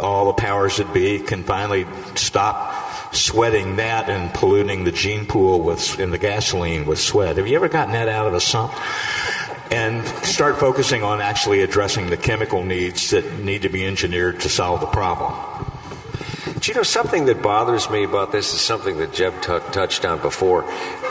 [0.00, 5.60] all the powers that be can finally stop sweating that and polluting the gene pool
[5.60, 7.36] with in the gasoline with sweat.
[7.36, 8.72] Have you ever gotten that out of a sump?
[9.72, 14.48] And start focusing on actually addressing the chemical needs that need to be engineered to
[14.48, 15.34] solve the problem.
[16.62, 20.20] You know something that bothers me about this is something that Jeb t- touched on
[20.20, 20.64] before?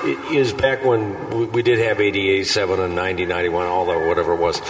[0.03, 4.07] It is back when we, we did have 88, 7, and 90, 91, all that,
[4.07, 4.61] whatever it was.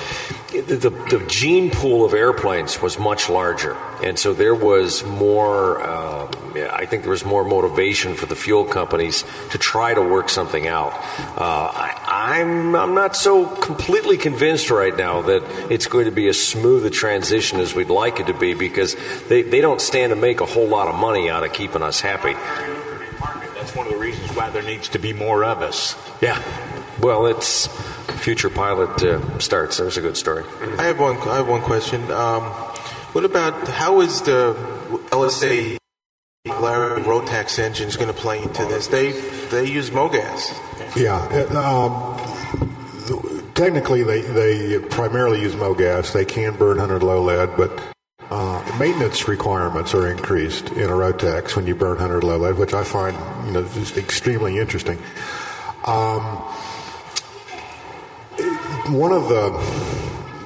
[0.51, 5.85] The, the, gene pool of airplanes was much larger, and so there was more.
[5.85, 6.29] Um,
[6.71, 10.65] I think there was more motivation for the fuel companies to try to work something
[10.65, 10.93] out.
[11.37, 16.29] Uh, I, I'm I'm not so completely convinced right now that it's going to be
[16.29, 18.95] as smooth a transition as we'd like it to be because
[19.27, 21.99] they, they don't stand to make a whole lot of money out of keeping us
[21.99, 22.33] happy.
[22.33, 25.95] That's one of the reasons why there needs to be more of us.
[26.21, 26.41] Yeah.
[27.01, 27.67] Well, it's
[28.13, 29.77] future pilot uh, starts.
[29.77, 30.43] There's a good story.
[30.77, 31.17] I have one.
[31.17, 32.09] I have one question.
[32.11, 32.43] Um,
[33.13, 34.53] what about how is the
[35.11, 35.77] LSA
[36.45, 38.87] Larry Rotax engines going to play into this?
[38.87, 39.11] They
[39.49, 40.53] they use MoGas.
[40.95, 41.17] Yeah.
[41.57, 42.17] Um,
[43.53, 46.13] technically, they, they primarily use MoGas.
[46.13, 47.71] They can burn 100 low lead, but
[48.29, 52.73] uh, maintenance requirements are increased in a Rotax when you burn 100 low lead, which
[52.73, 53.17] I find
[53.47, 54.99] you know just extremely interesting.
[55.85, 56.43] Um,
[58.91, 59.51] one of the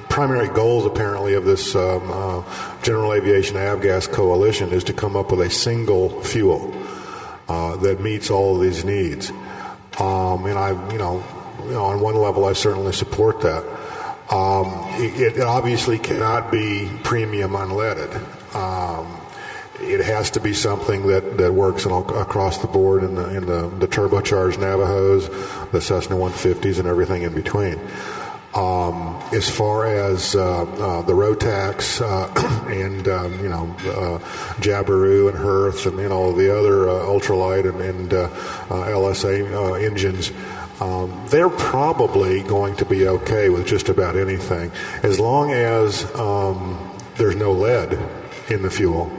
[0.08, 2.42] primary goals, apparently, of this um, uh,
[2.82, 6.72] General Aviation Avgas Coalition is to come up with a single fuel
[7.48, 9.30] uh, that meets all of these needs.
[9.98, 11.24] Um, and I, you know,
[11.64, 13.64] you know, on one level, I certainly support that.
[14.30, 18.14] Um, it, it, obviously cannot be premium unleaded.
[18.54, 19.20] Um,
[19.80, 23.46] it has to be something that, that works all, across the board in the in
[23.46, 25.28] the, the turbocharged Navajos,
[25.70, 27.80] the Cessna 150s, and everything in between.
[28.54, 34.18] Um, as far as uh, uh, the Rotax uh, and um, you know uh,
[34.60, 38.28] Jabiru and Hirth and you know the other uh, ultralight and, and uh,
[38.68, 40.32] LSA engines,
[40.80, 44.70] um, they're probably going to be okay with just about anything
[45.02, 47.98] as long as um, there's no lead
[48.50, 49.10] in the fuel.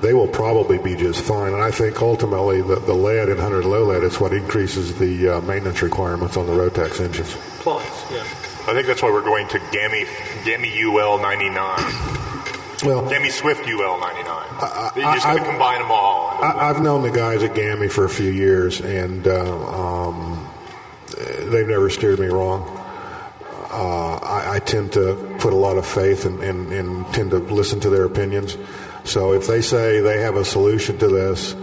[0.00, 1.52] They will probably be just fine.
[1.52, 5.40] And I think ultimately the, the lead in 100 low lead is what increases the
[5.42, 7.34] maintenance requirements on the Rotax engines.
[7.58, 8.24] Plus, yeah.
[8.64, 10.06] I think that's why we're going to GAMI,
[10.44, 12.22] GAMI UL 99.
[12.84, 14.26] Well, GAMI Swift UL 99.
[14.28, 16.42] I, You're just going to combine them all.
[16.42, 20.48] I, have known the guys at GAMI for a few years, and uh, um,
[21.16, 22.62] they've never steered me wrong.
[23.70, 27.38] Uh, I, I, tend to put a lot of faith and, and, and tend to
[27.38, 28.56] listen to their opinions.
[29.04, 31.54] So if they say they have a solution to this,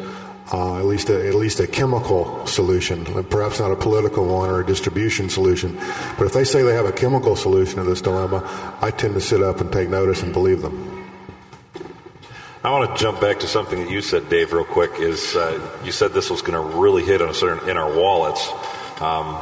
[0.52, 4.62] uh, at least a, at least a chemical solution, perhaps not a political one or
[4.62, 5.78] a distribution solution.
[6.18, 8.44] But if they say they have a chemical solution to this dilemma,
[8.82, 11.00] I tend to sit up and take notice and believe them.
[12.62, 15.00] I want to jump back to something that you said, Dave, real quick.
[15.00, 18.46] Is uh, you said this was going to really hit us in our wallets.
[19.00, 19.38] Um,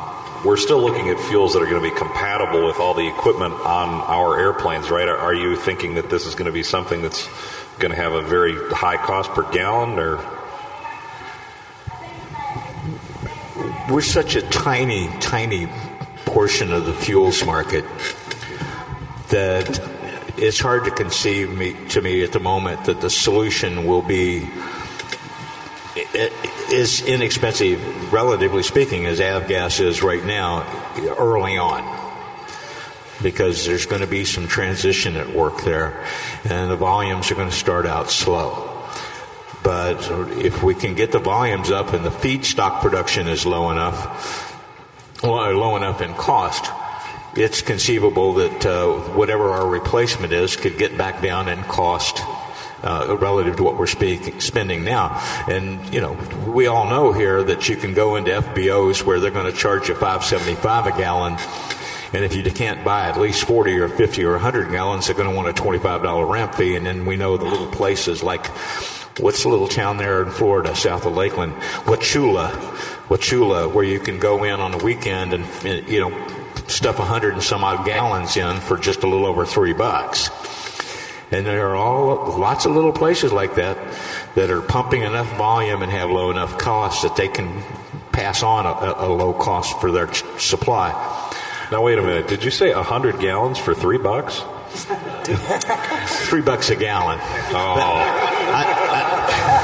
[0.45, 3.53] we're still looking at fuels that are going to be compatible with all the equipment
[3.55, 5.07] on our airplanes, right?
[5.07, 7.27] Are, are you thinking that this is going to be something that's
[7.79, 10.17] going to have a very high cost per gallon, or
[13.89, 15.67] we're such a tiny, tiny
[16.25, 17.85] portion of the fuels market
[19.29, 19.79] that
[20.37, 24.49] it's hard to conceive me, to me at the moment that the solution will be
[26.73, 30.63] as inexpensive, relatively speaking, as avgas is right now,
[31.17, 32.06] early on.
[33.21, 36.05] Because there's going to be some transition at work there,
[36.43, 38.77] and the volumes are going to start out slow
[39.63, 40.07] But
[40.37, 44.63] if we can get the volumes up and the feedstock production is low enough,
[45.23, 46.71] well, low enough in cost,
[47.35, 52.21] it's conceivable that uh, whatever our replacement is could get back down in cost
[52.83, 55.21] uh, relative to what we're speak, spending now.
[55.47, 56.13] And you know,
[56.47, 59.89] we all know here that you can go into FBOs where they're going to charge
[59.89, 61.37] you 5.75 a gallon.
[62.13, 65.29] And if you can't buy at least 40 or 50 or 100 gallons, they're going
[65.29, 66.75] to want a $25 ramp fee.
[66.75, 68.47] And then we know the little places like,
[69.19, 71.53] what's the little town there in Florida, south of Lakeland?
[71.85, 72.51] Wauchula.
[73.09, 76.27] Wauchula, where you can go in on the weekend and, you know,
[76.67, 80.29] stuff 100 and some odd gallons in for just a little over three bucks.
[81.29, 83.77] And there are all lots of little places like that
[84.35, 87.63] that are pumping enough volume and have low enough costs that they can
[88.13, 90.93] pass on a, a low cost for their supply.
[91.71, 92.27] Now wait a minute.
[92.27, 94.41] Did you say hundred gallons for three bucks?
[96.27, 97.19] three bucks a gallon.
[97.19, 97.77] Oh.
[98.49, 98.63] I,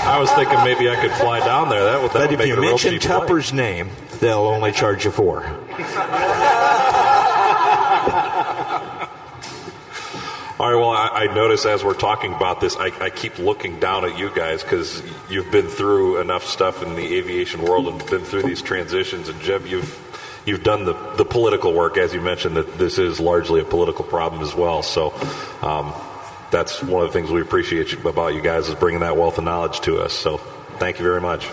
[0.06, 1.84] I, I, was thinking maybe I could fly down there.
[1.84, 2.12] That would.
[2.12, 3.56] That but would if you mention Tupper's flight.
[3.56, 3.90] name,
[4.20, 5.46] they'll only charge you four.
[10.60, 10.80] All right.
[10.80, 14.18] Well, I, I notice as we're talking about this, I, I keep looking down at
[14.18, 18.44] you guys because you've been through enough stuff in the aviation world and been through
[18.44, 19.30] these transitions.
[19.30, 20.13] And Jeb, you've
[20.46, 24.06] you've done the the political work, as you mentioned, that this is largely a political
[24.06, 24.84] problem as well.
[24.84, 25.14] So.
[25.62, 25.94] Um,
[26.54, 29.44] that's one of the things we appreciate about you guys is bringing that wealth of
[29.44, 30.14] knowledge to us.
[30.14, 30.38] So,
[30.78, 31.50] thank you very much.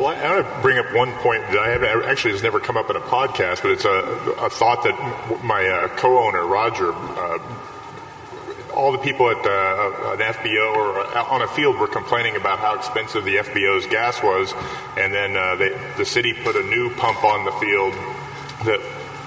[0.00, 2.58] Well, I, I want to bring up one point that I haven't actually has never
[2.58, 6.92] come up in a podcast, but it's a, a thought that my uh, co-owner Roger,
[6.92, 7.38] uh,
[8.74, 12.74] all the people at uh, an FBO or on a field were complaining about how
[12.74, 14.52] expensive the FBO's gas was,
[14.96, 17.94] and then uh, they, the city put a new pump on the field
[18.64, 18.80] that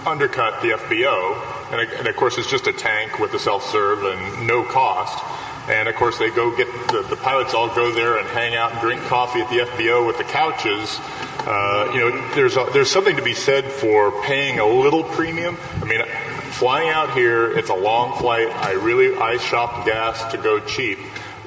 [0.06, 4.48] undercut the FBO, and, and of course it's just a tank with a self-serve and
[4.48, 5.24] no cost.
[5.68, 8.74] And of course, they go get the, the, pilots all go there and hang out
[8.74, 11.00] and drink coffee at the FBO with the couches.
[11.46, 15.58] Uh, you know, there's a, there's something to be said for paying a little premium.
[15.82, 16.02] I mean,
[16.54, 18.48] flying out here, it's a long flight.
[18.50, 21.00] I really I shopped gas to go cheap,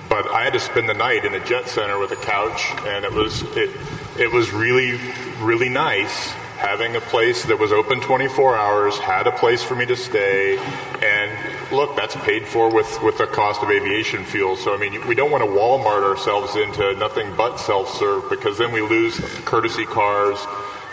[0.09, 3.05] but I had to spend the night in a jet center with a couch, and
[3.05, 3.71] it was it
[4.19, 4.99] it was really
[5.41, 9.85] really nice having a place that was open 24 hours, had a place for me
[9.85, 10.57] to stay,
[11.03, 14.57] and look, that's paid for with, with the cost of aviation fuel.
[14.57, 18.73] So, I mean, we don't want to Walmart ourselves into nothing but self-serve because then
[18.73, 20.39] we lose courtesy cars,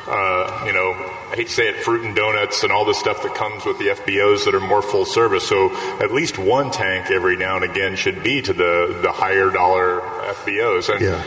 [0.07, 0.91] uh, you know,
[1.31, 3.79] I hate to say it, fruit and donuts and all the stuff that comes with
[3.79, 5.47] the FBOs that are more full service.
[5.47, 9.49] So at least one tank every now and again should be to the, the higher
[9.49, 10.89] dollar FBOs.
[10.93, 11.23] And, Yeah.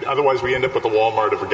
[0.00, 1.48] and otherwise we end up with the Walmart of, of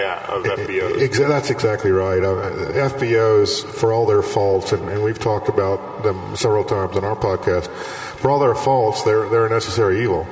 [0.59, 1.29] FBOs.
[1.29, 2.23] That's exactly right.
[2.25, 2.51] Uh,
[2.89, 7.17] FBOs, for all their faults, and, and we've talked about them several times on our
[7.17, 7.69] podcast,
[8.17, 10.27] for all their faults, they're, they're a necessary evil.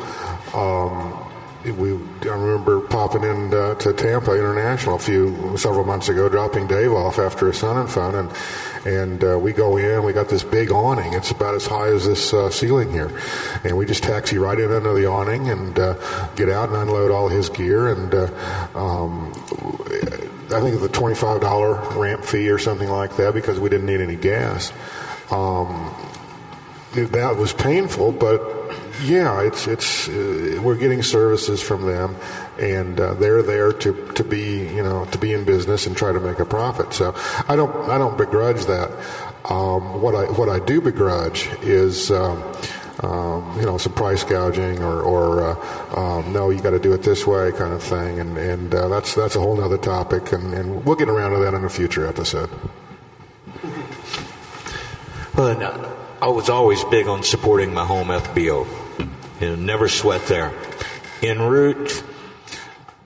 [0.54, 1.19] Um,
[1.64, 1.92] we,
[2.22, 7.18] I remember popping in to Tampa International a few several months ago, dropping Dave off
[7.18, 8.30] after a sun and fun, and
[8.86, 10.02] and uh, we go in.
[10.02, 11.12] We got this big awning.
[11.12, 13.10] It's about as high as this uh, ceiling here,
[13.62, 15.94] and we just taxi right in under the awning and uh,
[16.34, 17.88] get out and unload all his gear.
[17.88, 18.26] And uh,
[18.74, 19.30] um,
[20.50, 23.86] I think it's a twenty-five dollar ramp fee or something like that because we didn't
[23.86, 24.72] need any gas.
[25.30, 25.94] Um,
[26.94, 28.59] that was painful, but
[29.02, 32.16] yeah, it's it's uh, we're getting services from them,
[32.58, 36.12] and uh, they're there to, to be you know to be in business and try
[36.12, 36.92] to make a profit.
[36.92, 37.14] So
[37.48, 38.90] I don't I don't begrudge that.
[39.44, 42.10] Um, what I what I do begrudge is.
[42.10, 42.42] Um,
[43.02, 46.92] um, you know, some price gouging or, or uh, um, no, you got to do
[46.92, 50.32] it this way kind of thing, and and uh, that's that's a whole other topic,
[50.32, 52.50] and, and we'll get around to that in a future episode.
[55.34, 58.79] Uh, I was always big on supporting my home FBO.
[59.40, 60.52] You know, never sweat there.
[61.22, 62.04] En route,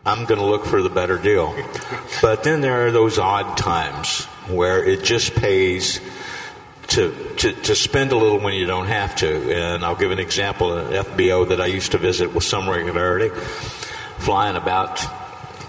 [0.05, 1.55] I'm going to look for the better deal.
[2.21, 6.01] But then there are those odd times where it just pays
[6.89, 9.55] to, to, to spend a little when you don't have to.
[9.55, 13.31] And I'll give an example an FBO that I used to visit with some regularity,
[14.19, 14.99] flying about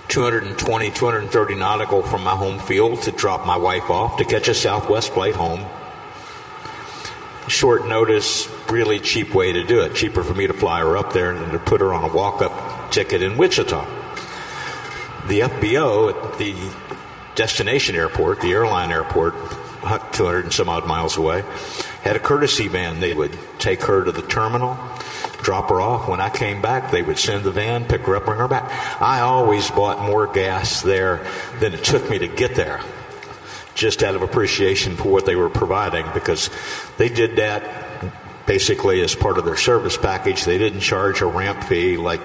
[0.09, 4.53] 220, 230 nautical from my home field to drop my wife off to catch a
[4.53, 5.65] Southwest flight home
[7.47, 9.95] short notice, really cheap way to do it.
[9.95, 12.41] Cheaper for me to fly her up there than to put her on a walk
[12.41, 13.85] up ticket in Wichita.
[15.27, 16.55] The FBO at the
[17.35, 19.33] destination airport, the airline airport,
[20.13, 21.43] 200 and some odd miles away,
[22.01, 22.99] had a courtesy van.
[22.99, 24.77] They would take her to the terminal,
[25.41, 26.07] drop her off.
[26.07, 28.71] When I came back, they would send the van, pick her up, bring her back.
[29.01, 31.25] I always bought more gas there
[31.59, 32.81] than it took me to get there
[33.75, 36.49] just out of appreciation for what they were providing because
[36.97, 37.83] they did that
[38.45, 40.45] basically as part of their service package.
[40.45, 42.21] They didn't charge a ramp fee like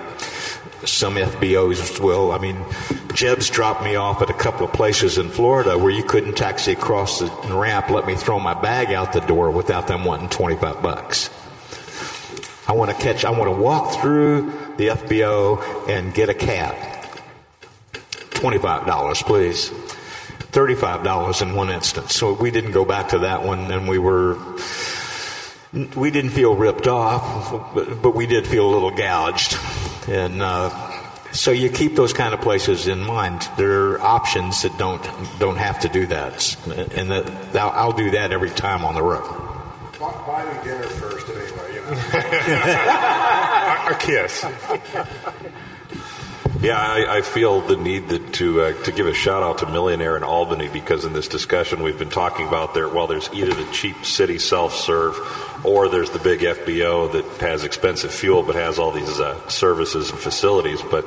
[0.84, 2.32] some FBOs will.
[2.32, 2.64] I mean,
[3.12, 6.72] Jeb's dropped me off at a couple of places in Florida where you couldn't taxi
[6.72, 10.82] across the ramp, let me throw my bag out the door without them wanting 25
[10.82, 11.30] bucks.
[12.66, 16.76] I want to catch, I want to walk through the FBO and get a cab.
[17.92, 19.72] $25, please.
[20.50, 22.14] $35 in one instance.
[22.14, 24.38] So we didn't go back to that one and we were,
[25.96, 29.56] we didn't feel ripped off, but, but we did feel a little gouged.
[30.08, 30.88] And, uh,
[31.32, 33.48] so you keep those kind of places in mind.
[33.56, 35.00] There are options that don't
[35.38, 39.22] don't have to do that, and that, I'll do that every time on the road.
[40.00, 41.74] Buy me dinner first, anyway.
[41.74, 41.90] You know.
[43.90, 44.44] a kiss.
[46.62, 49.66] Yeah, I, I feel the need that, to uh, to give a shout out to
[49.66, 52.86] Million Air in Albany because in this discussion we've been talking about there.
[52.86, 55.16] Well, there's either the cheap city self serve,
[55.64, 60.10] or there's the big FBO that has expensive fuel but has all these uh, services
[60.10, 60.82] and facilities.
[60.82, 61.06] But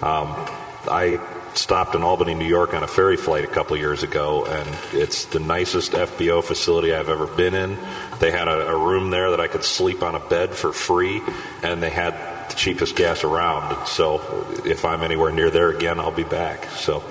[0.00, 0.48] um,
[0.88, 1.20] I
[1.54, 5.24] stopped in Albany, New York, on a ferry flight a couple years ago, and it's
[5.24, 7.76] the nicest FBO facility I've ever been in.
[8.20, 11.20] They had a, a room there that I could sleep on a bed for free,
[11.64, 12.14] and they had
[12.54, 13.86] the cheapest gas around.
[13.86, 16.64] So if I'm anywhere near there again, I'll be back.
[16.70, 17.02] So.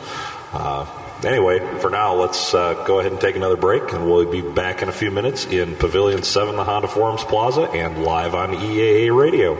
[0.51, 0.85] Uh,
[1.23, 4.81] Anyway, for now, let's uh, go ahead and take another break, and we'll be back
[4.81, 9.15] in a few minutes in Pavilion 7, the Honda Forums Plaza, and live on EAA
[9.15, 9.55] Radio.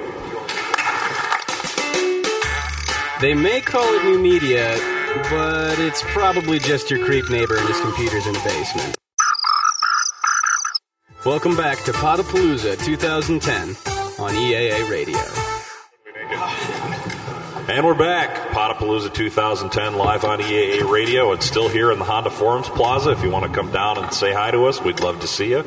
[3.21, 4.75] They may call it new media,
[5.29, 8.97] but it's probably just your creep neighbor and his computer's in the basement.
[11.25, 13.69] Welcome back to Podapalooza 2010
[14.19, 15.42] on EAA Radio.
[17.69, 18.51] And we're back.
[18.51, 23.11] Podapalooza 2010 live on EAA Radio and still here in the Honda Forums Plaza.
[23.11, 25.51] If you want to come down and say hi to us, we'd love to see
[25.51, 25.65] you.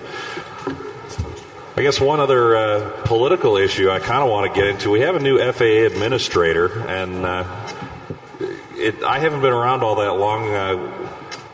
[1.77, 4.91] I guess one other uh, political issue I kind of want to get into.
[4.91, 7.45] We have a new FAA administrator, and uh,
[8.77, 10.55] it, I haven't been around all that long.
[10.55, 11.09] Uh,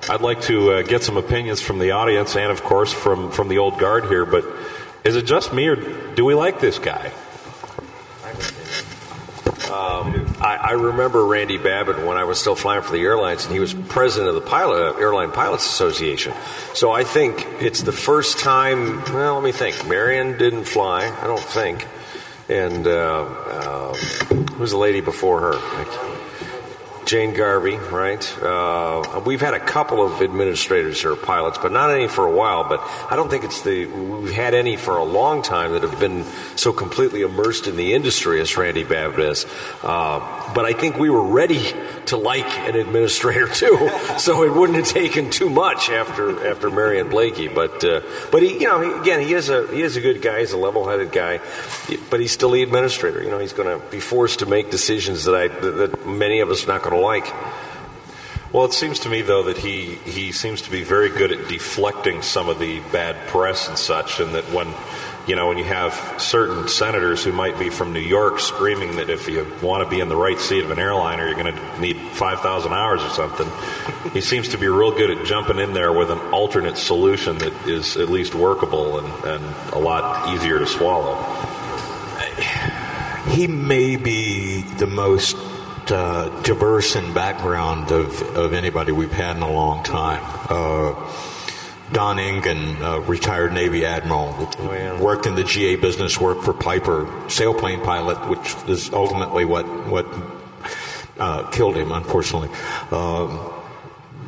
[0.09, 3.49] I'd like to uh, get some opinions from the audience and, of course, from, from
[3.49, 4.27] the old guard here.
[4.27, 4.45] But
[5.05, 5.77] is it just me, or
[6.15, 7.13] do we like this guy?
[9.73, 13.55] Um, I, I remember Randy Babbitt when I was still flying for the airlines, and
[13.55, 16.35] he was president of the pilot, Airline Pilots Association.
[16.75, 19.03] So I think it's the first time.
[19.15, 19.89] Well, let me think.
[19.89, 21.87] Marion didn't fly, I don't think,
[22.51, 23.95] and uh, uh,
[24.57, 26.22] who's the lady before her?
[27.13, 28.43] Jane Garvey, right?
[28.43, 32.67] Uh, we've had a couple of administrators are pilots, but not any for a while.
[32.67, 32.81] But
[33.11, 36.25] I don't think it's the we've had any for a long time that have been
[36.57, 39.45] so completely immersed in the industry as Randy Babbitt is.
[39.83, 41.75] Uh, but I think we were ready
[42.07, 47.11] to like an administrator too, so it wouldn't have taken too much after after Marion
[47.11, 47.49] Blakey.
[47.49, 50.23] But uh, but he, you know, he, again, he is a he is a good
[50.23, 50.41] guy.
[50.41, 51.41] He's a level-headed guy,
[52.09, 53.23] but he's still the administrator.
[53.23, 56.51] You know, he's going to be forced to make decisions that I that many of
[56.51, 57.27] us are not going to like.
[58.53, 61.49] Well, it seems to me though that he he seems to be very good at
[61.49, 64.69] deflecting some of the bad press and such, and that when
[65.27, 69.09] you know when you have certain senators who might be from New York screaming that
[69.09, 71.81] if you want to be in the right seat of an airliner, you're going to
[71.81, 73.49] need five thousand hours or something,
[74.13, 77.55] he seems to be real good at jumping in there with an alternate solution that
[77.67, 81.17] is at least workable and, and a lot easier to swallow.
[83.31, 85.39] He may be the most
[85.93, 90.23] uh, diverse in background of, of anybody we've had in a long time.
[90.49, 90.95] Uh,
[91.93, 94.33] Don Engen, uh, retired Navy admiral,
[94.99, 100.07] worked in the GA business, worked for Piper, sailplane pilot, which is ultimately what what
[101.19, 102.49] uh, killed him, unfortunately.
[102.91, 103.53] Um,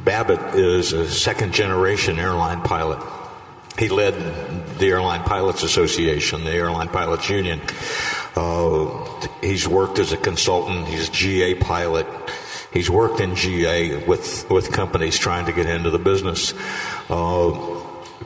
[0.05, 3.03] Babbitt is a second generation airline pilot.
[3.79, 4.15] He led
[4.79, 7.61] the Airline Pilots Association, the Airline Pilots Union.
[8.37, 10.87] Uh, he's worked as a consultant.
[10.89, 12.07] He's a GA pilot.
[12.73, 16.53] He's worked in GA with, with companies trying to get into the business.
[17.09, 17.83] Uh,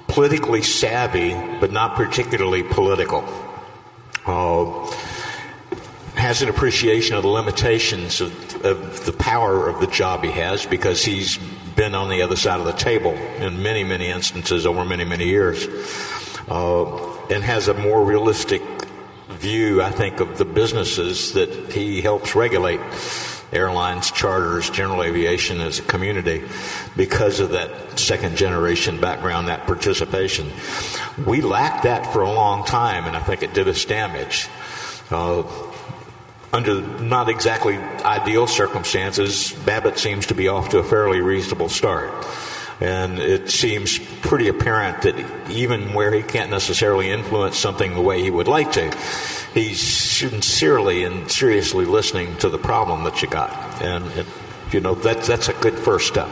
[0.06, 3.24] politically savvy, but not particularly political.
[4.24, 4.90] Uh,
[6.14, 10.66] has an appreciation of the limitations of, of the power of the job he has
[10.66, 11.38] because he's
[11.76, 15.26] been on the other side of the table in many, many instances over many, many
[15.26, 15.66] years.
[16.48, 18.62] Uh, and has a more realistic
[19.38, 22.80] view, I think, of the businesses that he helps regulate
[23.52, 26.44] airlines, charters, general aviation as a community
[26.96, 30.50] because of that second generation background, that participation.
[31.24, 34.48] We lacked that for a long time, and I think it did us damage.
[35.10, 35.44] Uh,
[36.52, 42.10] under not exactly ideal circumstances, Babbitt seems to be off to a fairly reasonable start.
[42.80, 48.22] And it seems pretty apparent that even where he can't necessarily influence something the way
[48.22, 48.96] he would like to,
[49.52, 53.50] he's sincerely and seriously listening to the problem that you got.
[53.82, 54.26] And, it,
[54.70, 56.28] you know, that, that's a good first step.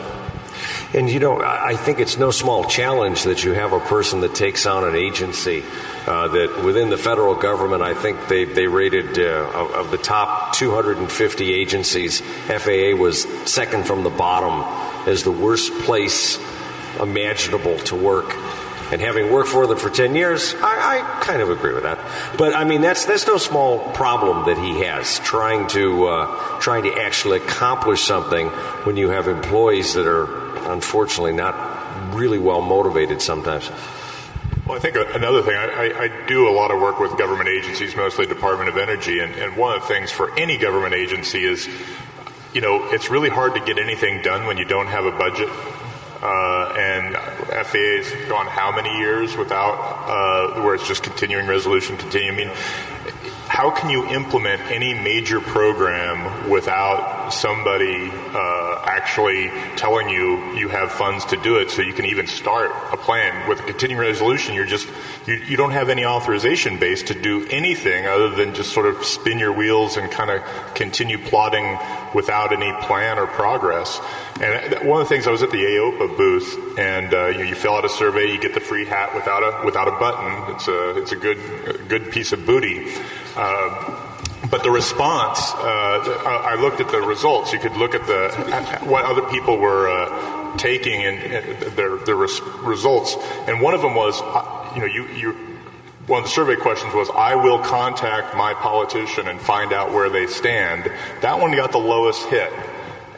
[0.94, 4.34] And you know, I think it's no small challenge that you have a person that
[4.34, 5.64] takes on an agency
[6.06, 9.98] uh, that within the federal government, I think they, they rated uh, of, of the
[9.98, 16.38] top 250 agencies, FAA was second from the bottom as the worst place
[17.00, 18.34] imaginable to work.
[18.92, 21.98] And having worked for them for 10 years, I, I kind of agree with that.
[22.38, 26.84] But I mean, that's, that's no small problem that he has trying to, uh, trying
[26.84, 28.48] to actually accomplish something
[28.84, 33.70] when you have employees that are unfortunately not really well motivated sometimes.
[34.66, 37.94] Well, I think another thing, I, I, do a lot of work with government agencies,
[37.94, 41.68] mostly Department of Energy, and, and one of the things for any government agency is,
[42.56, 45.50] you know, it's really hard to get anything done when you don't have a budget.
[46.22, 47.14] Uh, and
[47.66, 52.32] FAA's gone how many years without, uh, where it's just continuing resolution, continuing.
[52.32, 52.56] I mean,
[53.46, 60.92] how can you implement any major program without somebody uh, actually telling you you have
[60.92, 64.54] funds to do it so you can even start a plan with a continuing resolution.
[64.54, 64.88] You're just
[65.26, 69.04] you, you don't have any authorization base to do anything other than just sort of
[69.04, 70.42] spin your wheels and kind of
[70.74, 71.78] continue plotting
[72.14, 74.00] without any plan or progress.
[74.40, 77.54] And one of the things I was at the AOPA booth and uh, you, you
[77.54, 80.54] fill out a survey you get the free hat without a without a button.
[80.54, 81.38] It's a it's a good
[81.68, 82.92] a good piece of booty.
[83.34, 84.05] Uh,
[84.50, 87.52] but the response, uh, I looked at the results.
[87.52, 88.30] You could look at the
[88.84, 93.16] what other people were uh, taking and, and their their res- results,
[93.46, 95.32] and one of them was, uh, you know, you you.
[96.06, 100.08] One of the survey questions was, "I will contact my politician and find out where
[100.08, 100.90] they stand."
[101.20, 102.52] That one got the lowest hit,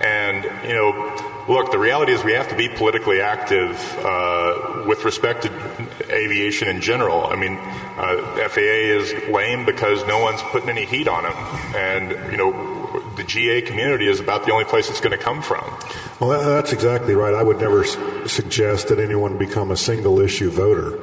[0.01, 5.05] and you know, look, the reality is we have to be politically active uh, with
[5.05, 7.27] respect to aviation in general.
[7.27, 11.35] I mean, uh, FAA is lame because no one's putting any heat on them,
[11.75, 15.43] and you know, the GA community is about the only place it's going to come
[15.43, 15.65] from.
[16.21, 17.35] Well, that's exactly right.
[17.35, 17.85] I would never
[18.27, 20.99] suggest that anyone become a single issue voter.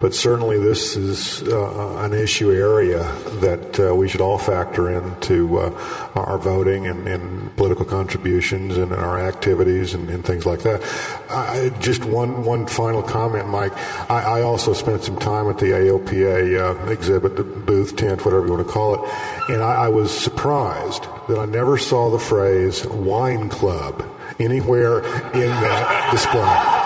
[0.00, 3.02] But certainly, this is uh, an issue area
[3.40, 8.94] that uh, we should all factor into uh, our voting and, and political contributions and
[8.94, 10.82] our activities and, and things like that.
[11.28, 13.76] I, just one one final comment, Mike.
[14.10, 18.46] I, I also spent some time at the AOPA uh, exhibit, the booth tent, whatever
[18.46, 19.10] you want to call it,
[19.50, 24.02] and I, I was surprised that I never saw the phrase "wine club"
[24.38, 25.00] anywhere
[25.34, 26.79] in that display.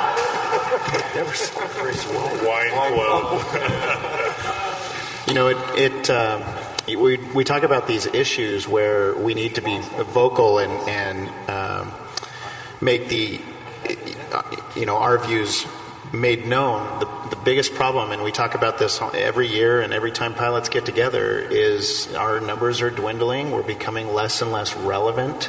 [1.15, 2.05] Never saw the phrase
[2.45, 3.45] wine club.
[5.29, 6.43] You know, it, it um,
[6.87, 11.93] we, we talk about these issues where we need to be vocal and, and um,
[12.81, 13.41] make the,
[14.77, 15.67] you know, our views
[16.13, 17.01] made known.
[17.01, 20.69] The, the biggest problem, and we talk about this every year and every time pilots
[20.69, 23.51] get together, is our numbers are dwindling.
[23.51, 25.49] We're becoming less and less relevant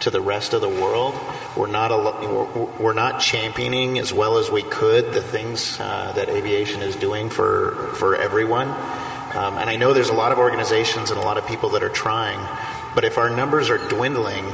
[0.00, 1.14] to the rest of the world.
[1.56, 6.12] We're not al- we're, we're not championing as well as we could the things uh,
[6.12, 8.68] that aviation is doing for for everyone.
[8.68, 11.82] Um, and I know there's a lot of organizations and a lot of people that
[11.82, 12.38] are trying.
[12.94, 14.44] But if our numbers are dwindling,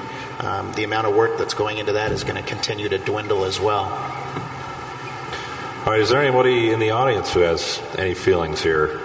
[0.41, 3.45] um, the amount of work that's going into that is going to continue to dwindle
[3.45, 3.85] as well.
[5.87, 9.01] All right, is there anybody in the audience who has any feelings here?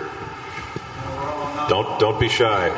[1.70, 2.70] Don't don't be shy.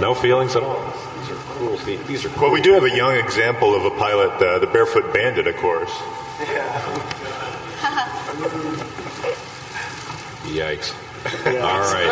[0.00, 0.80] No feelings at all.
[1.18, 1.76] These are cool.
[1.76, 5.12] These are Well, we do have a young example of a pilot, uh, the Barefoot
[5.12, 5.90] Bandit, of course.
[10.48, 10.92] Yikes.
[11.24, 12.08] All right.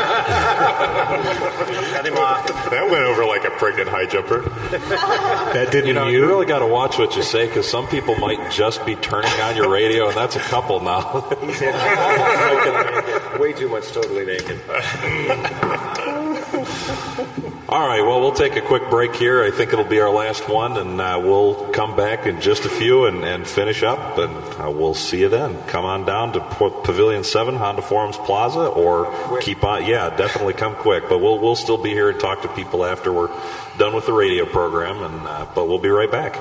[2.70, 4.42] That went over like a pregnant high jumper.
[4.70, 8.14] That didn't You know, you really got to watch what you say because some people
[8.16, 11.28] might just be turning on your radio, and that's a couple now.
[13.40, 14.60] way too much totally naked.
[17.68, 19.42] All right, well, we'll take a quick break here.
[19.42, 22.68] I think it'll be our last one, and uh, we'll come back in just a
[22.68, 25.56] few and, and finish up, and uh, we'll see you then.
[25.68, 29.86] Come on down to P- Pavilion 7, Honda Forums Plaza, or keep on.
[29.86, 33.12] Yeah, definitely come quick, but we'll, we'll still be here and talk to people after
[33.12, 33.30] we're
[33.78, 36.34] done with the radio program, and uh, but we'll be right back.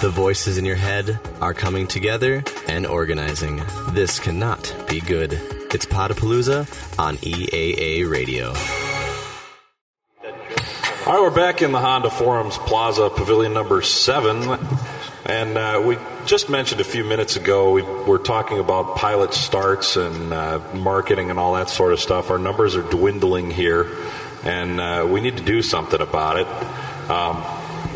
[0.00, 3.62] The voices in your head are coming together and organizing.
[3.90, 5.55] This cannot be good.
[5.72, 8.48] It's Podapalooza on EAA Radio.
[11.06, 14.58] All right, we're back in the Honda Forums Plaza, Pavilion number seven.
[15.24, 19.96] And uh, we just mentioned a few minutes ago, we were talking about pilot starts
[19.96, 22.30] and uh, marketing and all that sort of stuff.
[22.30, 23.90] Our numbers are dwindling here.
[24.44, 26.46] and uh, we need to do something about it.
[27.10, 27.36] Um,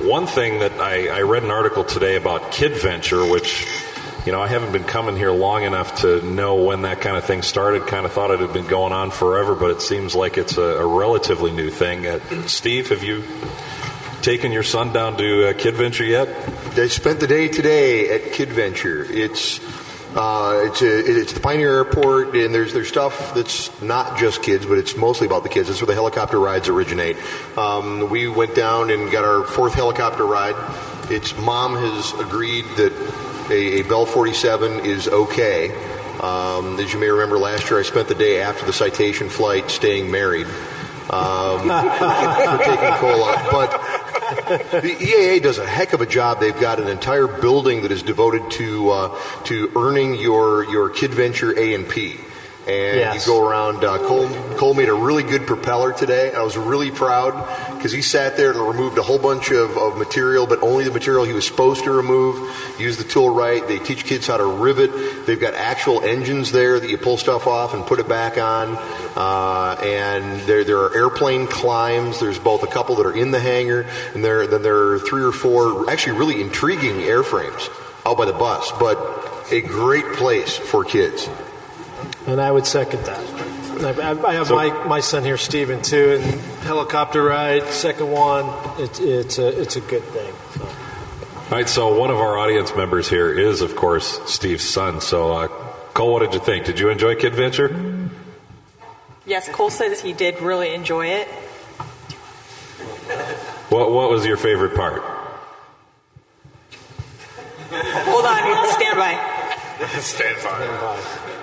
[0.06, 3.66] one thing that I, I read an article today about KidVenture, which
[4.26, 7.24] you know I haven't been coming here long enough to know when that kind of
[7.24, 7.86] thing started.
[7.86, 10.62] Kind of thought it had been going on forever, but it seems like it's a,
[10.62, 12.06] a relatively new thing.
[12.06, 13.24] Uh, Steve, have you
[14.22, 16.28] taken your son down to uh, KidVenture yet?
[16.74, 19.09] They spent the day today at KidVenture.
[19.09, 19.60] It's
[20.14, 24.66] uh, it's a, it's the Pioneer Airport, and there's there's stuff that's not just kids,
[24.66, 25.68] but it's mostly about the kids.
[25.68, 27.16] That's where the helicopter rides originate.
[27.56, 30.56] Um, we went down and got our fourth helicopter ride.
[31.10, 32.92] Its mom has agreed that
[33.51, 35.70] a, a Bell 47 is okay.
[36.20, 39.70] Um, as you may remember, last year I spent the day after the citation flight
[39.70, 40.47] staying married
[41.10, 41.68] um, for,
[42.59, 43.70] for taking cola, but
[44.82, 46.40] the EAA does a heck of a job.
[46.40, 51.56] They've got an entire building that is devoted to uh, to earning your your KidVenture
[51.56, 52.18] A and P.
[52.70, 53.26] And Yes.
[53.26, 53.82] you go around.
[53.84, 56.32] Uh, Cole, Cole made a really good propeller today.
[56.32, 57.32] I was really proud
[57.74, 60.92] because he sat there and removed a whole bunch of, of material, but only the
[60.92, 62.36] material he was supposed to remove.
[62.78, 63.66] Use the tool right.
[63.66, 65.26] They teach kids how to rivet.
[65.26, 68.76] They've got actual engines there that you pull stuff off and put it back on.
[69.16, 72.20] Uh, and there, there are airplane climbs.
[72.20, 73.84] There's both a couple that are in the hangar,
[74.14, 77.68] and there then there are three or four actually really intriguing airframes
[78.06, 78.70] out by the bus.
[78.78, 78.97] But
[79.51, 81.28] a great place for kids.
[82.26, 83.18] And I would second that.
[83.82, 88.44] I, I- I have my, my son here, Steven, too, and helicopter ride, second one,
[88.80, 90.32] it, it's, a, it's a good thing.
[91.51, 95.01] All right, so one of our audience members here is, of course, Steve's son.
[95.01, 95.48] So, uh,
[95.94, 96.64] Cole, what did you think?
[96.66, 98.09] Did you enjoy KidVenture?
[99.26, 101.26] Yes, Cole says he did really enjoy it.
[103.70, 105.02] What What was your favorite part?
[107.72, 109.14] Hold on, stand by.
[110.01, 111.39] Stand by.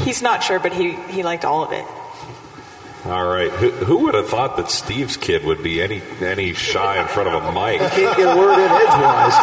[0.00, 1.84] He's not sure, but he, he liked all of it.
[3.04, 7.00] All right, who, who would have thought that Steve's kid would be any any shy
[7.00, 7.80] in front of a mic?
[7.92, 9.34] Can't get a word in edgewise.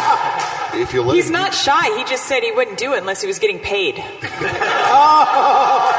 [0.74, 1.96] If you let He's him not shy.
[1.98, 4.02] He just said he wouldn't do it unless he was getting paid.
[4.90, 5.94] Oh.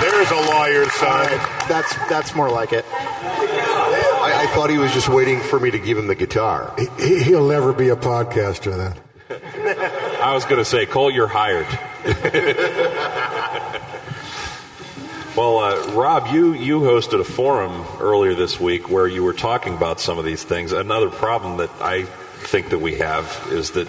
[0.00, 1.26] There's a lawyer's son.
[1.68, 2.84] That's that's more like it.
[4.50, 6.74] I, I thought he was just waiting for me to give him the guitar.
[6.98, 8.94] He, he'll never be a podcaster then.
[10.20, 11.66] I was going to say, Cole, you're hired.
[15.36, 19.74] well, uh, Rob, you, you hosted a forum earlier this week where you were talking
[19.74, 20.72] about some of these things.
[20.72, 23.88] Another problem that I think that we have is that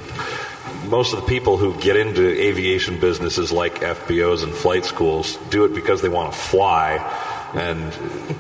[0.86, 5.66] most of the people who get into aviation businesses like FBOs and flight schools do
[5.66, 6.98] it because they want to fly.
[7.54, 7.92] And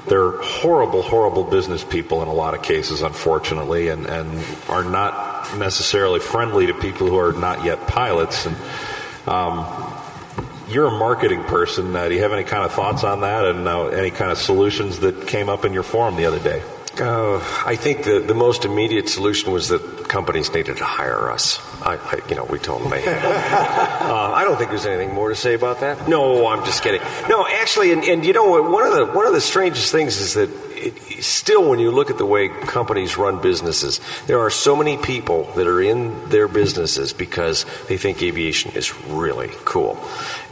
[0.07, 5.57] they're horrible, horrible business people in a lot of cases, unfortunately, and, and are not
[5.57, 8.45] necessarily friendly to people who are not yet pilots.
[8.45, 8.55] And
[9.27, 9.65] um,
[10.69, 11.95] you're a marketing person.
[11.95, 14.37] Uh, do you have any kind of thoughts on that and uh, any kind of
[14.37, 16.63] solutions that came up in your forum the other day?
[16.99, 21.59] Uh, I think the, the most immediate solution was that companies needed to hire us.
[21.81, 23.23] I, I you know, we told they had.
[23.23, 26.07] uh, I don't think there's anything more to say about that.
[26.07, 27.01] No, I'm just kidding.
[27.29, 28.69] No, actually, and, and you know what?
[28.69, 30.49] One of the one of the strangest things is that
[30.81, 34.97] it, still, when you look at the way companies run businesses, there are so many
[34.97, 40.03] people that are in their businesses because they think aviation is really cool,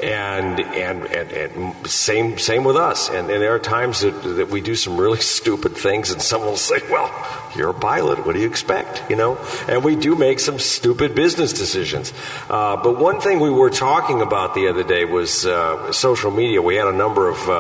[0.02, 3.10] and and and, and same same with us.
[3.10, 6.52] And, and there are times that, that we do some really stupid things, and someone
[6.52, 7.10] will say, "Well,
[7.56, 8.26] you're a pilot.
[8.26, 9.38] What do you expect?" You know,
[9.68, 12.14] and we do make some stupid business decisions.
[12.50, 16.62] Uh, but one thing we were talking about the other day was uh, social media.
[16.62, 17.54] We had a number of uh,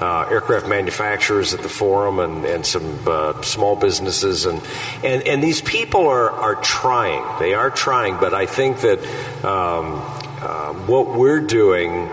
[0.00, 4.62] uh, aircraft manufacturers at the forum and, and some uh, small businesses, and,
[5.02, 7.24] and and these people are are trying.
[7.40, 8.98] They are trying, but I think that.
[9.44, 10.00] Um,
[10.42, 12.10] uh, what we're doing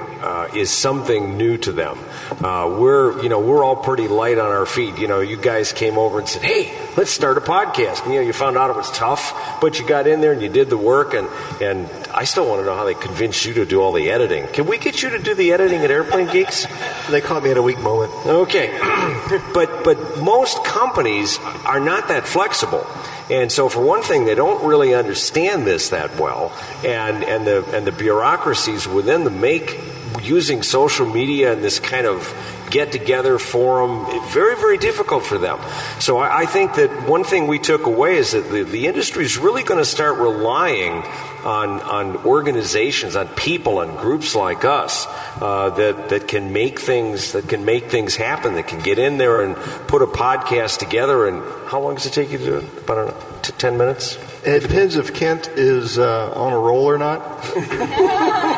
[0.54, 1.98] is something new to them.
[2.32, 4.98] Uh, we're, you know, we're all pretty light on our feet.
[4.98, 8.20] You know, you guys came over and said, "Hey, let's start a podcast." And, you
[8.20, 10.70] know, you found out it was tough, but you got in there and you did
[10.70, 11.14] the work.
[11.14, 11.28] And
[11.62, 14.48] and I still want to know how they convinced you to do all the editing.
[14.48, 16.66] Can we get you to do the editing at Airplane Geeks?
[17.10, 18.14] They caught me at a weak moment.
[18.26, 18.70] Okay,
[19.54, 22.86] but but most companies are not that flexible.
[23.30, 26.52] And so, for one thing, they don't really understand this that well,
[26.84, 29.80] and and the and the bureaucracies within them make
[30.24, 32.34] using social media and this kind of
[32.70, 35.60] get together forum very very difficult for them.
[36.00, 39.26] So I, I think that one thing we took away is that the, the industry
[39.26, 41.04] is really going to start relying
[41.44, 45.08] on on organizations, on people, on groups like us
[45.42, 48.56] uh, that that can make things that can make things happen.
[48.56, 49.56] That can get in there and
[49.88, 51.28] put a podcast together.
[51.28, 52.78] And how long does it take you to do it?
[52.84, 54.18] About an t- 10 minutes?
[54.46, 57.46] It depends if Kent is uh, on a roll or not.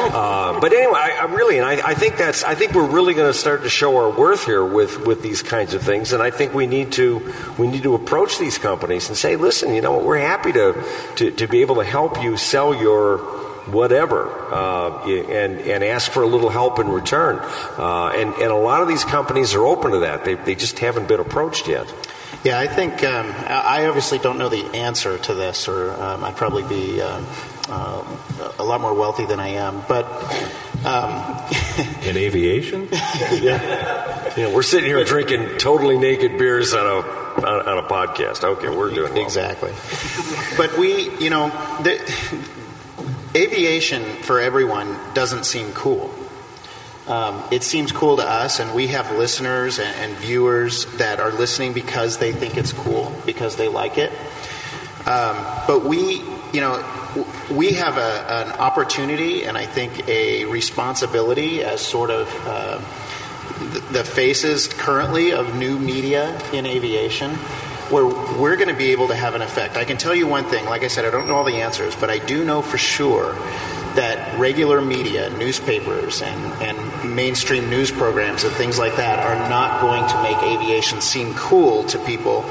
[0.00, 3.14] Uh, but anyway, I, I really, and I, I think that's, I think we're really
[3.14, 6.12] going to start to show our worth here with, with these kinds of things.
[6.12, 9.72] And I think we need to, we need to approach these companies and say, listen,
[9.72, 10.84] you know what, we're happy to,
[11.16, 13.18] to, to be able to help you sell your
[13.66, 17.38] whatever uh, and, and ask for a little help in return.
[17.78, 20.24] Uh, and, and a lot of these companies are open to that.
[20.24, 21.86] They, they just haven't been approached yet.
[22.44, 26.24] Yeah, I think um, I I obviously don't know the answer to this, or um,
[26.24, 27.26] I'd probably be um,
[27.68, 28.02] uh,
[28.58, 29.82] a lot more wealthy than I am.
[29.88, 30.06] But
[30.84, 31.40] um,
[32.02, 32.88] In aviation?
[32.92, 34.34] yeah.
[34.36, 38.44] You know, we're sitting here drinking totally naked beers on a, on, on a podcast.
[38.44, 39.22] Okay, we're doing well.
[39.22, 39.72] exactly.
[40.56, 41.48] But we, you know,
[41.82, 41.98] the,
[43.34, 46.12] aviation for everyone doesn't seem cool.
[47.10, 51.32] Um, it seems cool to us, and we have listeners and, and viewers that are
[51.32, 54.12] listening because they think it's cool, because they like it.
[55.06, 56.22] Um, but we,
[56.52, 56.84] you know,
[57.50, 62.78] we have a, an opportunity and I think a responsibility as sort of uh,
[63.72, 67.34] th- the faces currently of new media in aviation
[67.90, 69.76] where we're going to be able to have an effect.
[69.76, 71.96] I can tell you one thing, like I said, I don't know all the answers,
[71.96, 73.34] but I do know for sure
[73.96, 79.80] that regular media, newspapers, and, and mainstream news programs and things like that are not
[79.80, 82.44] going to make aviation seem cool to people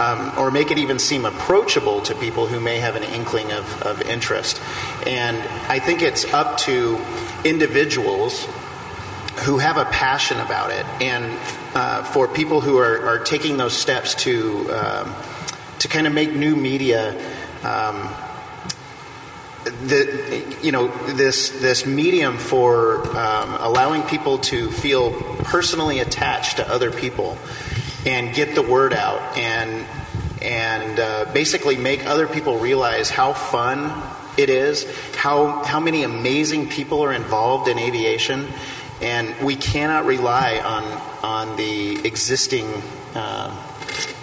[0.00, 3.82] um, or make it even seem approachable to people who may have an inkling of,
[3.82, 4.60] of interest.
[5.06, 5.36] And
[5.68, 6.98] I think it's up to
[7.44, 8.46] individuals
[9.44, 11.38] who have a passion about it, and
[11.74, 15.14] uh, for people who are, are taking those steps to um,
[15.78, 17.12] to kind of make new media.
[17.62, 18.10] Um,
[19.86, 25.12] the, you know this this medium for um, allowing people to feel
[25.44, 27.38] personally attached to other people
[28.06, 29.86] and get the word out and
[30.42, 34.02] and uh, basically make other people realize how fun
[34.36, 34.86] it is
[35.20, 38.48] how how many amazing people are involved in aviation.
[39.02, 40.84] And we cannot rely on
[41.22, 42.66] on the existing
[43.14, 43.54] uh,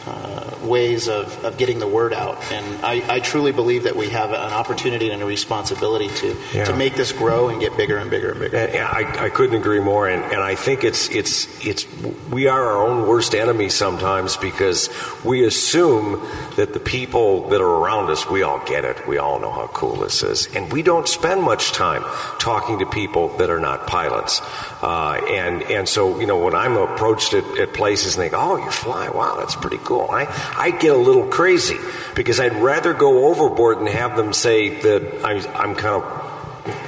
[0.08, 2.38] uh, ways of, of getting the word out.
[2.52, 6.66] And I, I truly believe that we have an opportunity and a responsibility to, Yeah.
[6.66, 8.58] to make this grow and get bigger and bigger and bigger.
[8.58, 11.86] And, and I, I couldn't agree more, and, and I think it's it's it's
[12.30, 14.90] we are our own worst enemy sometimes because
[15.24, 16.22] we assume
[16.56, 19.68] that the people that are around us, we all get it, we all know how
[19.68, 22.04] cool this is, and we don't spend much time
[22.40, 24.42] talking to people that are not pilots.
[24.82, 28.38] Uh, and and so you know when I'm approached at, at places and they go,
[28.40, 30.08] oh, you fly, wow, that's pretty cool.
[30.10, 30.26] I
[30.58, 31.78] I get a little crazy
[32.16, 36.28] because I'd rather go overboard and have them say that I'm I'm kind of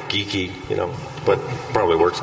[0.09, 0.93] geeky, you know,
[1.25, 1.39] but
[1.71, 2.19] probably works.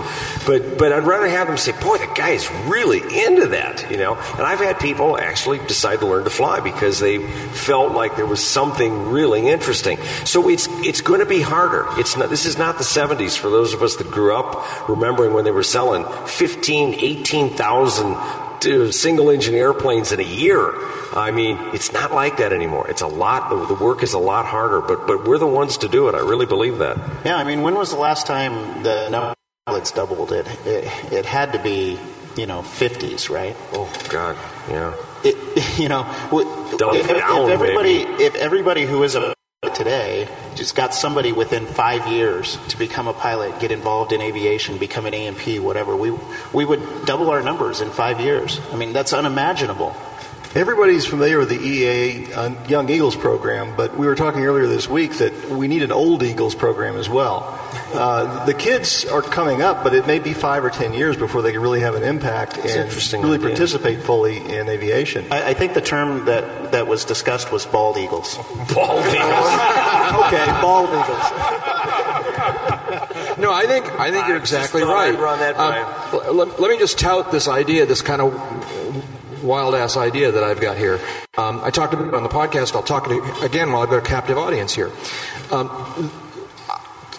[0.46, 3.96] But but I'd rather have them say, "Boy, the guy is really into that," you
[3.96, 4.14] know.
[4.16, 8.26] And I've had people actually decide to learn to fly because they felt like there
[8.26, 9.98] was something really interesting.
[10.24, 11.86] So it's it's going to be harder.
[11.98, 12.28] It's not.
[12.28, 15.52] This is not the '70s for those of us that grew up remembering when they
[15.52, 18.16] were selling 15, 18,000
[18.62, 20.72] to single engine airplanes in a year.
[21.14, 22.88] I mean, it's not like that anymore.
[22.90, 23.50] It's a lot.
[23.50, 26.14] The, the work is a lot harder, but but we're the ones to do it.
[26.14, 26.98] I really believe that.
[27.24, 29.34] Yeah, I mean, when was the last time the number of
[29.66, 30.32] pilots doubled?
[30.32, 31.98] It, it, it had to be,
[32.36, 33.56] you know, 50s, right?
[33.72, 34.36] Oh, God,
[34.68, 34.94] yeah.
[35.24, 36.46] It, you know, w-
[36.76, 42.06] Double if, if everybody, if everybody who is a today just got somebody within five
[42.06, 46.10] years to become a pilot, get involved in aviation, become an A&P, whatever, we
[46.52, 48.60] we would double our numbers in five years.
[48.72, 49.96] I mean, that's unimaginable.
[50.54, 54.88] Everybody's familiar with the EA uh, Young Eagles program, but we were talking earlier this
[54.88, 57.52] week that we need an Old Eagles program as well.
[57.92, 61.42] Uh, the kids are coming up, but it may be five or ten years before
[61.42, 63.48] they can really have an impact That's and really idea.
[63.48, 65.26] participate fully in aviation.
[65.30, 68.36] I, I think the term that, that was discussed was bald eagles.
[68.74, 69.52] Bald eagles.
[70.26, 71.26] okay, bald eagles.
[73.38, 75.12] No, I think I think you're exactly right.
[75.14, 78.22] I'd run that by Um, l- let, let me just tout this idea, this kind
[78.22, 78.32] of
[79.42, 81.00] wild ass idea that I've got here.
[81.36, 82.74] Um, I talked about it on the podcast.
[82.74, 83.06] I'll talk
[83.42, 84.90] again while I've got a captive audience here.
[85.50, 85.70] Um,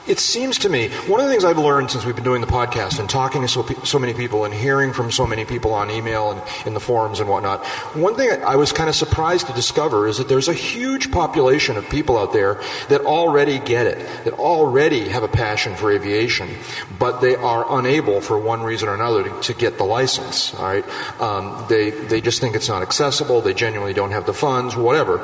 [0.07, 2.47] it seems to me one of the things I've learned since we've been doing the
[2.47, 5.91] podcast and talking to so, so many people and hearing from so many people on
[5.91, 7.65] email and in the forums and whatnot.
[7.95, 11.77] One thing I was kind of surprised to discover is that there's a huge population
[11.77, 16.49] of people out there that already get it, that already have a passion for aviation,
[16.97, 20.53] but they are unable for one reason or another to, to get the license.
[20.55, 20.87] All right,
[21.19, 23.41] um, they they just think it's not accessible.
[23.41, 25.19] They genuinely don't have the funds, whatever.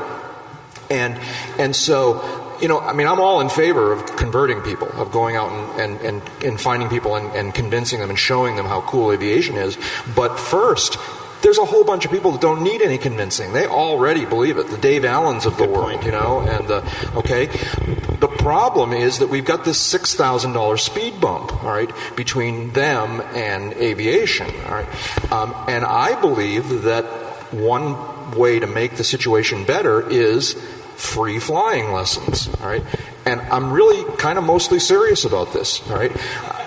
[0.89, 1.17] And
[1.57, 5.35] and so you know, I mean, I'm all in favor of converting people, of going
[5.35, 8.79] out and, and, and, and finding people and, and convincing them and showing them how
[8.81, 9.77] cool aviation is.
[10.15, 10.97] But first,
[11.41, 13.51] there's a whole bunch of people that don't need any convincing.
[13.51, 14.69] They already believe it.
[14.69, 16.85] The Dave Allens of the world, you know, and uh,
[17.15, 17.47] okay.
[18.21, 22.71] The problem is that we've got this six thousand dollar speed bump, all right, between
[22.71, 27.03] them and aviation, all right, um, and I believe that
[27.51, 30.55] one way to make the situation better is
[30.95, 32.83] free flying lessons, all right.
[33.25, 36.11] And I'm really kind of mostly serious about this, all right.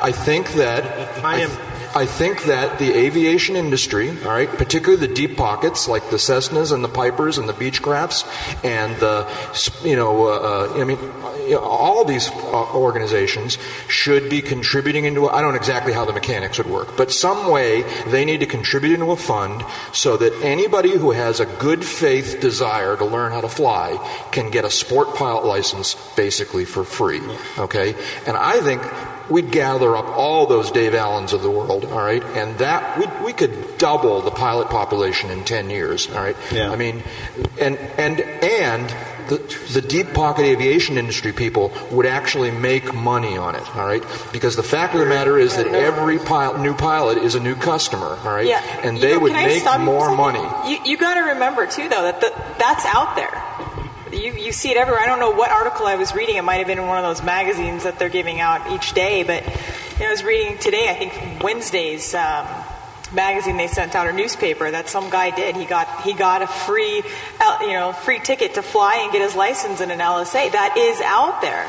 [0.03, 0.85] I think that
[1.25, 1.66] I am.
[1.97, 6.71] I think that the aviation industry, all right, particularly the deep pockets like the Cessnas
[6.71, 8.27] and the Pipers and the Beechcrafts
[8.63, 9.27] and the,
[9.83, 10.99] you know, uh, uh, I mean,
[11.57, 13.57] all these uh, organizations
[13.89, 15.27] should be contributing into.
[15.27, 18.47] I don't know exactly how the mechanics would work, but some way they need to
[18.47, 19.65] contribute into a fund
[19.95, 23.97] so that anybody who has a good faith desire to learn how to fly
[24.33, 27.23] can get a sport pilot license basically for free.
[27.57, 27.95] Okay,
[28.27, 28.83] and I think
[29.31, 33.07] we'd gather up all those Dave Allens of the world, all right, and that we
[33.25, 36.37] we could double the pilot population in ten years, all right.
[36.53, 36.71] Yeah.
[36.71, 37.03] I mean,
[37.59, 38.95] and and and
[39.29, 39.39] the,
[39.73, 44.05] the deep pocket aviation industry people would actually make money on it, all right?
[44.33, 47.57] Because the fact of the matter is that every pilot, new pilot is a new
[47.57, 48.47] customer, all right?
[48.47, 48.63] Yeah.
[48.85, 50.71] And You they know, would can I make stop you for a more money.
[50.71, 53.43] You, you got to remember too, though, that the, that's out there.
[54.13, 55.03] You, you see it everywhere.
[55.03, 56.37] I don't know what article I was reading.
[56.37, 59.25] It might have been in one of those magazines that they're giving out each day.
[59.25, 60.89] But you know, I was reading today.
[60.89, 62.47] I think Wednesday's um,
[63.13, 65.57] magazine they sent out or newspaper that some guy did.
[65.57, 67.03] He got he got a free,
[67.41, 70.53] uh, you know, free ticket to fly and get his license in an LSA.
[70.53, 71.69] That is out there.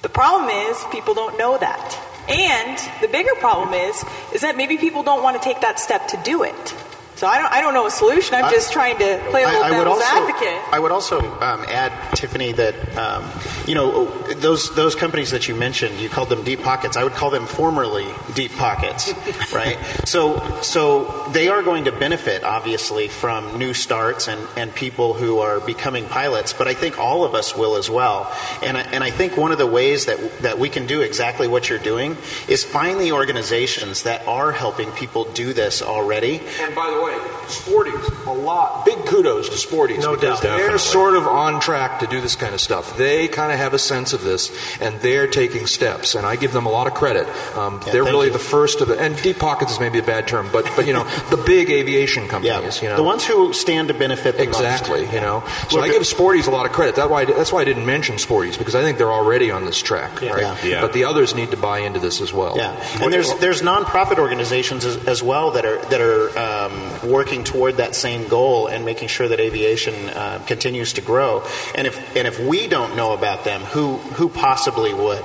[0.00, 2.04] The problem is people don't know that.
[2.26, 4.02] And the bigger problem is
[4.32, 6.74] is that maybe people don't want to take that step to do it.
[7.18, 8.36] So I don't I don't know a solution.
[8.36, 10.72] I'm just trying to play a little I, I would devil's also, advocate.
[10.72, 13.28] I would also um, add, Tiffany, that um,
[13.66, 16.96] you know those those companies that you mentioned, you called them deep pockets.
[16.96, 19.12] I would call them formerly deep pockets,
[19.52, 19.76] right?
[20.04, 25.38] So so they are going to benefit obviously from new starts and, and people who
[25.38, 26.52] are becoming pilots.
[26.52, 28.32] But I think all of us will as well.
[28.62, 31.48] And I, and I think one of the ways that that we can do exactly
[31.48, 32.16] what you're doing
[32.46, 36.40] is find the organizations that are helping people do this already.
[36.60, 37.07] And by the way,
[37.48, 40.04] Sporty's, a lot, big kudos to Sporty's.
[40.04, 40.42] No because doubt.
[40.42, 40.78] They're Definitely.
[40.78, 42.96] sort of on track to do this kind of stuff.
[42.98, 46.52] They kind of have a sense of this, and they're taking steps, and I give
[46.52, 47.26] them a lot of credit.
[47.56, 48.32] Um, Yeah, they're really you.
[48.32, 50.92] the first of the, and deep pockets is maybe a bad term, but, but you
[50.92, 52.96] know, the big aviation companies, you know.
[52.96, 54.56] The ones who stand to benefit the most.
[54.60, 55.42] Exactly, you know.
[55.70, 56.96] So I give Sporty's a lot of credit.
[56.96, 59.64] That's why I, that's why I didn't mention Sporty's because I think they're already on
[59.64, 60.42] this track, right?
[60.42, 60.64] Yeah.
[60.64, 60.80] Yeah.
[60.82, 62.56] But the others need to buy into this as well.
[62.56, 62.72] Yeah,
[63.02, 66.72] and there's there's nonprofit organizations as, as well that are that are um,
[67.04, 71.42] working toward that same goal and making sure that aviation uh, continues to grow.
[71.74, 75.24] And if and if we don't know about them, who who possibly would?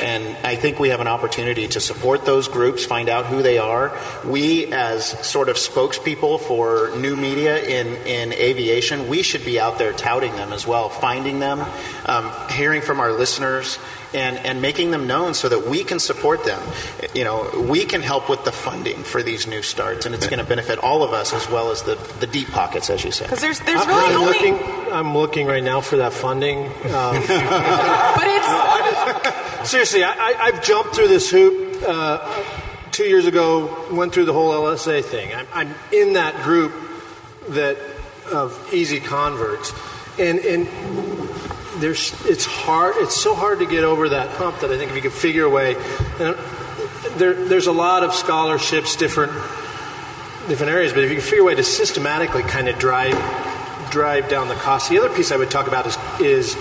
[0.00, 3.58] And I think we have an opportunity to support those groups, find out who they
[3.58, 3.96] are.
[4.24, 9.78] We, as sort of spokespeople for new media in, in aviation, we should be out
[9.78, 11.64] there touting them as well, finding them,
[12.06, 13.78] um, hearing from our listeners,
[14.14, 16.62] and, and making them known so that we can support them.
[17.14, 20.38] You know, we can help with the funding for these new starts, and it's going
[20.38, 23.24] to benefit all of us as well as the, the deep pockets, as you said.
[23.24, 24.92] Because there's there's I'm really only looking.
[24.92, 26.66] I'm looking right now for that funding.
[26.66, 26.72] Um,
[27.26, 30.04] but it's seriously.
[30.04, 31.82] I, I've jumped through this hoop.
[31.86, 32.44] Uh,
[32.98, 35.32] two years ago, went through the whole LSA thing.
[35.32, 36.72] I'm, I'm in that group
[37.50, 37.78] that
[38.32, 39.72] of easy converts,
[40.18, 40.66] and and
[41.76, 42.96] there's it's hard.
[42.98, 45.44] It's so hard to get over that hump that I think if you could figure
[45.44, 45.76] a way,
[46.18, 46.36] and
[47.16, 49.32] there, there's a lot of scholarships, different
[50.48, 53.14] different areas, but if you can figure a way to systematically kind of drive
[53.90, 54.90] drive down the cost.
[54.90, 56.54] The other piece I would talk about is is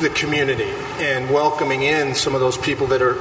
[0.00, 3.14] the community and welcoming in some of those people that are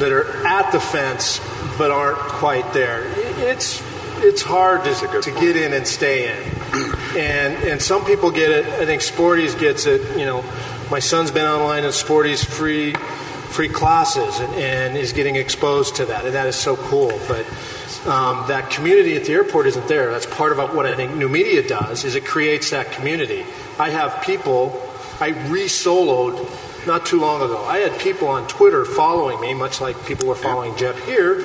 [0.00, 1.40] that are at the fence
[1.76, 3.04] but aren't quite there.
[3.38, 3.82] It's
[4.22, 8.66] it's hard to, to get in and stay in, and and some people get it.
[8.66, 10.18] I think Sporty's gets it.
[10.18, 10.44] You know,
[10.90, 12.94] my son's been online at Sporty's free
[13.50, 17.12] free classes and, and is getting exposed to that, and that is so cool.
[17.28, 17.46] But
[18.06, 20.10] um, that community at the airport isn't there.
[20.10, 22.04] That's part of what I think new media does.
[22.04, 23.44] Is it creates that community.
[23.78, 24.86] I have people.
[25.20, 26.48] I re-soloed
[26.86, 27.64] not too long ago.
[27.64, 31.42] I had people on Twitter following me, much like people were following Jeff here.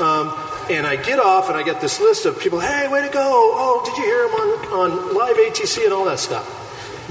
[0.00, 0.32] Um,
[0.70, 3.22] and I get off and I get this list of people, hey, way to go.
[3.22, 6.62] Oh, did you hear him on, on live ATC and all that stuff?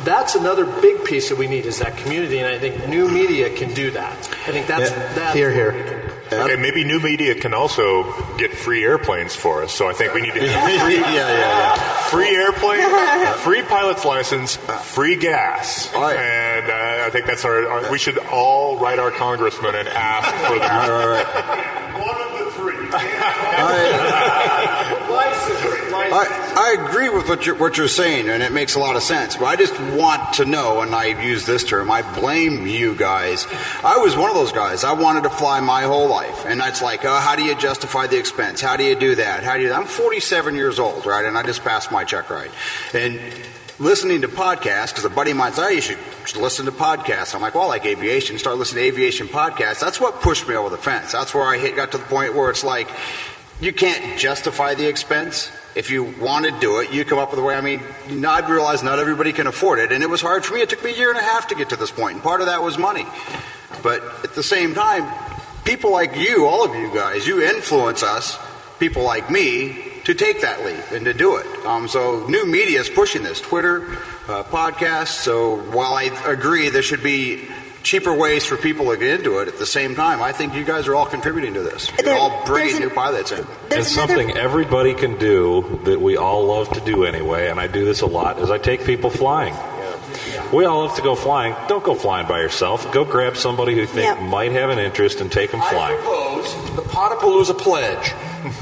[0.03, 3.49] That's another big piece that we need is that community, and I think new media
[3.55, 4.13] can do that.
[4.13, 6.04] I think that's, that's Here, here.
[6.31, 8.03] Okay, maybe new media can also
[8.37, 9.71] get free airplanes for us.
[9.71, 11.75] So I think we need to Yeah, free, yeah, yeah.
[12.09, 17.91] free airplane, free pilot's license, free gas, and uh, I think that's our, our.
[17.91, 21.95] We should all write our congressman and ask for that.
[21.99, 22.45] One of the
[26.11, 29.03] I, I agree with what you're, what you're saying, and it makes a lot of
[29.03, 29.35] sense.
[29.35, 33.47] But I just want to know, and I use this term, I blame you guys.
[33.83, 34.83] I was one of those guys.
[34.83, 38.07] I wanted to fly my whole life, and that's like, uh, how do you justify
[38.07, 38.61] the expense?
[38.61, 39.43] How do you do that?
[39.43, 39.73] How do you?
[39.73, 42.51] I'm 47 years old, right, and I just passed my check ride,
[42.93, 43.19] and
[43.79, 45.97] listening to podcasts because a buddy of mine said, oh, you should
[46.37, 47.35] listen to podcasts.
[47.35, 48.37] I'm like, well, I like aviation.
[48.39, 49.79] Start listening to aviation podcasts.
[49.79, 51.11] That's what pushed me over the fence.
[51.11, 52.87] That's where I hit, got to the point where it's like,
[53.59, 55.51] you can't justify the expense.
[55.75, 57.53] If you want to do it, you come up with a way.
[57.55, 57.81] I mean,
[58.25, 60.61] I realize not everybody can afford it, and it was hard for me.
[60.61, 62.39] It took me a year and a half to get to this point, and part
[62.39, 63.05] of that was money.
[63.83, 65.05] But at the same time,
[65.65, 68.39] people like you, all of you guys, you influence us,
[68.79, 71.65] people like me, to take that leap and to do it.
[71.65, 73.83] Um, so new media is pushing this, Twitter,
[74.27, 75.19] uh, podcasts.
[75.23, 77.47] So while I agree there should be
[77.85, 80.63] cheaper ways for people to get into it, at the same time, I think you
[80.65, 81.89] guys are all contributing to this.
[81.99, 83.45] You're There- all bringing there's new pilots in.
[83.71, 87.85] It's something everybody can do that we all love to do anyway, and I do
[87.85, 89.53] this a lot, is I take people flying.
[90.51, 91.55] We all love to go flying.
[91.67, 92.91] Don't go flying by yourself.
[92.91, 94.19] Go grab somebody who you think Yep.
[94.21, 95.97] might have an interest and take them flying.
[95.97, 98.13] I propose the Podapalooza pledge.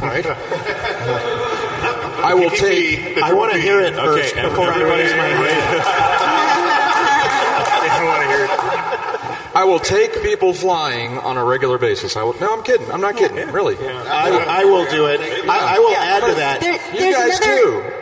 [0.02, 0.26] Right?
[2.24, 3.18] I will take.
[3.22, 6.10] I want to hear it first Okay, before I raise my
[9.56, 12.16] I will take people flying on a regular basis.
[12.18, 12.90] I will, no, I'm kidding.
[12.92, 13.52] I'm not kidding.
[13.52, 13.78] Really.
[13.78, 15.20] I, I will do it.
[15.48, 16.60] I, I will add to that.
[16.62, 17.94] There- You guys another- too.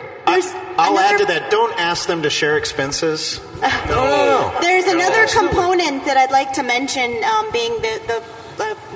[0.78, 1.50] I'll add to that.
[1.50, 3.40] Don't ask them to share expenses.
[3.86, 8.22] No, There's another component that I'd like to mention, um, being the, the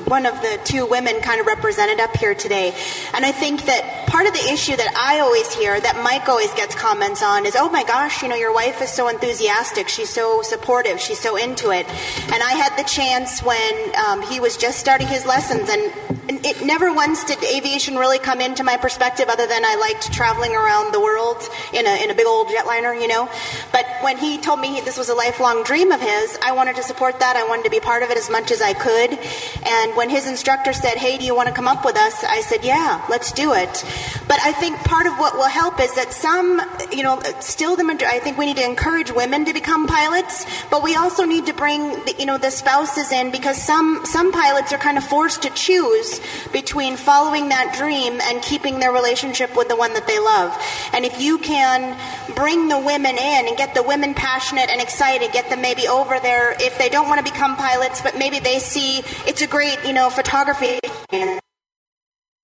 [0.07, 2.75] one of the two women kind of represented up here today.
[3.15, 6.53] And I think that part of the issue that I always hear, that Mike always
[6.55, 9.89] gets comments on, is, oh my gosh, you know, your wife is so enthusiastic.
[9.89, 11.01] She's so supportive.
[11.01, 11.87] She's so into it.
[12.33, 16.16] And I had the chance when um, he was just starting his lessons, and and
[16.29, 20.55] it never once did aviation really come into my perspective other than I liked traveling
[20.55, 21.43] around the world
[21.73, 23.29] in a, in a big old jetliner, you know.
[23.73, 26.77] But when he told me he, this was a lifelong dream of his, I wanted
[26.77, 27.37] to support that.
[27.37, 29.19] I wanted to be part of it as much as I could.
[29.67, 32.25] And when his instructor said, hey, do you want to come up with us?
[32.25, 33.85] I said, yeah, let's do it.
[34.29, 36.61] But I think part of what will help is that some,
[36.93, 40.83] you know, still the I think we need to encourage women to become pilots, but
[40.83, 44.73] we also need to bring, the, you know, the spouses in because some, some pilots
[44.73, 46.16] are kind of forced to choose
[46.53, 50.57] between following that dream and keeping their relationship with the one that they love.
[50.93, 51.97] And if you can
[52.35, 56.19] bring the women in and get the women passionate and excited, get them maybe over
[56.21, 59.79] there if they don't want to become pilots, but maybe they see it's a great,
[59.85, 60.79] you know, photography.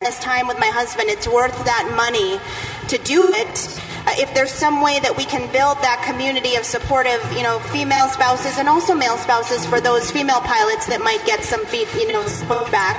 [0.00, 2.40] This time with my husband, it's worth that money
[2.88, 3.80] to do it.
[4.04, 7.60] Uh, if there's some way that we can build that community of supportive, you know,
[7.70, 12.10] female spouses and also male spouses for those female pilots that might get some, you
[12.10, 12.98] know, pushback.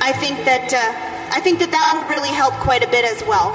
[0.00, 3.22] I think that uh, I think that that would really help quite a bit as
[3.26, 3.54] well.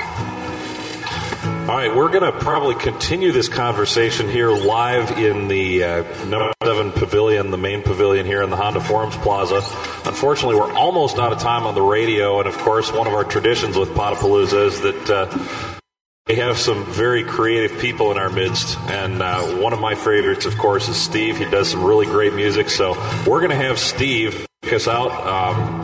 [1.64, 6.52] All right, we're going to probably continue this conversation here live in the uh, number
[6.62, 9.62] seven pavilion, the main pavilion here in the Honda Forums Plaza.
[10.06, 13.24] Unfortunately, we're almost out of time on the radio, and of course, one of our
[13.24, 15.10] traditions with Podapalooza is that.
[15.10, 15.80] Uh,
[16.26, 20.46] we have some very creative people in our midst, and uh, one of my favorites,
[20.46, 21.38] of course, is Steve.
[21.38, 22.94] He does some really great music, so
[23.28, 25.12] we're going to have Steve us out.
[25.12, 25.83] Um,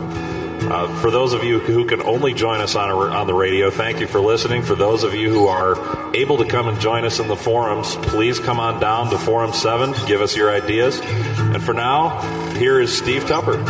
[0.70, 3.70] uh, for those of you who can only join us on, a, on the radio,
[3.70, 4.62] thank you for listening.
[4.62, 7.96] For those of you who are able to come and join us in the forums,
[7.96, 11.00] please come on down to Forum 7, give us your ideas.
[11.02, 12.20] And for now,
[12.52, 13.62] here is Steve Tupper.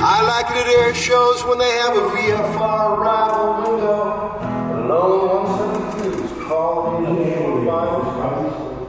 [0.00, 2.98] I like it at air shows when they have a VFR
[3.66, 4.28] window.
[4.84, 8.00] Alone 172 is calling in the final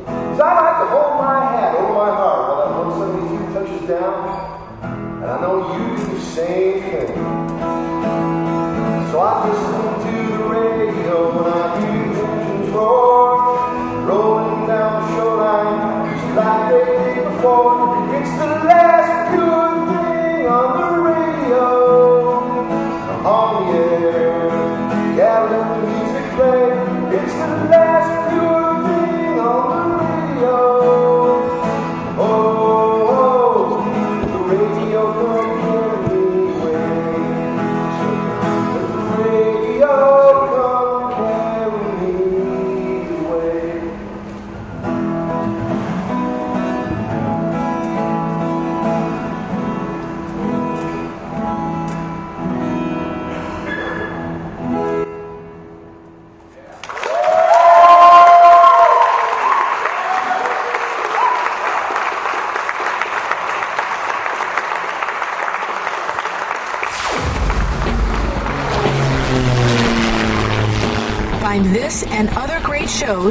[0.05, 2.38] Cause I like to hold my hat over my heart
[3.89, 4.83] down.
[4.83, 7.15] And I know you do the same thing.
[9.09, 13.57] So I listen to the radio when I hear engines roar.
[14.05, 15.79] Rolling down the shoreline,
[16.13, 17.73] just like they did before.
[18.15, 18.49] It's the